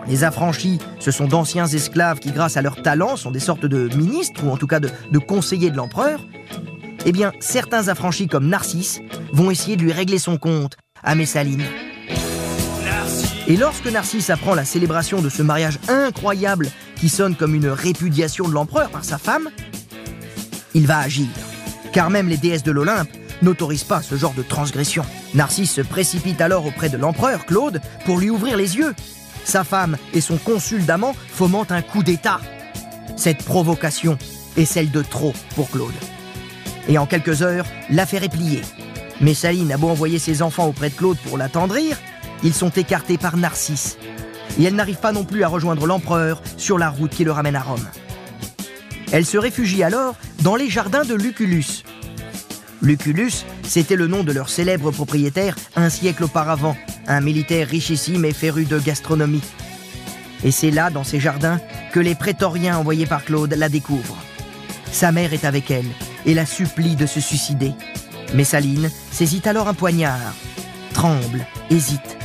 les 0.07 0.23
affranchis, 0.23 0.79
ce 0.99 1.11
sont 1.11 1.27
d'anciens 1.27 1.67
esclaves 1.67 2.19
qui, 2.19 2.31
grâce 2.31 2.57
à 2.57 2.61
leur 2.61 2.81
talent, 2.81 3.15
sont 3.15 3.31
des 3.31 3.39
sortes 3.39 3.65
de 3.65 3.89
ministres, 3.95 4.43
ou 4.45 4.51
en 4.51 4.57
tout 4.57 4.67
cas 4.67 4.79
de 4.79 5.19
conseillers 5.19 5.71
de 5.71 5.77
l'empereur, 5.77 6.19
eh 7.05 7.11
bien, 7.11 7.33
certains 7.39 7.89
affranchis 7.89 8.27
comme 8.27 8.47
Narcisse 8.47 9.01
vont 9.33 9.51
essayer 9.51 9.75
de 9.75 9.81
lui 9.81 9.91
régler 9.91 10.19
son 10.19 10.37
compte 10.37 10.77
à 11.03 11.15
Messaline. 11.15 11.63
Et 13.47 13.57
lorsque 13.57 13.87
Narcisse 13.87 14.29
apprend 14.29 14.55
la 14.55 14.63
célébration 14.63 15.21
de 15.21 15.29
ce 15.29 15.41
mariage 15.41 15.77
incroyable 15.89 16.69
qui 16.95 17.09
sonne 17.09 17.35
comme 17.35 17.55
une 17.55 17.67
répudiation 17.67 18.47
de 18.47 18.53
l'empereur 18.53 18.89
par 18.89 19.03
sa 19.03 19.17
femme, 19.17 19.49
il 20.73 20.87
va 20.87 20.99
agir. 20.99 21.27
Car 21.91 22.09
même 22.09 22.29
les 22.29 22.37
déesses 22.37 22.63
de 22.63 22.71
l'Olympe 22.71 23.09
n'autorisent 23.41 23.83
pas 23.83 24.01
ce 24.01 24.15
genre 24.15 24.33
de 24.33 24.43
transgression. 24.43 25.03
Narcisse 25.33 25.73
se 25.73 25.81
précipite 25.81 26.39
alors 26.39 26.65
auprès 26.65 26.89
de 26.89 26.97
l'empereur 26.97 27.45
Claude 27.45 27.81
pour 28.05 28.17
lui 28.17 28.29
ouvrir 28.29 28.55
les 28.55 28.77
yeux. 28.77 28.95
Sa 29.43 29.65
femme 29.65 29.97
et 30.13 30.21
son 30.21 30.37
consul 30.37 30.85
d'amant 30.85 31.13
fomentent 31.27 31.73
un 31.73 31.81
coup 31.81 32.01
d'État. 32.01 32.39
Cette 33.17 33.43
provocation 33.43 34.17
est 34.55 34.65
celle 34.65 34.89
de 34.89 35.01
trop 35.01 35.33
pour 35.55 35.69
Claude. 35.69 35.91
Et 36.87 36.97
en 36.97 37.05
quelques 37.05 37.41
heures, 37.41 37.65
l'affaire 37.89 38.23
est 38.23 38.29
pliée. 38.29 38.61
Messaline 39.19 39.71
a 39.71 39.77
beau 39.77 39.89
envoyer 39.89 40.17
ses 40.17 40.41
enfants 40.41 40.67
auprès 40.67 40.89
de 40.89 40.95
Claude 40.95 41.17
pour 41.25 41.37
l'attendrir, 41.37 41.97
ils 42.43 42.53
sont 42.53 42.69
écartés 42.69 43.17
par 43.17 43.37
Narcisse. 43.37 43.97
Et 44.59 44.63
elle 44.63 44.75
n'arrive 44.75 44.97
pas 44.97 45.11
non 45.11 45.23
plus 45.23 45.43
à 45.43 45.47
rejoindre 45.47 45.87
l'empereur 45.87 46.41
sur 46.57 46.77
la 46.77 46.89
route 46.89 47.11
qui 47.11 47.23
le 47.23 47.31
ramène 47.31 47.55
à 47.55 47.61
Rome. 47.61 47.87
Elle 49.11 49.25
se 49.25 49.37
réfugie 49.37 49.83
alors 49.83 50.15
dans 50.41 50.55
les 50.55 50.69
jardins 50.69 51.05
de 51.05 51.13
Lucullus. 51.13 51.83
Lucullus, 52.81 53.45
c'était 53.63 53.95
le 53.95 54.07
nom 54.07 54.23
de 54.23 54.31
leur 54.31 54.49
célèbre 54.49 54.91
propriétaire 54.91 55.55
un 55.75 55.89
siècle 55.89 56.25
auparavant, 56.25 56.75
un 57.07 57.21
militaire 57.21 57.67
richissime 57.67 58.25
et 58.25 58.33
féru 58.33 58.65
de 58.65 58.77
gastronomie. 58.79 59.43
Et 60.43 60.51
c'est 60.51 60.71
là, 60.71 60.89
dans 60.89 61.03
ces 61.03 61.19
jardins, 61.19 61.59
que 61.93 61.99
les 61.99 62.15
prétoriens 62.15 62.77
envoyés 62.77 63.05
par 63.05 63.23
Claude 63.23 63.53
la 63.53 63.69
découvrent. 63.69 64.17
Sa 64.91 65.11
mère 65.11 65.33
est 65.33 65.45
avec 65.45 65.71
elle 65.71 65.89
et 66.25 66.33
la 66.33 66.45
supplie 66.45 66.95
de 66.95 67.05
se 67.05 67.19
suicider. 67.19 67.71
Messaline 68.33 68.89
saisit 69.11 69.43
alors 69.45 69.67
un 69.67 69.73
poignard, 69.73 70.33
tremble, 70.93 71.45
hésite. 71.69 72.17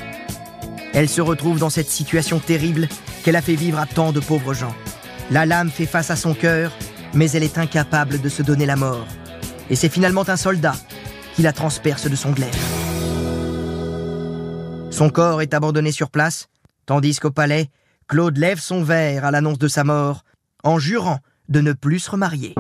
Elle 0.99 1.09
se 1.09 1.21
retrouve 1.21 1.61
dans 1.61 1.71
cette 1.71 1.89
situation 1.89 2.41
terrible 2.41 2.89
qu'elle 3.23 3.37
a 3.37 3.41
fait 3.41 3.55
vivre 3.55 3.79
à 3.79 3.87
tant 3.87 4.11
de 4.11 4.19
pauvres 4.19 4.53
gens. 4.53 4.75
La 5.31 5.47
lame 5.47 5.71
fait 5.71 5.87
face 5.87 6.11
à 6.11 6.17
son 6.17 6.35
cœur, 6.35 6.73
mais 7.15 7.31
elle 7.31 7.45
est 7.45 7.57
incapable 7.57 8.21
de 8.21 8.29
se 8.29 8.43
donner 8.43 8.67
la 8.67 8.75
mort. 8.75 9.07
Et 9.71 9.77
c'est 9.77 9.91
finalement 9.91 10.29
un 10.29 10.37
soldat 10.37 10.75
qui 11.37 11.43
la 11.43 11.53
transperce 11.53 12.11
de 12.11 12.17
son 12.17 12.33
glaive. 12.33 12.51
Son 14.91 15.09
corps 15.09 15.41
est 15.41 15.55
abandonné 15.55 15.93
sur 15.93 16.11
place, 16.11 16.49
tandis 16.85 17.21
qu'au 17.21 17.31
palais, 17.31 17.71
Claude 18.09 18.37
lève 18.37 18.59
son 18.59 18.83
verre 18.83 19.25
à 19.25 19.31
l'annonce 19.31 19.61
de 19.61 19.69
sa 19.69 19.85
mort, 19.85 20.25
en 20.65 20.81
jurant 20.81 21.21
de 21.49 21.61
ne 21.61 21.75
plus 21.75 22.01
se 22.01 22.11
remarier. 22.11 22.57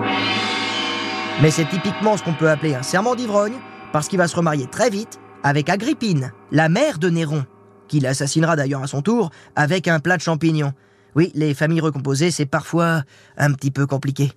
Mais 1.42 1.51
c'est 1.51 1.68
typiquement 1.68 2.16
ce 2.16 2.22
qu'on 2.22 2.35
peut 2.35 2.51
appeler 2.51 2.77
un 2.77 2.85
serment 2.85 3.16
d'ivrogne, 3.16 3.59
parce 3.92 4.07
qu'il 4.07 4.18
va 4.18 4.29
se 4.29 4.37
remarier 4.37 4.68
très 4.68 4.90
vite 4.90 5.18
avec 5.42 5.68
Agrippine, 5.68 6.31
la 6.53 6.68
mère 6.68 7.01
de 7.01 7.11
Néron, 7.11 7.44
qui 7.88 8.01
l'assassinera 8.01 8.55
d'ailleurs 8.57 8.83
à 8.83 8.87
son 8.87 9.03
tour 9.03 9.31
avec 9.57 9.88
un 9.88 10.01
plat 10.01 10.16
de 10.16 10.22
champignons. 10.22 10.72
Oui, 11.14 11.33
les 11.35 11.55
familles 11.55 11.81
recomposées, 11.81 12.31
c'est 12.31 12.46
parfois 12.46 13.03
un 13.37 13.53
petit 13.53 13.70
peu 13.70 13.87
compliqué. 13.87 14.31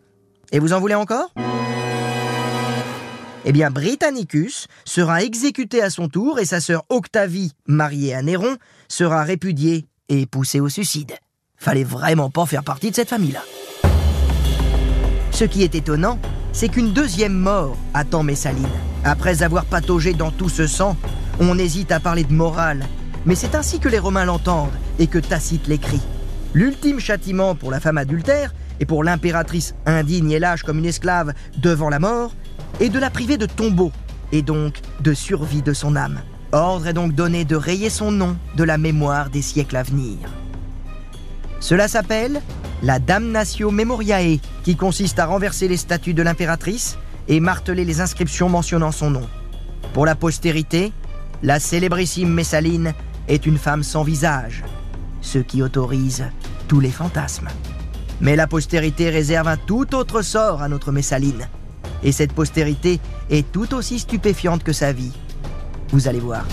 Et 0.52 0.60
vous 0.60 0.74
en 0.74 0.80
voulez 0.80 0.96
encore? 0.96 1.34
Eh 3.44 3.52
bien, 3.52 3.72
Britannicus 3.72 4.68
sera 4.86 5.24
exécuté 5.24 5.82
à 5.82 5.90
son 5.90 6.08
tour 6.08 6.40
et 6.40 6.46
sa 6.46 6.60
sœur 6.60 6.84
Octavie, 6.90 7.54
mariée 7.68 8.14
à 8.14 8.22
Néron, 8.22 8.58
sera 8.88 9.24
répudiée 9.24 9.88
et 10.10 10.26
poussée 10.26 10.60
au 10.60 10.70
suicide. 10.70 11.14
Fallait 11.58 11.84
vraiment 11.84 12.30
pas 12.30 12.46
faire 12.46 12.64
partie 12.64 12.92
de 12.92 12.96
cette 12.96 13.10
famille-là. 13.10 13.42
Ce 15.32 15.44
qui 15.46 15.64
est 15.64 15.74
étonnant, 15.74 16.20
c'est 16.52 16.70
qu'une 16.70 16.94
deuxième 16.94 17.34
mort 17.34 17.78
attend 17.94 18.24
Messaline. 18.24 18.68
Après 19.04 19.42
avoir 19.42 19.66
pataugé 19.66 20.14
dans 20.14 20.32
tout 20.32 20.50
ce 20.50 20.68
sang, 20.68 20.96
on 21.40 21.58
hésite 21.58 21.92
à 21.92 22.00
parler 22.00 22.24
de 22.24 22.34
morale, 22.34 22.86
mais 23.26 23.36
c'est 23.36 23.56
ainsi 23.56 23.80
que 23.80 23.90
les 23.90 24.00
Romains 24.00 24.26
l'entendent 24.26 24.70
et 25.00 25.08
que 25.08 25.20
Tacite 25.20 25.68
l'écrit. 25.68 26.02
L'ultime 26.54 27.00
châtiment 27.00 27.56
pour 27.56 27.72
la 27.72 27.80
femme 27.80 27.98
adultère 27.98 28.54
et 28.80 28.86
pour 28.86 29.04
l'impératrice 29.04 29.76
indigne 29.86 30.32
et 30.32 30.40
lâche 30.40 30.64
comme 30.64 30.80
une 30.80 30.86
esclave 30.86 31.34
devant 31.58 31.90
la 31.90 32.00
mort 32.00 32.34
est 32.80 32.90
de 32.90 33.00
la 33.00 33.10
priver 33.10 33.38
de 33.38 33.46
tombeau 33.46 33.92
et 34.32 34.42
donc 34.42 34.80
de 35.00 35.14
survie 35.14 35.62
de 35.62 35.74
son 35.74 35.96
âme. 35.96 36.22
Ordre 36.52 36.88
est 36.88 36.94
donc 36.94 37.14
donné 37.14 37.46
de 37.46 37.56
rayer 37.56 37.90
son 37.90 38.12
nom 38.12 38.36
de 38.58 38.64
la 38.64 38.78
mémoire 38.78 39.30
des 39.30 39.42
siècles 39.42 39.78
à 39.78 39.84
venir. 39.84 40.18
Cela 41.60 41.88
s'appelle 41.88 42.42
la 42.84 43.00
damnatio 43.00 43.70
memoriae, 43.70 44.40
qui 44.64 44.76
consiste 44.76 45.20
à 45.20 45.28
renverser 45.28 45.68
les 45.68 45.78
statues 45.78 46.16
de 46.16 46.24
l'impératrice 46.24 46.98
et 47.28 47.40
marteler 47.40 47.86
les 47.86 48.02
inscriptions 48.02 48.50
mentionnant 48.50 48.92
son 48.92 49.12
nom. 49.12 49.28
Pour 49.94 50.06
la 50.06 50.16
postérité, 50.16 50.92
la 51.44 51.60
célébrissime 51.60 52.34
Messaline 52.34 52.94
est 53.28 53.46
une 53.46 53.58
femme 53.58 53.84
sans 53.84 54.04
visage, 54.04 54.64
ce 55.22 55.40
qui 55.40 55.62
autorise 55.62 56.26
tous 56.68 56.80
les 56.80 56.92
fantasmes. 56.92 57.50
Mais 58.20 58.36
la 58.36 58.48
postérité 58.48 59.10
réserve 59.10 59.48
un 59.48 59.58
tout 59.58 59.96
autre 59.96 60.22
sort 60.22 60.62
à 60.62 60.68
notre 60.68 60.92
Messaline. 60.92 61.48
Et 62.04 62.12
cette 62.12 62.34
postérité 62.34 63.00
est 63.30 63.52
tout 63.52 63.74
aussi 63.74 64.00
stupéfiante 64.00 64.64
que 64.64 64.74
sa 64.74 64.94
vie. 64.94 65.14
Vous 65.90 66.08
allez 66.08 66.20
voir. 66.20 66.46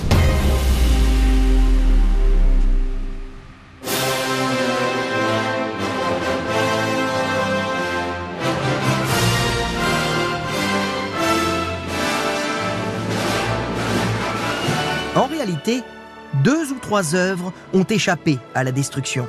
23 16.89 17.15
œuvres 17.15 17.53
ont 17.75 17.85
échappé 17.85 18.39
à 18.55 18.65
la 18.65 18.73
destruction. 18.73 19.29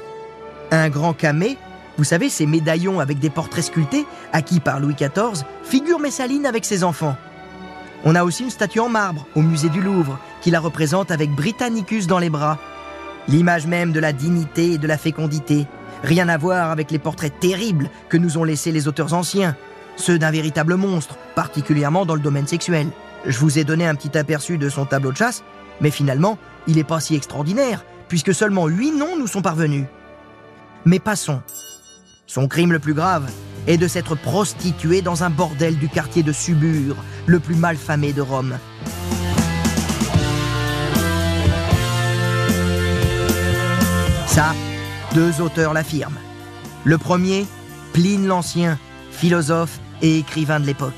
Un 0.71 0.87
grand 0.87 1.13
camé, 1.13 1.57
vous 1.97 2.05
savez, 2.05 2.29
ces 2.29 2.45
médaillons 2.45 3.01
avec 3.01 3.19
des 3.19 3.29
portraits 3.29 3.65
sculptés, 3.65 4.05
acquis 4.31 4.61
par 4.61 4.79
Louis 4.79 4.95
XIV, 4.95 5.43
figure 5.63 5.99
Messaline 5.99 6.45
avec 6.45 6.63
ses 6.63 6.85
enfants. 6.85 7.17
On 8.05 8.15
a 8.15 8.23
aussi 8.23 8.43
une 8.43 8.49
statue 8.49 8.79
en 8.79 8.87
marbre 8.87 9.27
au 9.35 9.41
musée 9.41 9.67
du 9.67 9.81
Louvre, 9.81 10.19
qui 10.41 10.51
la 10.51 10.61
représente 10.61 11.11
avec 11.11 11.31
Britannicus 11.31 12.07
dans 12.07 12.19
les 12.19 12.29
bras. 12.29 12.57
L'image 13.27 13.67
même 13.67 13.91
de 13.91 13.99
la 13.99 14.13
dignité 14.13 14.73
et 14.73 14.77
de 14.77 14.87
la 14.87 14.97
fécondité. 14.97 15.67
Rien 16.03 16.29
à 16.29 16.37
voir 16.37 16.71
avec 16.71 16.91
les 16.91 16.99
portraits 16.99 17.41
terribles 17.41 17.89
que 18.07 18.15
nous 18.15 18.37
ont 18.37 18.45
laissés 18.45 18.71
les 18.71 18.87
auteurs 18.87 19.13
anciens, 19.13 19.57
ceux 19.97 20.17
d'un 20.17 20.31
véritable 20.31 20.75
monstre, 20.75 21.17
particulièrement 21.35 22.05
dans 22.05 22.15
le 22.15 22.21
domaine 22.21 22.47
sexuel. 22.47 22.87
Je 23.25 23.37
vous 23.37 23.59
ai 23.59 23.65
donné 23.65 23.85
un 23.85 23.95
petit 23.95 24.17
aperçu 24.17 24.57
de 24.57 24.69
son 24.69 24.85
tableau 24.85 25.11
de 25.11 25.17
chasse, 25.17 25.43
mais 25.81 25.91
finalement, 25.91 26.37
il 26.67 26.75
n'est 26.75 26.83
pas 26.83 26.99
si 26.99 27.15
extraordinaire, 27.15 27.85
puisque 28.07 28.33
seulement 28.33 28.67
huit 28.67 28.91
noms 28.91 29.17
nous 29.17 29.27
sont 29.27 29.41
parvenus. 29.41 29.85
Mais 30.85 30.99
passons. 30.99 31.41
Son 32.25 32.47
crime 32.47 32.71
le 32.71 32.79
plus 32.79 32.93
grave 32.93 33.29
est 33.67 33.77
de 33.77 33.87
s'être 33.87 34.15
prostitué 34.15 35.01
dans 35.01 35.23
un 35.23 35.29
bordel 35.29 35.77
du 35.77 35.89
quartier 35.89 36.23
de 36.23 36.31
Subur, 36.31 36.95
le 37.25 37.39
plus 37.39 37.55
malfamé 37.55 38.13
de 38.13 38.21
Rome. 38.21 38.57
Ça, 44.27 44.53
deux 45.13 45.41
auteurs 45.41 45.73
l'affirment. 45.73 46.19
Le 46.83 46.97
premier, 46.97 47.45
Pline 47.93 48.27
l'Ancien, 48.27 48.77
philosophe 49.11 49.79
et 50.01 50.19
écrivain 50.19 50.59
de 50.59 50.65
l'époque. 50.65 50.93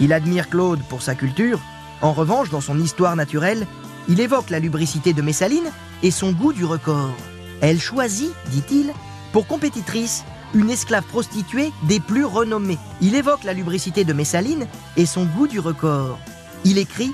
Il 0.00 0.12
admire 0.12 0.48
Claude 0.48 0.80
pour 0.88 1.02
sa 1.02 1.14
culture. 1.14 1.60
En 2.00 2.12
revanche, 2.12 2.50
dans 2.50 2.60
son 2.60 2.78
histoire 2.78 3.16
naturelle, 3.16 3.66
il 4.08 4.20
évoque 4.20 4.50
la 4.50 4.58
lubricité 4.58 5.12
de 5.12 5.22
Messaline 5.22 5.70
et 6.02 6.10
son 6.10 6.32
goût 6.32 6.52
du 6.52 6.64
record. 6.64 7.14
Elle 7.60 7.80
choisit, 7.80 8.32
dit-il, 8.50 8.92
pour 9.32 9.46
compétitrice 9.46 10.24
une 10.54 10.70
esclave 10.70 11.04
prostituée 11.04 11.72
des 11.82 12.00
plus 12.00 12.24
renommées. 12.24 12.78
Il 13.00 13.14
évoque 13.14 13.44
la 13.44 13.52
lubricité 13.52 14.04
de 14.04 14.14
Messaline 14.14 14.66
et 14.96 15.04
son 15.04 15.26
goût 15.26 15.46
du 15.46 15.60
record. 15.60 16.18
Il 16.64 16.78
écrit 16.78 17.12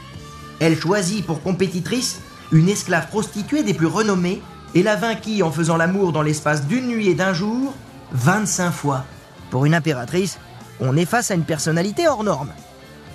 Elle 0.61 0.79
choisit 0.79 1.27
pour 1.27 1.43
compétitrice 1.43 2.21
une 2.53 2.69
esclave 2.69 3.09
prostituée 3.09 3.65
des 3.65 3.75
plus 3.75 3.87
renommées 3.87 4.41
et 4.75 4.83
la 4.83 4.95
vainquit 4.97 5.43
en 5.43 5.51
faisant 5.51 5.77
l'amour 5.77 6.13
dans 6.13 6.23
l'espace 6.23 6.67
d'une 6.67 6.87
nuit 6.87 7.09
et 7.09 7.15
d'un 7.15 7.33
jour 7.33 7.75
25 8.13 8.71
fois. 8.71 9.05
Pour 9.51 9.67
une 9.67 9.75
impératrice, 9.75 10.39
on 10.81 10.97
est 10.97 11.05
face 11.05 11.31
à 11.31 11.35
une 11.35 11.45
personnalité 11.45 12.07
hors 12.07 12.23
norme. 12.23 12.53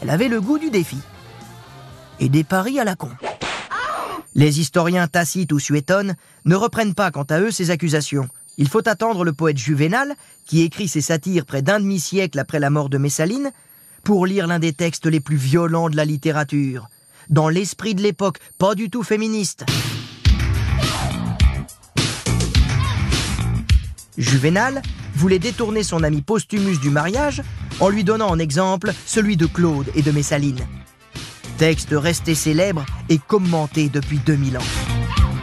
Elle 0.02 0.10
avait 0.10 0.28
le 0.28 0.42
goût 0.42 0.60
du 0.60 0.70
défi. 0.70 0.98
Et 2.20 2.28
des 2.28 2.44
paris 2.44 2.80
à 2.80 2.84
la 2.84 2.96
con. 2.96 3.12
Les 4.36 4.60
historiens 4.60 5.08
Tacite 5.08 5.52
ou 5.52 5.60
Suétone 5.60 6.16
ne 6.46 6.56
reprennent 6.56 6.94
pas 6.94 7.12
quant 7.12 7.24
à 7.24 7.40
eux 7.40 7.52
ces 7.52 7.72
accusations. 7.72 8.28
Il 8.58 8.68
faut 8.68 8.88
attendre 8.88 9.24
le 9.24 9.34
poète 9.34 9.58
Juvénal, 9.58 10.16
qui 10.46 10.62
écrit 10.62 10.88
ses 10.88 11.02
satires 11.02 11.46
près 11.46 11.62
d'un 11.62 11.80
demi-siècle 11.80 12.38
après 12.38 12.60
la 12.60 12.70
mort 12.70 12.90
de 12.90 12.98
Messaline, 12.98 13.52
pour 14.04 14.26
lire 14.26 14.48
l'un 14.48 14.60
des 14.60 14.74
textes 14.74 15.06
les 15.06 15.20
plus 15.20 15.36
violents 15.36 15.90
de 15.90 15.96
la 15.96 16.06
littérature, 16.06 16.90
dans 17.30 17.50
l'esprit 17.50 17.96
de 17.96 18.02
l'époque, 18.02 18.40
pas 18.58 18.76
du 18.76 18.90
tout 18.90 19.04
féministe. 19.04 19.66
Juvénal 24.18 24.82
voulait 25.16 25.40
détourner 25.40 25.84
son 25.84 26.04
ami 26.04 26.22
Postumus 26.22 26.80
du 26.80 26.90
mariage 26.90 27.42
en 27.80 27.90
lui 27.90 28.04
donnant 28.04 28.30
en 28.30 28.40
exemple 28.40 28.92
celui 29.06 29.38
de 29.38 29.46
Claude 29.46 29.90
et 29.96 30.02
de 30.02 30.12
Messaline. 30.12 30.66
Texte 31.60 31.90
resté 31.92 32.36
célèbre 32.36 32.86
et 33.10 33.18
commenté 33.18 33.90
depuis 33.90 34.18
2000 34.18 34.60
ans. 34.60 34.72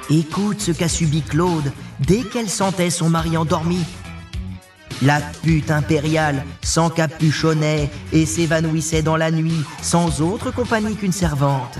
Écoute 0.08 0.60
ce 0.60 0.72
qu'a 0.72 0.88
subi 0.88 1.20
Claude 1.20 1.70
dès 2.00 2.22
qu'elle 2.22 2.48
sentait 2.48 2.88
son 2.88 3.10
mari 3.10 3.36
endormi. 3.36 3.84
La 5.02 5.20
pute 5.20 5.70
impériale 5.70 6.42
s'encapuchonnait 6.62 7.90
et 8.14 8.24
s'évanouissait 8.24 9.02
dans 9.02 9.18
la 9.18 9.30
nuit 9.30 9.62
sans 9.82 10.22
autre 10.22 10.50
compagnie 10.50 10.96
qu'une 10.96 11.12
servante. 11.12 11.76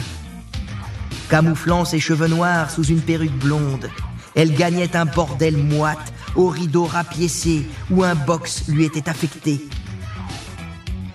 Camouflant 1.30 1.86
ses 1.86 1.98
cheveux 1.98 2.28
noirs 2.28 2.70
sous 2.70 2.84
une 2.84 3.00
perruque 3.00 3.38
blonde, 3.38 3.88
elle 4.34 4.52
gagnait 4.52 4.96
un 4.96 5.06
bordel 5.06 5.56
moite 5.56 6.12
au 6.34 6.48
rideau 6.48 6.84
rapiécé 6.84 7.66
où 7.90 8.04
un 8.04 8.14
box 8.14 8.68
lui 8.68 8.84
était 8.84 9.08
affecté. 9.08 9.66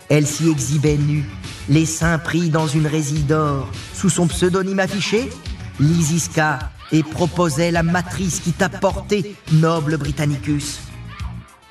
Elle 0.10 0.26
s'y 0.26 0.50
exhibait 0.50 0.98
nue, 0.98 1.30
les 1.72 1.86
seins 1.86 2.20
pris 2.20 2.50
dans 2.50 2.68
une 2.68 2.86
résille 2.86 3.24
d'or, 3.24 3.70
sous 3.94 4.10
son 4.10 4.28
pseudonyme 4.28 4.80
affiché, 4.80 5.30
Lysiska, 5.80 6.60
et 6.92 7.02
proposait 7.02 7.72
la 7.72 7.82
matrice 7.82 8.42
qui 8.42 8.52
t'a 8.52 8.68
porté, 8.68 9.38
noble 9.54 9.96
Britannicus. 9.96 10.80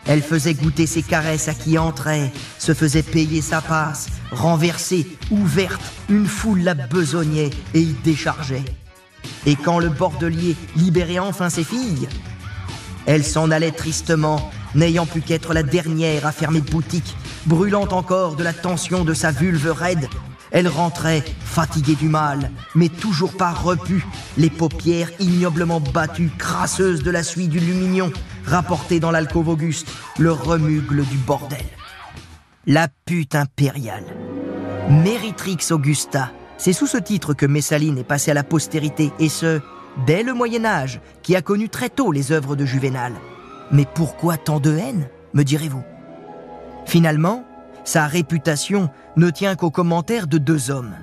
Elle 0.07 0.23
faisait 0.23 0.55
goûter 0.55 0.87
ses 0.87 1.03
caresses 1.03 1.49
à 1.49 1.55
qui 1.55 1.77
entrait, 1.77 2.33
se 2.59 2.73
faisait 2.73 3.03
payer 3.03 3.43
sa 3.43 3.61
passe, 3.61 4.09
renversée, 4.31 5.07
ouverte, 5.31 5.83
une 6.09 6.27
foule 6.27 6.63
la 6.63 6.73
besognait 6.73 7.51
et 7.75 7.81
y 7.81 7.95
déchargeait. 8.03 8.65
Et 9.45 9.55
quand 9.55 9.79
le 9.79 9.91
bordelier 9.91 10.57
libérait 10.77 11.19
enfin 11.19 11.51
ses 11.51 11.65
filles, 11.65 12.09
elle 13.05 13.25
s'en 13.25 13.51
allait 13.51 13.71
tristement, 13.71 14.51
n'ayant 14.75 15.07
pu 15.07 15.21
qu'être 15.21 15.55
la 15.55 15.63
dernière 15.63 16.27
à 16.27 16.33
fermer 16.33 16.61
boutique, 16.61 17.17
brûlant 17.47 17.89
encore 17.89 18.37
de 18.37 18.45
la 18.45 18.53
tension 18.53 19.05
de 19.05 19.15
sa 19.15 19.31
vulve 19.31 19.71
raide. 19.71 20.09
Elle 20.51 20.69
rentrait, 20.69 21.25
fatiguée 21.45 21.95
du 21.95 22.09
mal, 22.09 22.51
mais 22.75 22.89
toujours 22.89 23.37
pas 23.37 23.53
repue, 23.53 24.05
les 24.37 24.51
paupières 24.51 25.11
ignoblement 25.21 25.81
battues, 25.81 26.31
crasseuses 26.39 27.03
de 27.03 27.11
la 27.11 27.23
suie 27.23 27.49
du 27.49 27.61
lumignon, 27.61 28.13
rapportée 28.45 28.99
dans 28.99 29.13
l'alcôve 29.13 29.49
auguste, 29.49 29.89
le 30.19 30.33
remugle 30.33 31.05
du 31.05 31.17
bordel. 31.19 31.65
La 32.67 32.89
pute 33.05 33.35
impériale. 33.35 34.05
Méritrix 34.89 35.59
Augusta. 35.71 36.33
C'est 36.59 36.73
sous 36.73 36.87
ce 36.87 36.99
titre 36.99 37.33
que 37.33 37.47
Messaline 37.47 37.97
est 37.97 38.05
passée 38.05 38.33
à 38.33 38.35
la 38.35 38.43
postérité, 38.43 39.13
et 39.21 39.29
ce, 39.29 39.61
dès 40.05 40.23
le 40.23 40.35
Moyen 40.35 40.65
Âge, 40.65 41.01
qui 41.23 41.37
a 41.37 41.43
connu 41.43 41.69
très 41.69 41.89
tôt 41.89 42.11
les 42.11 42.33
œuvres 42.33 42.57
de 42.57 42.67
Juvénal. 42.67 43.13
Mais 43.73 43.87
pourquoi 43.95 44.37
tant 44.37 44.61
de 44.61 44.77
haine, 44.77 45.09
me 45.33 45.45
direz-vous? 45.45 45.83
Finalement, 46.87 47.45
sa 47.85 48.07
réputation 48.07 48.91
ne 49.17 49.31
tient 49.31 49.55
qu'aux 49.55 49.71
commentaires 49.71 50.27
de 50.27 50.39
deux 50.39 50.71
hommes. 50.71 50.95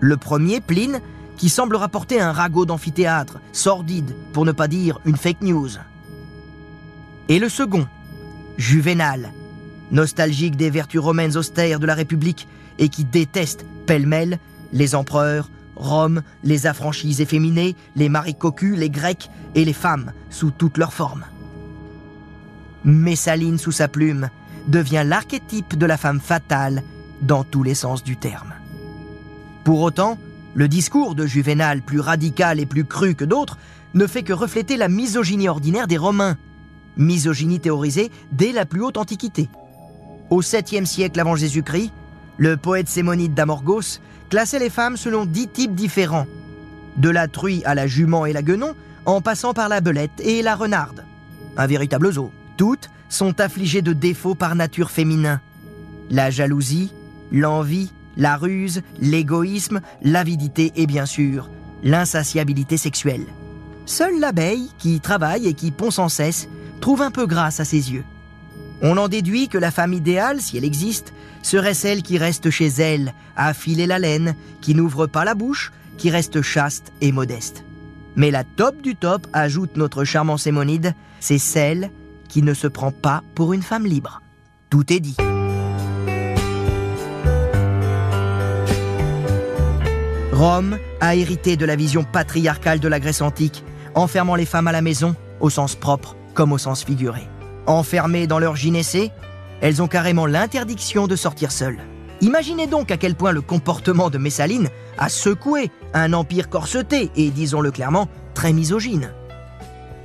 Le 0.00 0.16
premier, 0.16 0.60
Pline, 0.60 1.00
qui 1.36 1.48
semble 1.48 1.76
rapporter 1.76 2.20
un 2.20 2.32
ragot 2.32 2.66
d'amphithéâtre, 2.66 3.40
sordide, 3.52 4.14
pour 4.32 4.44
ne 4.44 4.52
pas 4.52 4.68
dire 4.68 5.00
une 5.04 5.16
fake 5.16 5.42
news. 5.42 5.70
Et 7.28 7.38
le 7.38 7.48
second, 7.48 7.86
Juvénal, 8.56 9.32
nostalgique 9.90 10.56
des 10.56 10.70
vertus 10.70 11.00
romaines 11.00 11.36
austères 11.36 11.80
de 11.80 11.86
la 11.86 11.94
République 11.94 12.46
et 12.78 12.88
qui 12.88 13.04
déteste 13.04 13.64
pêle-mêle 13.86 14.38
les 14.72 14.94
empereurs, 14.94 15.50
Rome, 15.76 16.22
les 16.44 16.66
affranchis 16.66 17.22
efféminés, 17.22 17.74
les 17.96 18.08
maris 18.08 18.34
cocus, 18.34 18.76
les 18.76 18.90
grecs 18.90 19.30
et 19.54 19.64
les 19.64 19.72
femmes 19.72 20.12
sous 20.28 20.50
toutes 20.50 20.76
leurs 20.76 20.92
formes. 20.92 21.24
Messaline 22.84 23.58
sous 23.58 23.72
sa 23.72 23.88
plume 23.88 24.30
devient 24.68 25.04
l'archétype 25.06 25.76
de 25.76 25.86
la 25.86 25.96
femme 25.96 26.20
fatale 26.20 26.82
dans 27.22 27.44
tous 27.44 27.62
les 27.62 27.74
sens 27.74 28.02
du 28.02 28.16
terme. 28.16 28.54
Pour 29.64 29.80
autant, 29.80 30.18
le 30.54 30.68
discours 30.68 31.14
de 31.14 31.26
Juvénal, 31.26 31.82
plus 31.82 32.00
radical 32.00 32.58
et 32.60 32.66
plus 32.66 32.84
cru 32.84 33.14
que 33.14 33.24
d'autres, 33.24 33.58
ne 33.94 34.06
fait 34.06 34.22
que 34.22 34.32
refléter 34.32 34.76
la 34.76 34.88
misogynie 34.88 35.48
ordinaire 35.48 35.86
des 35.86 35.96
Romains, 35.96 36.36
misogynie 36.96 37.60
théorisée 37.60 38.10
dès 38.32 38.52
la 38.52 38.64
plus 38.64 38.82
haute 38.82 38.96
antiquité. 38.96 39.48
Au 40.30 40.42
7e 40.42 40.86
siècle 40.86 41.20
avant 41.20 41.36
Jésus-Christ, 41.36 41.92
le 42.36 42.56
poète 42.56 42.88
sémonide 42.88 43.34
d'Amorgos 43.34 44.00
classait 44.30 44.58
les 44.58 44.70
femmes 44.70 44.96
selon 44.96 45.26
dix 45.26 45.48
types 45.48 45.74
différents. 45.74 46.26
De 46.96 47.10
la 47.10 47.28
truie 47.28 47.62
à 47.64 47.74
la 47.74 47.86
jument 47.86 48.26
et 48.26 48.32
la 48.32 48.42
guenon, 48.42 48.74
en 49.06 49.20
passant 49.20 49.54
par 49.54 49.68
la 49.68 49.80
belette 49.80 50.20
et 50.20 50.42
la 50.42 50.54
renarde. 50.54 51.04
Un 51.56 51.66
véritable 51.66 52.12
zoo. 52.12 52.30
Toutes 52.60 52.90
sont 53.08 53.40
affligées 53.40 53.80
de 53.80 53.94
défauts 53.94 54.34
par 54.34 54.54
nature 54.54 54.90
féminin. 54.90 55.40
La 56.10 56.28
jalousie, 56.28 56.92
l'envie, 57.32 57.90
la 58.18 58.36
ruse, 58.36 58.82
l'égoïsme, 59.00 59.80
l'avidité 60.02 60.70
et 60.76 60.86
bien 60.86 61.06
sûr, 61.06 61.48
l'insatiabilité 61.82 62.76
sexuelle. 62.76 63.24
Seule 63.86 64.20
l'abeille, 64.20 64.68
qui 64.76 65.00
travaille 65.00 65.48
et 65.48 65.54
qui 65.54 65.70
pond 65.70 65.90
sans 65.90 66.10
cesse, 66.10 66.50
trouve 66.82 67.00
un 67.00 67.10
peu 67.10 67.24
grâce 67.24 67.60
à 67.60 67.64
ses 67.64 67.92
yeux. 67.92 68.04
On 68.82 68.98
en 68.98 69.08
déduit 69.08 69.48
que 69.48 69.56
la 69.56 69.70
femme 69.70 69.94
idéale, 69.94 70.42
si 70.42 70.58
elle 70.58 70.64
existe, 70.66 71.14
serait 71.40 71.72
celle 71.72 72.02
qui 72.02 72.18
reste 72.18 72.50
chez 72.50 72.66
elle, 72.66 73.14
à 73.36 73.54
filer 73.54 73.86
la 73.86 73.98
laine, 73.98 74.34
qui 74.60 74.74
n'ouvre 74.74 75.06
pas 75.06 75.24
la 75.24 75.34
bouche, 75.34 75.72
qui 75.96 76.10
reste 76.10 76.42
chaste 76.42 76.92
et 77.00 77.10
modeste. 77.10 77.64
Mais 78.16 78.30
la 78.30 78.44
top 78.44 78.82
du 78.82 78.96
top, 78.96 79.26
ajoute 79.32 79.78
notre 79.78 80.04
charmant 80.04 80.36
Sémonide, 80.36 80.92
c'est 81.20 81.38
celle 81.38 81.90
qui 82.30 82.42
ne 82.42 82.54
se 82.54 82.66
prend 82.66 82.92
pas 82.92 83.22
pour 83.34 83.52
une 83.52 83.62
femme 83.62 83.84
libre. 83.84 84.22
Tout 84.70 84.90
est 84.92 85.00
dit. 85.00 85.16
Rome 90.32 90.78
a 91.00 91.16
hérité 91.16 91.56
de 91.58 91.66
la 91.66 91.76
vision 91.76 92.02
patriarcale 92.02 92.80
de 92.80 92.88
la 92.88 93.00
Grèce 93.00 93.20
antique, 93.20 93.62
enfermant 93.94 94.36
les 94.36 94.46
femmes 94.46 94.68
à 94.68 94.72
la 94.72 94.80
maison, 94.80 95.14
au 95.40 95.50
sens 95.50 95.74
propre 95.74 96.16
comme 96.32 96.52
au 96.52 96.58
sens 96.58 96.84
figuré. 96.84 97.28
Enfermées 97.66 98.26
dans 98.26 98.38
leur 98.38 98.56
gynécée, 98.56 99.10
elles 99.60 99.82
ont 99.82 99.88
carrément 99.88 100.24
l'interdiction 100.24 101.06
de 101.06 101.16
sortir 101.16 101.52
seules. 101.52 101.80
Imaginez 102.22 102.66
donc 102.66 102.90
à 102.90 102.96
quel 102.96 103.14
point 103.14 103.32
le 103.32 103.42
comportement 103.42 104.08
de 104.08 104.18
Messaline 104.18 104.68
a 104.96 105.08
secoué 105.08 105.70
un 105.92 106.12
empire 106.12 106.48
corseté 106.48 107.10
et, 107.16 107.30
disons-le 107.30 107.70
clairement, 107.70 108.08
très 108.34 108.52
misogyne. 108.52 109.12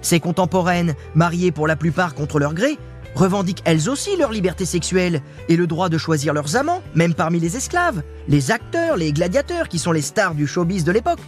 Ses 0.06 0.20
contemporaines, 0.20 0.94
mariées 1.16 1.52
pour 1.52 1.66
la 1.66 1.76
plupart 1.76 2.14
contre 2.14 2.38
leur 2.38 2.54
gré, 2.54 2.78
revendiquent 3.16 3.64
elles 3.66 3.90
aussi 3.90 4.16
leur 4.18 4.32
liberté 4.32 4.64
sexuelle 4.64 5.24
et 5.50 5.56
le 5.56 5.66
droit 5.66 5.90
de 5.90 5.98
choisir 5.98 6.32
leurs 6.32 6.56
amants, 6.56 6.84
même 6.94 7.16
parmi 7.16 7.40
les 7.40 7.58
esclaves, 7.58 8.04
les 8.28 8.52
acteurs, 8.52 8.98
les 8.98 9.12
gladiateurs 9.14 9.68
qui 9.68 9.80
sont 9.80 9.92
les 9.92 10.04
stars 10.04 10.36
du 10.36 10.46
showbiz 10.46 10.84
de 10.84 10.92
l'époque. 10.92 11.22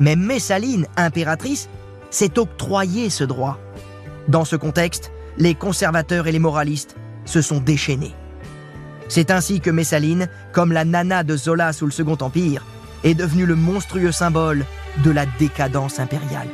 Mais 0.00 0.16
Messaline, 0.16 0.88
impératrice, 0.96 1.68
s'est 2.10 2.40
octroyé 2.40 3.08
ce 3.08 3.22
droit. 3.22 3.60
Dans 4.26 4.44
ce 4.44 4.56
contexte, 4.56 5.12
les 5.38 5.54
conservateurs 5.54 6.26
et 6.26 6.32
les 6.32 6.40
moralistes 6.40 6.96
se 7.24 7.40
sont 7.40 7.60
déchaînés. 7.60 8.16
C'est 9.06 9.30
ainsi 9.30 9.60
que 9.60 9.70
Messaline, 9.70 10.28
comme 10.52 10.72
la 10.72 10.84
nana 10.84 11.22
de 11.22 11.36
Zola 11.36 11.72
sous 11.72 11.86
le 11.86 11.92
Second 11.92 12.18
Empire, 12.20 12.64
est 13.04 13.14
devenue 13.14 13.46
le 13.46 13.54
monstrueux 13.54 14.10
symbole 14.10 14.64
de 15.04 15.12
la 15.12 15.24
décadence 15.38 16.00
impériale. 16.00 16.48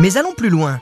Mais 0.00 0.16
allons 0.16 0.34
plus 0.34 0.50
loin. 0.50 0.80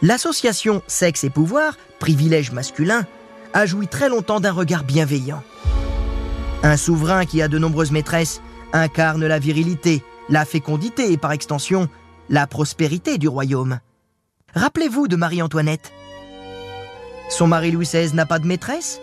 L'association 0.00 0.82
Sexe 0.86 1.24
et 1.24 1.30
Pouvoir, 1.30 1.76
privilège 1.98 2.52
masculin, 2.52 3.04
a 3.52 3.66
joui 3.66 3.88
très 3.88 4.08
longtemps 4.08 4.40
d'un 4.40 4.52
regard 4.52 4.84
bienveillant. 4.84 5.42
Un 6.62 6.76
souverain 6.76 7.26
qui 7.26 7.42
a 7.42 7.48
de 7.48 7.58
nombreuses 7.58 7.90
maîtresses 7.90 8.40
incarne 8.72 9.26
la 9.26 9.38
virilité, 9.38 10.02
la 10.28 10.44
fécondité 10.44 11.12
et 11.12 11.18
par 11.18 11.32
extension 11.32 11.88
la 12.30 12.46
prospérité 12.46 13.18
du 13.18 13.28
royaume. 13.28 13.80
Rappelez-vous 14.54 15.08
de 15.08 15.16
Marie-Antoinette. 15.16 15.92
Son 17.28 17.46
mari 17.46 17.70
Louis 17.70 17.86
XVI 17.86 18.14
n'a 18.14 18.26
pas 18.26 18.38
de 18.38 18.46
maîtresse, 18.46 19.00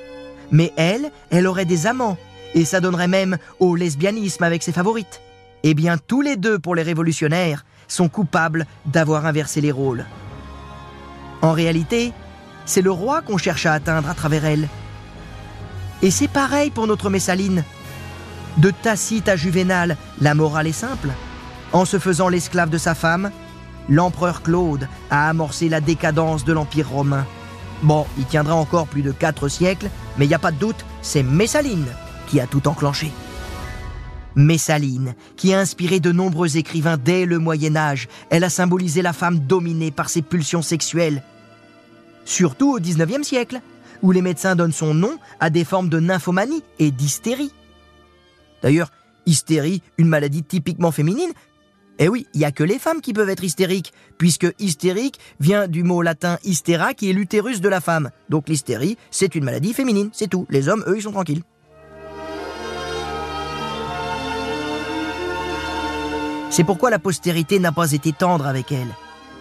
mais 0.51 0.73
elle, 0.75 1.11
elle 1.29 1.45
aurait 1.45 1.65
des 1.65 1.85
amants, 1.85 2.17
et 2.55 2.65
ça 2.65 2.79
donnerait 2.79 3.07
même 3.07 3.37
au 3.59 3.75
lesbianisme 3.75 4.43
avec 4.43 4.63
ses 4.63 4.71
favorites. 4.71 5.21
Eh 5.63 5.73
bien, 5.75 5.97
tous 5.97 6.21
les 6.21 6.35
deux, 6.35 6.57
pour 6.57 6.75
les 6.75 6.83
révolutionnaires, 6.83 7.63
sont 7.87 8.09
coupables 8.09 8.65
d'avoir 8.85 9.25
inversé 9.25 9.61
les 9.61 9.71
rôles. 9.71 10.05
En 11.41 11.51
réalité, 11.51 12.13
c'est 12.65 12.81
le 12.81 12.91
roi 12.91 13.21
qu'on 13.21 13.37
cherche 13.37 13.65
à 13.65 13.73
atteindre 13.73 14.09
à 14.09 14.13
travers 14.13 14.45
elle. 14.45 14.67
Et 16.01 16.11
c'est 16.11 16.27
pareil 16.27 16.71
pour 16.71 16.87
notre 16.87 17.09
Messaline. 17.09 17.63
De 18.57 18.71
Tacite 18.71 19.29
à 19.29 19.35
Juvénal, 19.35 19.97
la 20.21 20.33
morale 20.33 20.67
est 20.67 20.71
simple. 20.71 21.09
En 21.73 21.85
se 21.85 21.99
faisant 21.99 22.29
l'esclave 22.29 22.69
de 22.69 22.77
sa 22.77 22.95
femme, 22.95 23.31
l'empereur 23.89 24.41
Claude 24.41 24.87
a 25.11 25.29
amorcé 25.29 25.69
la 25.69 25.81
décadence 25.81 26.45
de 26.45 26.53
l'Empire 26.53 26.89
romain. 26.89 27.25
Bon, 27.83 28.05
il 28.17 28.25
tiendra 28.25 28.55
encore 28.55 28.87
plus 28.87 29.01
de 29.01 29.11
quatre 29.11 29.47
siècles, 29.47 29.89
mais 30.17 30.25
il 30.25 30.29
n'y 30.29 30.35
a 30.35 30.39
pas 30.39 30.51
de 30.51 30.57
doute, 30.57 30.85
c'est 31.01 31.23
Messaline 31.23 31.87
qui 32.27 32.39
a 32.39 32.47
tout 32.47 32.67
enclenché. 32.67 33.11
Messaline, 34.35 35.15
qui 35.35 35.53
a 35.53 35.59
inspiré 35.59 35.99
de 35.99 36.11
nombreux 36.11 36.57
écrivains 36.57 36.97
dès 36.97 37.25
le 37.25 37.39
Moyen 37.39 37.75
Âge, 37.75 38.07
elle 38.29 38.43
a 38.43 38.49
symbolisé 38.49 39.01
la 39.01 39.13
femme 39.13 39.39
dominée 39.39 39.91
par 39.91 40.09
ses 40.09 40.21
pulsions 40.21 40.61
sexuelles. 40.61 41.23
Surtout 42.25 42.73
au 42.73 42.79
XIXe 42.79 43.25
siècle, 43.25 43.61
où 44.01 44.11
les 44.11 44.21
médecins 44.21 44.55
donnent 44.55 44.71
son 44.71 44.93
nom 44.93 45.17
à 45.39 45.49
des 45.49 45.63
formes 45.63 45.89
de 45.89 45.99
nymphomanie 45.99 46.63
et 46.79 46.91
d'hystérie. 46.91 47.51
D'ailleurs, 48.61 48.91
hystérie, 49.25 49.81
une 49.97 50.07
maladie 50.07 50.43
typiquement 50.43 50.91
féminine, 50.91 51.31
eh 51.97 52.09
oui, 52.09 52.27
il 52.33 52.39
n'y 52.39 52.45
a 52.45 52.51
que 52.51 52.63
les 52.63 52.77
femmes 52.77 52.99
qui 52.99 53.13
peuvent 53.13 53.29
être 53.29 53.43
hystériques, 53.43 53.93
puisque 54.17 54.53
hystérique 54.59 55.19
vient 55.39 55.67
du 55.67 55.83
mot 55.83 56.01
latin 56.01 56.37
hystera 56.43 56.93
qui 56.93 57.09
est 57.09 57.13
l'utérus 57.13 57.61
de 57.61 57.69
la 57.69 57.79
femme. 57.79 58.11
Donc 58.29 58.49
l'hystérie, 58.49 58.97
c'est 59.11 59.35
une 59.35 59.45
maladie 59.45 59.73
féminine, 59.73 60.09
c'est 60.11 60.29
tout. 60.29 60.45
Les 60.49 60.67
hommes, 60.67 60.83
eux, 60.87 60.97
ils 60.97 61.03
sont 61.03 61.13
tranquilles. 61.13 61.43
C'est 66.55 66.63
pourquoi 66.63 66.89
la 66.89 66.99
postérité 66.99 67.59
n'a 67.59 67.73
pas 67.73 67.91
été 67.91 68.13
tendre 68.13 68.47
avec 68.47 68.71
elle. 68.71 68.87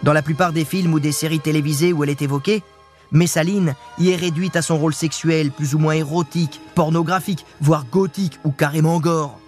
Dans 0.03 0.11
la 0.11 0.21
plupart 0.21 0.51
des 0.51 0.65
films 0.65 0.93
ou 0.93 0.99
des 0.99 1.13
séries 1.13 1.39
télévisées 1.39 1.93
où 1.93 2.03
elle 2.03 2.09
est 2.09 2.21
évoquée, 2.21 2.61
Messaline 3.13 3.73
y 3.97 4.09
est 4.09 4.17
réduite 4.17 4.57
à 4.57 4.61
son 4.61 4.77
rôle 4.77 4.93
sexuel 4.93 5.51
plus 5.51 5.75
ou 5.75 5.79
moins 5.79 5.93
érotique, 5.93 6.59
pornographique, 6.75 7.45
voire 7.61 7.85
gothique 7.89 8.37
ou 8.43 8.51
carrément 8.51 8.99
gore. 8.99 9.39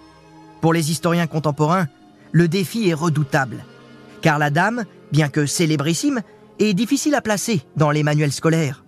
Pour 0.62 0.72
les 0.72 0.90
historiens 0.90 1.26
contemporains, 1.26 1.88
le 2.32 2.48
défi 2.48 2.88
est 2.88 2.94
redoutable, 2.94 3.62
car 4.22 4.38
la 4.38 4.48
dame, 4.48 4.86
bien 5.12 5.28
que 5.28 5.44
célébrissime, 5.44 6.22
est 6.58 6.72
difficile 6.72 7.16
à 7.16 7.20
placer 7.20 7.60
dans 7.76 7.90
les 7.90 8.02
manuels 8.02 8.32
scolaires. 8.32 8.82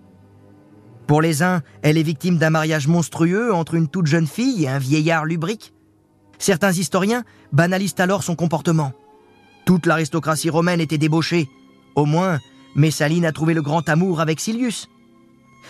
Pour 1.05 1.21
les 1.21 1.43
uns, 1.43 1.61
elle 1.83 1.99
est 1.99 2.01
victime 2.01 2.39
d'un 2.39 2.49
mariage 2.49 2.87
monstrueux 2.87 3.53
entre 3.53 3.75
une 3.75 3.89
toute 3.89 4.07
jeune 4.07 4.25
fille 4.25 4.63
et 4.63 4.69
un 4.69 4.79
vieillard 4.79 5.25
lubrique. 5.25 5.71
Certains 6.41 6.71
historiens 6.71 7.23
banalisent 7.53 7.99
alors 7.99 8.23
son 8.23 8.35
comportement. 8.35 8.93
Toute 9.67 9.85
l'aristocratie 9.85 10.49
romaine 10.49 10.81
était 10.81 10.97
débauchée. 10.97 11.47
Au 11.93 12.05
moins, 12.05 12.39
Messaline 12.75 13.25
a 13.25 13.31
trouvé 13.31 13.53
le 13.53 13.61
grand 13.61 13.87
amour 13.87 14.21
avec 14.21 14.39
Silius. 14.39 14.89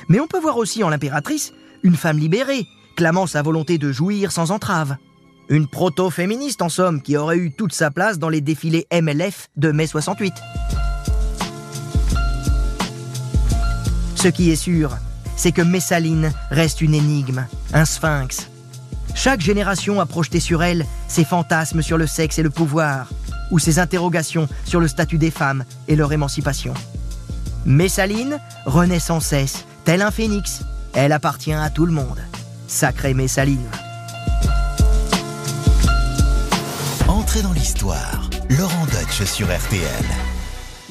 Mais 0.07 0.21
on 0.21 0.27
peut 0.27 0.39
voir 0.39 0.55
aussi 0.55 0.81
en 0.81 0.89
l'impératrice 0.89 1.51
une 1.83 1.97
femme 1.97 2.17
libérée, 2.17 2.65
clamant 2.95 3.27
sa 3.27 3.41
volonté 3.41 3.77
de 3.77 3.91
jouir 3.91 4.31
sans 4.31 4.51
entrave. 4.51 4.95
Une 5.49 5.67
proto-féministe 5.67 6.61
en 6.61 6.69
somme 6.69 7.01
qui 7.01 7.17
aurait 7.17 7.37
eu 7.37 7.51
toute 7.51 7.73
sa 7.73 7.91
place 7.91 8.17
dans 8.17 8.29
les 8.29 8.39
défilés 8.39 8.87
MLF 8.93 9.49
de 9.57 9.73
mai 9.73 9.87
68. 9.87 10.33
Ce 14.15 14.29
qui 14.29 14.51
est 14.51 14.55
sûr, 14.55 14.95
c'est 15.35 15.51
que 15.51 15.61
Messaline 15.61 16.31
reste 16.49 16.79
une 16.79 16.93
énigme, 16.93 17.45
un 17.73 17.83
sphinx. 17.83 18.50
Chaque 19.15 19.41
génération 19.41 19.99
a 19.99 20.05
projeté 20.05 20.39
sur 20.39 20.63
elle 20.63 20.85
ses 21.07 21.25
fantasmes 21.25 21.81
sur 21.81 21.97
le 21.97 22.07
sexe 22.07 22.39
et 22.39 22.43
le 22.43 22.49
pouvoir, 22.49 23.09
ou 23.51 23.59
ses 23.59 23.79
interrogations 23.79 24.47
sur 24.65 24.79
le 24.79 24.87
statut 24.87 25.17
des 25.17 25.31
femmes 25.31 25.65
et 25.87 25.95
leur 25.95 26.11
émancipation. 26.13 26.73
Messaline 27.65 28.39
renaît 28.65 28.99
sans 28.99 29.19
cesse, 29.19 29.65
tel 29.85 30.01
un 30.01 30.11
phénix. 30.11 30.61
Elle 30.93 31.11
appartient 31.11 31.53
à 31.53 31.69
tout 31.69 31.85
le 31.85 31.93
monde. 31.93 32.19
Sacrée 32.67 33.13
Messaline. 33.13 33.69
Entrez 37.07 37.41
dans 37.41 37.53
l'histoire. 37.53 38.29
Laurent 38.49 38.85
Deutsch 38.85 39.23
sur 39.23 39.47
RTL. 39.47 40.40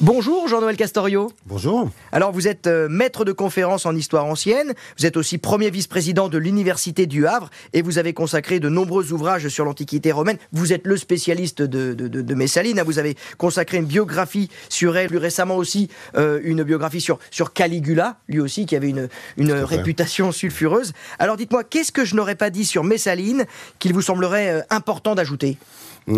Bonjour 0.03 0.47
Jean-Noël 0.47 0.77
Castorio. 0.77 1.31
Bonjour. 1.45 1.87
Alors 2.11 2.31
vous 2.31 2.47
êtes 2.47 2.65
euh, 2.65 2.89
maître 2.89 3.23
de 3.23 3.31
conférence 3.31 3.85
en 3.85 3.95
histoire 3.95 4.25
ancienne, 4.25 4.73
vous 4.97 5.05
êtes 5.05 5.15
aussi 5.15 5.37
premier 5.37 5.69
vice-président 5.69 6.27
de 6.27 6.39
l'Université 6.39 7.05
du 7.05 7.27
Havre 7.27 7.51
et 7.73 7.83
vous 7.83 7.99
avez 7.99 8.11
consacré 8.11 8.59
de 8.59 8.67
nombreux 8.67 9.13
ouvrages 9.13 9.47
sur 9.49 9.63
l'Antiquité 9.63 10.11
romaine. 10.11 10.37
Vous 10.53 10.73
êtes 10.73 10.87
le 10.87 10.97
spécialiste 10.97 11.61
de, 11.61 11.93
de, 11.93 12.07
de- 12.07 12.21
de 12.23 12.33
Messaline, 12.33 12.79
hein. 12.79 12.83
vous 12.83 12.97
avez 12.97 13.15
consacré 13.37 13.77
une 13.77 13.85
biographie 13.85 14.49
sur 14.69 14.97
elle, 14.97 15.07
plus 15.07 15.17
récemment 15.19 15.55
aussi 15.55 15.87
euh, 16.17 16.39
une 16.43 16.63
biographie 16.63 17.01
sur, 17.01 17.19
sur 17.29 17.53
Caligula, 17.53 18.17
lui 18.27 18.39
aussi 18.39 18.65
qui 18.65 18.75
avait 18.75 18.89
une, 18.89 19.07
une 19.37 19.51
réputation 19.53 20.31
sulfureuse. 20.31 20.93
Alors 21.19 21.37
dites-moi, 21.37 21.63
qu'est-ce 21.63 21.91
que 21.91 22.05
je 22.05 22.15
n'aurais 22.15 22.35
pas 22.35 22.49
dit 22.49 22.65
sur 22.65 22.83
Messaline 22.83 23.45
qu'il 23.77 23.93
vous 23.93 24.01
semblerait 24.01 24.49
euh, 24.49 24.61
important 24.71 25.13
d'ajouter? 25.13 25.59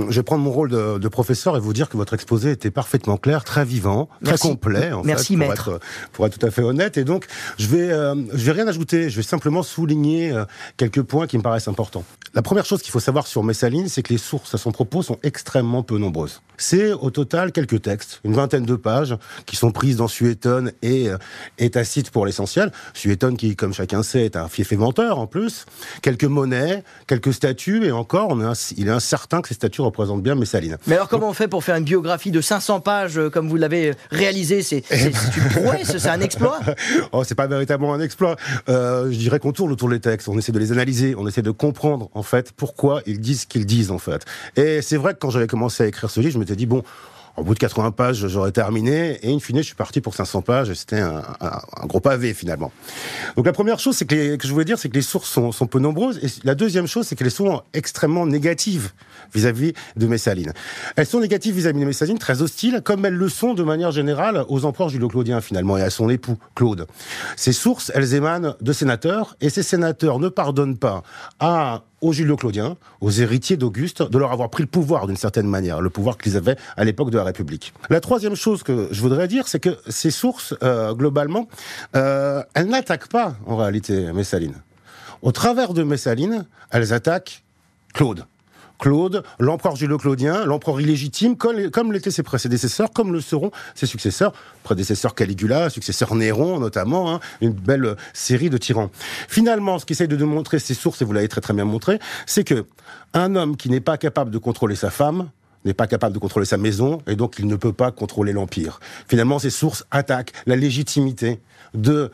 Je 0.10 0.16
vais 0.16 0.24
prendre 0.24 0.44
mon 0.44 0.52
rôle 0.52 0.70
de, 0.70 0.98
de 0.98 1.08
professeur 1.08 1.58
et 1.58 1.60
vous 1.60 1.74
dire 1.74 1.90
que 1.90 1.98
votre 1.98 2.14
exposé 2.14 2.52
était 2.52 2.72
parfaitement 2.72 3.18
clair, 3.18 3.44
très 3.44 3.66
vivant, 3.66 4.10
très 4.24 4.38
complet. 4.38 4.92
En 4.92 5.04
Merci, 5.04 5.34
fait, 5.34 5.40
pour 5.40 5.50
maître. 5.50 5.70
Être, 5.76 5.80
pour 6.12 6.26
être 6.26 6.38
tout 6.38 6.46
à 6.46 6.52
fait 6.52 6.62
honnête. 6.62 6.98
Et 6.98 7.04
donc, 7.04 7.28
je 7.58 7.68
vais, 7.68 7.92
euh, 7.92 8.16
je 8.34 8.46
vais 8.46 8.52
rien 8.52 8.68
ajouter. 8.68 9.10
Je 9.10 9.16
vais 9.18 9.24
simplement 9.24 9.64
souligner 9.64 10.32
euh, 10.32 10.46
quelques 10.78 11.02
points 11.02 11.28
qui 11.28 11.38
me 11.38 11.44
paraissent 11.44 11.68
importants. 11.68 12.04
La 12.34 12.42
première 12.42 12.66
chose 12.66 12.82
qu'il 12.82 12.92
faut 12.92 13.00
savoir 13.00 13.28
sur 13.28 13.44
Messaline, 13.44 13.88
c'est 13.90 14.02
que 14.02 14.12
les 14.12 14.18
sources 14.18 14.56
à 14.56 14.58
son 14.58 14.72
propos 14.72 15.04
sont 15.04 15.20
extrêmement 15.22 15.84
peu 15.84 15.98
nombreuses. 16.00 16.42
C'est 16.58 16.92
au 16.92 17.12
total 17.12 17.52
quelques 17.52 17.82
textes, 17.82 18.22
une 18.24 18.34
vingtaine 18.34 18.66
de 18.66 18.76
pages, 18.76 19.16
qui 19.46 19.56
sont 19.56 19.72
prises 19.72 19.98
dans 19.98 20.08
Suétone 20.08 20.72
et, 20.82 21.10
euh, 21.10 21.18
et 21.60 21.70
Tacite 21.70 22.10
pour 22.10 22.26
l'essentiel. 22.26 22.72
Suétone 22.94 23.38
qui, 23.38 23.56
comme 23.56 23.74
chacun 23.74 24.02
sait, 24.02 24.26
est 24.26 24.36
un 24.36 24.48
fief 24.48 24.72
et 24.72 24.78
menteur 24.78 25.20
en 25.20 25.28
plus. 25.28 25.66
Quelques 26.02 26.24
monnaies, 26.24 26.84
quelques 27.08 27.34
statues, 27.34 27.86
et 27.86 27.92
encore, 27.92 28.30
on 28.30 28.54
il 28.78 28.88
est 28.88 28.92
incertain 28.92 29.42
que 29.42 29.48
ces 29.48 29.54
statues 29.54 29.82
représentent 29.84 30.24
bien 30.24 30.36
Messaline. 30.36 30.78
Mais 30.88 30.96
alors 30.96 31.08
comment 31.10 31.30
on 31.30 31.34
fait 31.34 31.48
pour 31.48 31.64
faire 31.64 31.76
une 31.76 31.84
biographie 31.84 32.32
de 32.32 32.42
500 32.42 32.80
pages 32.80 33.18
euh, 33.18 33.30
comme 33.30 33.48
vous 33.50 33.58
l'avez 33.58 33.90
euh, 33.90 33.94
réalisé? 34.12 34.62
C'est 34.64 34.84
c'est- 34.88 35.12
c'est 35.14 35.38
une 35.38 35.50
prouesse, 35.64 35.98
c'est 35.98 36.10
un 36.10 36.22
exploit? 36.22 36.60
Oh, 37.12 37.24
c'est 37.24 37.36
pas 37.36 37.48
véritablement 37.48 37.94
un 37.94 38.00
exploit. 38.02 38.36
Euh, 38.70 39.12
je 39.12 39.18
dirais 39.18 39.40
qu'on 39.40 39.52
tourne 39.52 39.72
autour 39.72 39.90
des 39.90 40.00
textes, 40.00 40.28
on 40.28 40.38
essaie 40.38 40.52
de 40.52 40.60
les 40.60 40.72
analyser, 40.72 41.16
on 41.18 41.28
essaie 41.28 41.42
de 41.42 41.52
comprendre 41.52 42.10
en 42.14 42.24
fait 42.24 42.52
pourquoi 42.52 43.02
ils 43.06 43.20
disent 43.20 43.42
ce 43.42 43.48
qu'ils 43.48 43.66
disent 43.66 43.92
en 43.92 44.00
fait. 44.00 44.26
Et 44.56 44.82
c'est 44.82 44.98
vrai 44.98 45.14
que 45.14 45.20
quand 45.20 45.30
j'avais 45.30 45.48
commencé 45.48 45.84
à 45.84 45.88
écrire 45.88 46.10
ce 46.10 46.20
livre, 46.20 46.34
je 46.34 46.40
m'étais 46.40 46.56
dit 46.56 46.66
bon. 46.66 46.84
En 47.36 47.42
bout 47.42 47.56
de 47.56 47.60
80 47.60 47.92
pages, 47.92 48.28
j'aurais 48.28 48.52
terminé, 48.52 49.18
et 49.24 49.34
in 49.34 49.40
fine, 49.40 49.58
je 49.58 49.64
suis 49.64 49.76
parti 49.76 50.02
pour 50.02 50.14
500 50.14 50.44
pages, 50.44 50.70
et 50.70 50.76
c'était 50.76 51.00
un, 51.00 51.24
un- 51.42 51.86
gros 51.88 52.00
pavé 52.00 52.32
finalement. 52.36 52.72
Donc 53.36 53.48
la 53.48 53.54
première 53.54 53.80
chose, 53.80 53.98
c'est 53.98 54.06
que, 54.06 54.14
les- 54.14 54.38
que 54.38 54.48
je 54.48 54.54
voulais 54.54 54.66
dire, 54.66 54.78
c'est 54.78 54.88
que 54.88 54.94
les 54.94 55.02
sources 55.02 55.32
sont, 55.32 55.52
sont 55.52 55.66
peu 55.66 55.80
nombreuses, 55.80 56.20
et 56.24 56.28
la 56.44 56.54
deuxième 56.54 56.86
chose, 56.86 57.08
c'est 57.08 57.16
qu'elles 57.16 57.32
sont 57.32 57.64
extrêmement 57.74 58.28
négatives 58.28 58.92
vis-à-vis 59.34 59.74
de 59.96 60.06
Messaline. 60.06 60.54
Elles 60.96 61.08
sont 61.08 61.22
négatives 61.22 61.56
vis-à-vis 61.56 61.80
de 61.80 61.86
Messaline, 61.86 62.20
très 62.20 62.44
hostiles, 62.44 62.82
comme 62.84 63.04
elles 63.04 63.16
le 63.16 63.30
sont 63.30 63.56
de 63.56 63.64
manière 63.64 63.92
générale 63.92 64.46
aux 64.48 64.64
empereurs 64.66 64.90
julio-claudiens 64.90 65.42
finalement, 65.42 65.76
et 65.78 65.82
à 65.82 65.90
son 65.90 66.10
époux 66.10 66.38
Claude. 66.54 66.86
Ces 67.36 67.52
sources, 67.54 67.92
elles 67.96 68.14
émanent 68.14 68.54
de 68.62 68.74
sénateurs, 68.74 69.36
et 69.42 69.50
ces 69.50 69.64
sénateurs 69.64 70.20
ne 70.20 70.30
pardonnent 70.30 70.78
pas 70.78 71.02
à 71.40 71.82
aux 72.04 72.12
Julio-Claudiens, 72.12 72.76
aux 73.02 73.10
héritiers 73.10 73.56
d'Auguste, 73.56 74.04
de 74.04 74.18
leur 74.18 74.32
avoir 74.34 74.50
pris 74.50 74.62
le 74.62 74.68
pouvoir 74.68 75.08
d'une 75.08 75.18
certaine 75.18 75.48
manière, 75.48 75.80
le 75.80 75.90
pouvoir 75.90 76.18
qu'ils 76.18 76.36
avaient 76.36 76.58
à 76.76 76.84
l'époque 76.84 77.10
de 77.10 77.18
la 77.18 77.24
République. 77.24 77.74
La 77.90 78.02
troisième 78.02 78.36
chose 78.36 78.62
que 78.62 78.90
je 78.92 79.02
voudrais 79.02 79.30
dire, 79.30 79.48
c'est 79.48 79.62
que 79.62 79.78
ces 79.88 80.12
sources, 80.12 80.54
euh, 80.64 80.94
globalement, 80.94 81.48
euh, 81.96 82.44
elles 82.54 82.68
n'attaquent 82.68 83.08
pas 83.08 83.36
en 83.48 83.56
réalité 83.56 84.12
Messaline. 84.12 84.56
Au 85.22 85.32
travers 85.32 85.74
de 85.74 85.84
Messaline, 85.84 86.46
elles 86.72 86.92
attaquent 86.92 87.44
Claude. 87.94 88.26
Claude, 88.80 89.24
l'empereur 89.40 89.76
Julio-Claudien, 89.76 90.46
l'empereur 90.46 90.82
illégitime, 90.82 91.38
comme, 91.38 91.92
l'étaient 91.92 92.12
ses 92.12 92.24
prédécesseurs, 92.24 92.92
comme 92.92 93.14
le 93.14 93.22
seront 93.22 93.52
ses 93.76 93.86
successeurs, 93.86 94.34
prédécesseur 94.64 95.16
Caligula, 95.16 95.70
successeur 95.70 96.16
Néron 96.16 96.60
notamment, 96.60 97.14
hein, 97.14 97.20
une 97.42 97.54
belle 97.54 97.96
série 98.14 98.50
de 98.50 98.58
tyrans. 98.58 98.90
Finalement, 99.28 99.80
ce 99.80 99.86
qu'essaye 99.86 100.08
de 100.08 100.16
démontrer 100.16 100.60
ces 100.60 100.74
sources, 100.74 101.02
et 101.02 101.06
vous 101.06 101.14
l'avez 101.14 101.28
très 101.30 101.42
très 101.42 101.54
bien 101.54 101.66
montré, 101.66 102.00
c'est 102.26 102.44
que 102.44 102.66
un 103.14 103.36
homme 103.36 103.58
qui 103.58 103.70
n'est 103.70 103.80
pas 103.80 103.98
capable 103.98 104.32
de 104.32 104.38
contrôler 104.38 104.76
sa 104.76 104.90
femme, 104.90 105.30
n'est 105.66 105.74
pas 105.74 105.88
capable 105.88 106.14
de 106.14 106.20
contrôler 106.20 106.46
sa 106.46 106.58
maison 106.58 107.02
et 107.08 107.16
donc 107.16 107.36
il 107.40 107.48
ne 107.48 107.56
peut 107.56 107.74
pas 107.74 107.92
contrôler 107.92 108.34
l'empire. 108.34 108.80
Finalement, 109.08 109.40
ces 109.40 109.50
sources 109.50 109.86
attaquent 109.92 110.34
la 110.46 110.56
légitimité 110.56 111.40
de 111.74 112.12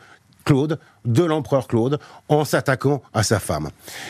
Claude, 0.50 0.80
de 1.04 1.22
l'empereur 1.22 1.68
Claude, 1.68 2.00
en 2.28 2.44
s'attaquant 2.44 3.02
à 3.14 3.22
sa 3.22 3.38
femme. 3.38 3.68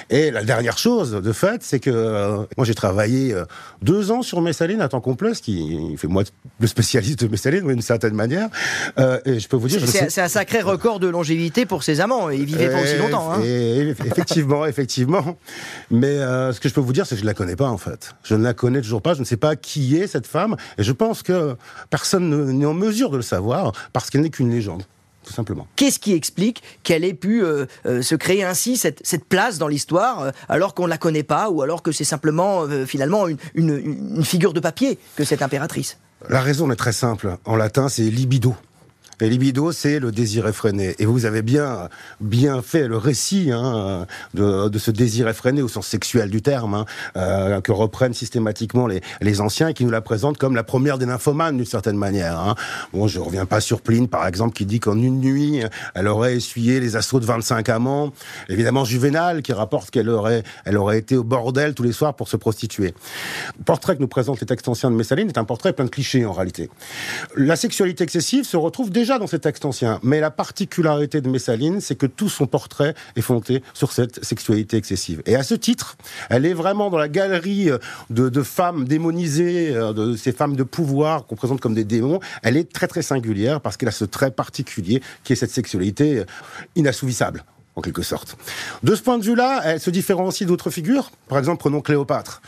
Et 0.08 0.30
la 0.30 0.42
dernière 0.42 0.78
chose, 0.78 1.12
de 1.12 1.32
fait, 1.32 1.62
c'est 1.62 1.80
que 1.80 1.90
euh, 1.90 2.38
moi 2.56 2.64
j'ai 2.64 2.74
travaillé 2.74 3.34
euh, 3.34 3.44
deux 3.82 4.10
ans 4.10 4.22
sur 4.22 4.40
Messaline 4.40 4.80
à 4.80 4.88
temps 4.88 5.02
complet, 5.02 5.34
ce 5.34 5.42
qui 5.42 5.94
fait 5.98 6.08
moi 6.08 6.22
le 6.58 6.66
spécialiste 6.66 7.24
de 7.24 7.28
Messaline 7.28 7.66
d'une 7.66 7.82
certaine 7.82 8.14
manière. 8.14 8.48
Euh, 8.98 9.20
et 9.26 9.38
je 9.38 9.48
peux 9.48 9.58
vous 9.58 9.68
dire, 9.68 9.86
c'est 9.86 10.18
un 10.18 10.28
sacré 10.28 10.62
record 10.62 10.98
de 10.98 11.08
longévité 11.08 11.66
pour 11.66 11.82
ses 11.82 12.00
amants. 12.00 12.30
Ils 12.30 12.46
vivaient 12.46 12.70
pas 12.70 12.80
aussi 12.80 12.96
longtemps. 12.96 13.32
Hein. 13.34 13.42
Et, 13.44 13.94
effectivement, 14.06 14.64
effectivement. 14.64 15.36
Mais 15.90 16.16
ce 16.20 16.58
que 16.58 16.70
je 16.70 16.74
peux 16.74 16.80
vous 16.80 16.94
dire, 16.94 17.04
c'est 17.04 17.16
que 17.16 17.20
je 17.20 17.24
ne 17.24 17.30
la 17.30 17.34
connais 17.34 17.56
pas 17.56 17.68
en 17.68 17.76
fait. 17.76 18.14
Je 18.22 18.34
ne 18.34 18.42
la 18.42 18.54
connais 18.54 18.80
toujours 18.80 19.02
pas. 19.02 19.12
Je 19.12 19.20
ne 19.20 19.26
sais 19.26 19.36
pas 19.36 19.56
qui 19.56 19.98
est 19.98 20.06
cette 20.06 20.26
femme. 20.26 20.56
Et 20.78 20.84
je 20.84 20.92
pense 20.92 21.22
que 21.22 21.56
personne 21.90 22.50
n'est 22.50 22.64
en 22.64 22.72
mesure 22.72 23.10
de 23.10 23.16
le 23.16 23.22
savoir 23.22 23.72
parce 23.92 24.08
qu'elle 24.08 24.22
n'est 24.22 24.30
qu'une 24.30 24.50
légende 24.50 24.84
simplement. 25.32 25.66
Qu'est-ce 25.76 25.98
qui 25.98 26.12
explique 26.12 26.62
qu'elle 26.82 27.04
ait 27.04 27.14
pu 27.14 27.42
euh, 27.42 27.66
euh, 27.86 28.02
se 28.02 28.14
créer 28.14 28.44
ainsi 28.44 28.76
cette, 28.76 29.24
place 29.28 29.58
dans 29.58 29.68
l'histoire, 29.68 30.20
euh, 30.20 30.30
alors 30.48 30.74
qu'on 30.74 30.84
ne 30.84 30.90
la 30.90 30.98
connaît 30.98 31.22
pas, 31.22 31.50
ou 31.50 31.62
alors 31.62 31.82
que 31.82 31.92
c'est 31.92 32.04
simplement 32.04 32.66
finalement 32.86 33.26
une 33.54 34.24
figure 34.24 34.52
de 34.52 34.60
papier 34.60 34.98
que 35.16 35.24
cette 35.24 35.42
impératrice? 35.42 35.98
La 36.28 36.40
raison 36.40 36.70
est 36.70 36.76
très 36.76 36.92
simple. 36.92 37.36
En 37.44 37.56
latin, 37.56 37.88
c'est 37.88 38.02
libido. 38.02 38.54
Et 39.20 39.28
libido, 39.28 39.72
c'est 39.72 39.98
le 39.98 40.12
désir 40.12 40.46
effréné. 40.46 40.94
Et 40.98 41.04
vous 41.04 41.26
avez 41.26 41.42
bien, 41.42 41.88
bien 42.20 42.62
fait 42.62 42.88
le 42.88 42.96
récit 42.96 43.50
hein, 43.52 44.06
de, 44.34 44.78
ce 44.78 44.90
désir 44.90 45.28
effréné 45.28 45.62
au 45.62 45.68
sens 45.68 45.86
sexuel 45.86 46.30
du 46.30 46.40
terme, 46.40 46.74
hein, 46.74 46.84
euh, 47.16 47.60
que 47.60 47.72
reprennent 47.72 48.14
systématiquement 48.14 48.86
les, 48.86 49.00
les 49.20 49.40
anciens 49.40 49.68
et 49.68 49.74
qui 49.74 49.84
nous 49.84 49.90
la 49.90 50.00
présentent 50.00 50.38
comme 50.38 50.54
la 50.54 50.62
première 50.62 50.96
des 50.96 51.06
nymphomanes 51.06 51.56
d'une 51.56 51.66
certaine 51.66 51.96
manière. 51.96 52.38
Hein. 52.38 52.54
Bon, 52.92 53.08
je 53.08 53.20
reviens 53.20 53.46
pas 53.46 53.60
sur 53.60 53.82
Pline, 53.82 54.08
par 54.08 54.26
exemple, 54.26 54.54
qui 54.54 54.64
dit 54.64 54.80
qu'en 54.80 54.96
une 54.96 55.20
nuit, 55.20 55.60
elle 55.94 56.08
aurait 56.08 56.36
essuyé 56.36 56.80
les 56.80 56.96
assauts 56.96 57.20
de 57.20 57.26
25 57.26 57.68
amants. 57.68 58.12
Évidemment, 58.48 58.84
Juvénal, 58.84 59.42
qui 59.42 59.52
rapporte 59.52 59.90
qu'elle 59.90 60.08
aurait, 60.08 60.42
elle 60.64 60.78
aurait 60.78 60.98
été 60.98 61.16
au 61.16 61.24
bordel 61.24 61.74
tous 61.74 61.82
les 61.82 61.92
soirs 61.92 62.14
pour 62.14 62.28
se 62.28 62.36
prostituer. 62.36 62.94
Le 63.58 63.64
portrait 63.64 63.96
que 63.96 64.00
nous 64.00 64.08
présentent 64.08 64.40
les 64.40 64.46
textes 64.46 64.68
anciens 64.68 64.90
de 64.90 64.96
Messaline 64.96 65.28
est 65.28 65.38
un 65.38 65.44
portrait 65.44 65.72
plein 65.72 65.84
de 65.84 65.90
clichés 65.90 66.24
en 66.24 66.32
réalité. 66.32 66.70
La 67.36 67.56
sexualité 67.56 68.04
excessive 68.04 68.44
se 68.44 68.56
retrouve 68.56 68.90
déjà 68.90 69.09
dans 69.18 69.26
ces 69.26 69.38
textes 69.38 69.64
anciens. 69.64 69.98
Mais 70.02 70.20
la 70.20 70.30
particularité 70.30 71.20
de 71.20 71.28
Messaline, 71.28 71.80
c'est 71.80 71.96
que 71.96 72.06
tout 72.06 72.28
son 72.28 72.46
portrait 72.46 72.94
est 73.16 73.20
fondé 73.20 73.62
sur 73.74 73.92
cette 73.92 74.24
sexualité 74.24 74.76
excessive. 74.76 75.22
Et 75.26 75.36
à 75.36 75.42
ce 75.42 75.54
titre, 75.54 75.96
elle 76.28 76.46
est 76.46 76.54
vraiment 76.54 76.90
dans 76.90 76.98
la 76.98 77.08
galerie 77.08 77.70
euh, 77.70 77.78
de, 78.10 78.42
femmes 78.42 78.84
démonisées, 78.84 79.74
euh, 79.74 79.92
de 79.92 80.16
ces 80.16 80.32
femmes 80.32 80.56
de 80.56 80.62
pouvoir 80.62 81.26
qu'on 81.26 81.36
présente 81.36 81.60
comme 81.60 81.74
des 81.74 81.84
démons. 81.84 82.20
Elle 82.42 82.56
est 82.56 82.72
très 82.72 82.86
très 82.86 83.02
singulière 83.02 83.60
parce 83.60 83.76
qu'elle 83.76 83.88
a 83.88 83.92
ce 83.92 84.04
trait 84.04 84.30
particulier 84.30 85.02
qui 85.24 85.32
est 85.32 85.36
cette 85.36 85.50
sexualité 85.50 86.18
euh, 86.18 86.24
inassouvissable 86.76 87.44
en 87.76 87.82
quelque 87.82 88.02
sorte. 88.02 88.36
De 88.82 88.94
ce 88.94 89.02
point 89.02 89.16
de 89.16 89.24
vue-là, 89.24 89.62
elle 89.64 89.80
se 89.80 89.90
différencie 89.90 90.46
d'autres 90.46 90.70
figures. 90.70 91.10
Par 91.28 91.38
exemple, 91.38 91.60
prenons 91.60 91.80
Cléopâtre. 91.80 92.42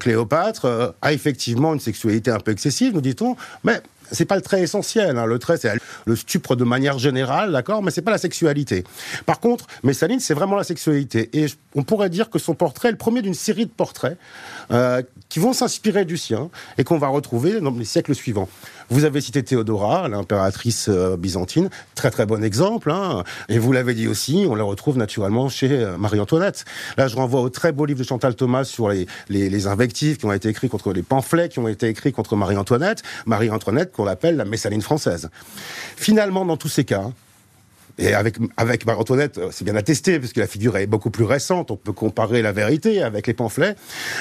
Cléopâtre 0.00 0.94
a 1.00 1.12
effectivement 1.12 1.72
une 1.72 1.80
sexualité 1.80 2.32
un 2.32 2.40
peu 2.40 2.50
excessive, 2.50 2.92
nous 2.92 3.00
dit-on, 3.00 3.36
mais 3.62 3.80
c'est 4.10 4.24
pas 4.24 4.36
le 4.36 4.42
trait 4.42 4.62
essentiel. 4.62 5.18
Hein. 5.18 5.26
Le 5.26 5.38
trait, 5.38 5.56
c'est 5.56 5.72
le 6.06 6.16
stupre 6.16 6.56
de 6.56 6.64
manière 6.64 6.98
générale, 6.98 7.52
d'accord, 7.52 7.82
mais 7.82 7.90
c'est 7.90 8.02
pas 8.02 8.10
la 8.10 8.18
sexualité. 8.18 8.84
Par 9.26 9.40
contre, 9.40 9.66
Messaline, 9.82 10.20
c'est 10.20 10.34
vraiment 10.34 10.56
la 10.56 10.64
sexualité. 10.64 11.30
Et 11.32 11.46
on 11.74 11.82
pourrait 11.82 12.10
dire 12.10 12.30
que 12.30 12.38
son 12.38 12.54
portrait 12.54 12.88
est 12.88 12.92
le 12.92 12.98
premier 12.98 13.22
d'une 13.22 13.34
série 13.34 13.66
de 13.66 13.70
portraits 13.70 14.18
euh, 14.70 15.02
qui 15.28 15.38
vont 15.38 15.52
s'inspirer 15.52 16.04
du 16.04 16.16
sien 16.16 16.50
et 16.78 16.84
qu'on 16.84 16.98
va 16.98 17.08
retrouver 17.08 17.60
dans 17.60 17.70
les 17.72 17.84
siècles 17.84 18.14
suivants. 18.14 18.48
Vous 18.90 19.04
avez 19.04 19.20
cité 19.20 19.42
Théodora, 19.42 20.08
l'impératrice 20.08 20.88
euh, 20.88 21.16
byzantine, 21.16 21.70
très 21.94 22.10
très 22.10 22.26
bon 22.26 22.42
exemple. 22.44 22.90
Hein. 22.90 23.24
Et 23.48 23.58
vous 23.58 23.72
l'avez 23.72 23.94
dit 23.94 24.08
aussi, 24.08 24.46
on 24.48 24.54
la 24.54 24.64
retrouve 24.64 24.98
naturellement 24.98 25.48
chez 25.48 25.70
euh, 25.70 25.96
Marie-Antoinette. 25.96 26.64
Là, 26.96 27.08
je 27.08 27.16
renvoie 27.16 27.40
au 27.40 27.48
très 27.48 27.72
beau 27.72 27.86
livre 27.86 27.98
de 27.98 28.04
Chantal 28.04 28.34
Thomas 28.34 28.64
sur 28.64 28.88
les, 28.88 29.06
les, 29.28 29.48
les 29.48 29.66
invectives 29.66 30.16
qui 30.18 30.26
ont 30.26 30.32
été 30.32 30.48
écrits 30.48 30.68
contre 30.68 30.92
les 30.92 31.02
pamphlets 31.02 31.48
qui 31.48 31.58
ont 31.58 31.68
été 31.68 31.88
écrits 31.88 32.12
contre 32.12 32.36
Marie-Antoinette. 32.36 33.02
Marie-Antoinette 33.26 33.92
qu'on 33.92 34.06
appelle 34.06 34.36
la 34.36 34.44
Messaline 34.44 34.82
française. 34.82 35.30
Finalement, 35.96 36.44
dans 36.44 36.56
tous 36.56 36.68
ces 36.68 36.84
cas, 36.84 37.10
et 37.98 38.12
avec, 38.12 38.36
avec 38.56 38.86
Marie-Antoinette, 38.86 39.38
euh, 39.38 39.48
c'est 39.52 39.64
bien 39.64 39.76
attesté, 39.76 40.18
puisque 40.18 40.36
la 40.36 40.46
figure 40.46 40.76
est 40.76 40.86
beaucoup 40.86 41.10
plus 41.10 41.24
récente, 41.24 41.70
on 41.70 41.76
peut 41.76 41.92
comparer 41.92 42.42
la 42.42 42.52
vérité 42.52 43.02
avec 43.02 43.26
les 43.26 43.34
pamphlets. 43.34 43.76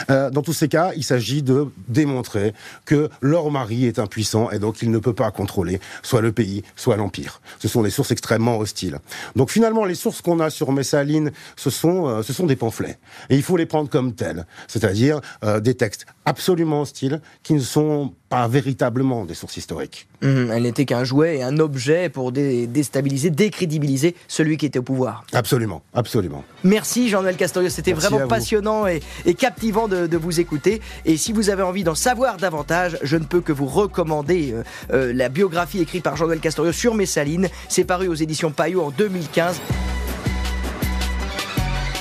Euh, 0.09 0.30
dans 0.30 0.41
tous 0.41 0.53
ces 0.53 0.67
cas, 0.67 0.91
il 0.95 1.03
s'agit 1.03 1.41
de 1.41 1.67
démontrer 1.88 2.53
que 2.86 3.09
leur 3.21 3.49
mari 3.49 3.86
est 3.86 3.99
impuissant 3.99 4.51
et 4.51 4.59
donc 4.59 4.82
il 4.82 4.91
ne 4.91 4.99
peut 4.99 5.13
pas 5.13 5.32
contrôler 5.32 5.80
soit 6.03 6.21
le 6.21 6.32
pays, 6.32 6.63
soit 6.76 6.97
l'empire. 6.97 7.41
Ce 7.59 7.67
sont 7.67 7.82
des 7.82 7.89
sources 7.89 8.11
extrêmement 8.11 8.59
hostiles. 8.59 8.99
Donc 9.36 9.49
finalement, 9.49 9.86
les 9.86 9.95
sources 9.95 10.21
qu'on 10.21 10.39
a 10.39 10.49
sur 10.49 10.71
Messaline, 10.71 11.32
ce 11.55 11.69
sont, 11.69 12.07
euh, 12.07 12.21
ce 12.21 12.34
sont 12.34 12.45
des 12.45 12.55
pamphlets. 12.55 12.97
Et 13.30 13.36
il 13.36 13.43
faut 13.43 13.57
les 13.57 13.65
prendre 13.65 13.89
comme 13.89 14.13
tels, 14.13 14.45
c'est-à-dire 14.67 15.21
des 15.61 15.76
textes 15.76 16.05
absolument 16.26 16.82
hostiles 16.82 17.21
qui 17.43 17.53
ne 17.53 17.59
sont 17.59 18.13
pas 18.30 18.47
véritablement 18.47 19.26
des 19.26 19.34
sources 19.34 19.57
historiques. 19.57 20.07
Mmh, 20.21 20.51
elle 20.51 20.63
n'était 20.63 20.86
qu'un 20.86 21.03
jouet 21.03 21.38
et 21.38 21.43
un 21.43 21.59
objet 21.59 22.09
pour 22.09 22.32
déstabiliser, 22.32 23.30
décrédibiliser 23.64 24.16
celui 24.28 24.57
qui 24.57 24.66
était 24.66 24.80
au 24.80 24.84
pouvoir. 24.84 25.24
Absolument, 25.34 25.82
absolument. 25.93 26.43
Merci 26.64 27.09
Jean-Noël 27.09 27.36
Castorio, 27.36 27.70
c'était 27.70 27.93
vraiment 27.93 28.28
passionnant 28.28 28.86
et, 28.88 29.01
captivant 29.34 29.88
de, 29.88 30.18
vous 30.18 30.39
écouter. 30.39 30.82
Et 31.05 31.18
si 31.18 31.34
vous 31.34 31.49
avez 31.49 31.64
envie 31.64 31.84
d'en 31.84 31.95
savoir 31.95 32.38
davantage, 32.38 32.97
je 33.01 33.18
ne 33.18 33.26
peux 33.26 33.41
que 33.41 33.51
vous 33.51 33.66
recommander 33.66 34.53
euh, 34.53 34.64
euh, 34.93 35.14
la 35.14 35.28
biographie 35.28 35.80
écrite 35.80 36.03
par 36.03 36.16
Jean-Noël 36.16 36.39
Castorio 36.39 36.72
sur 36.72 36.93
Messaline. 36.93 37.49
C'est 37.68 37.84
paru 37.84 38.07
aux 38.07 38.14
éditions 38.14 38.51
Payot 38.51 38.84
en 38.84 38.91
2015. 38.91 39.59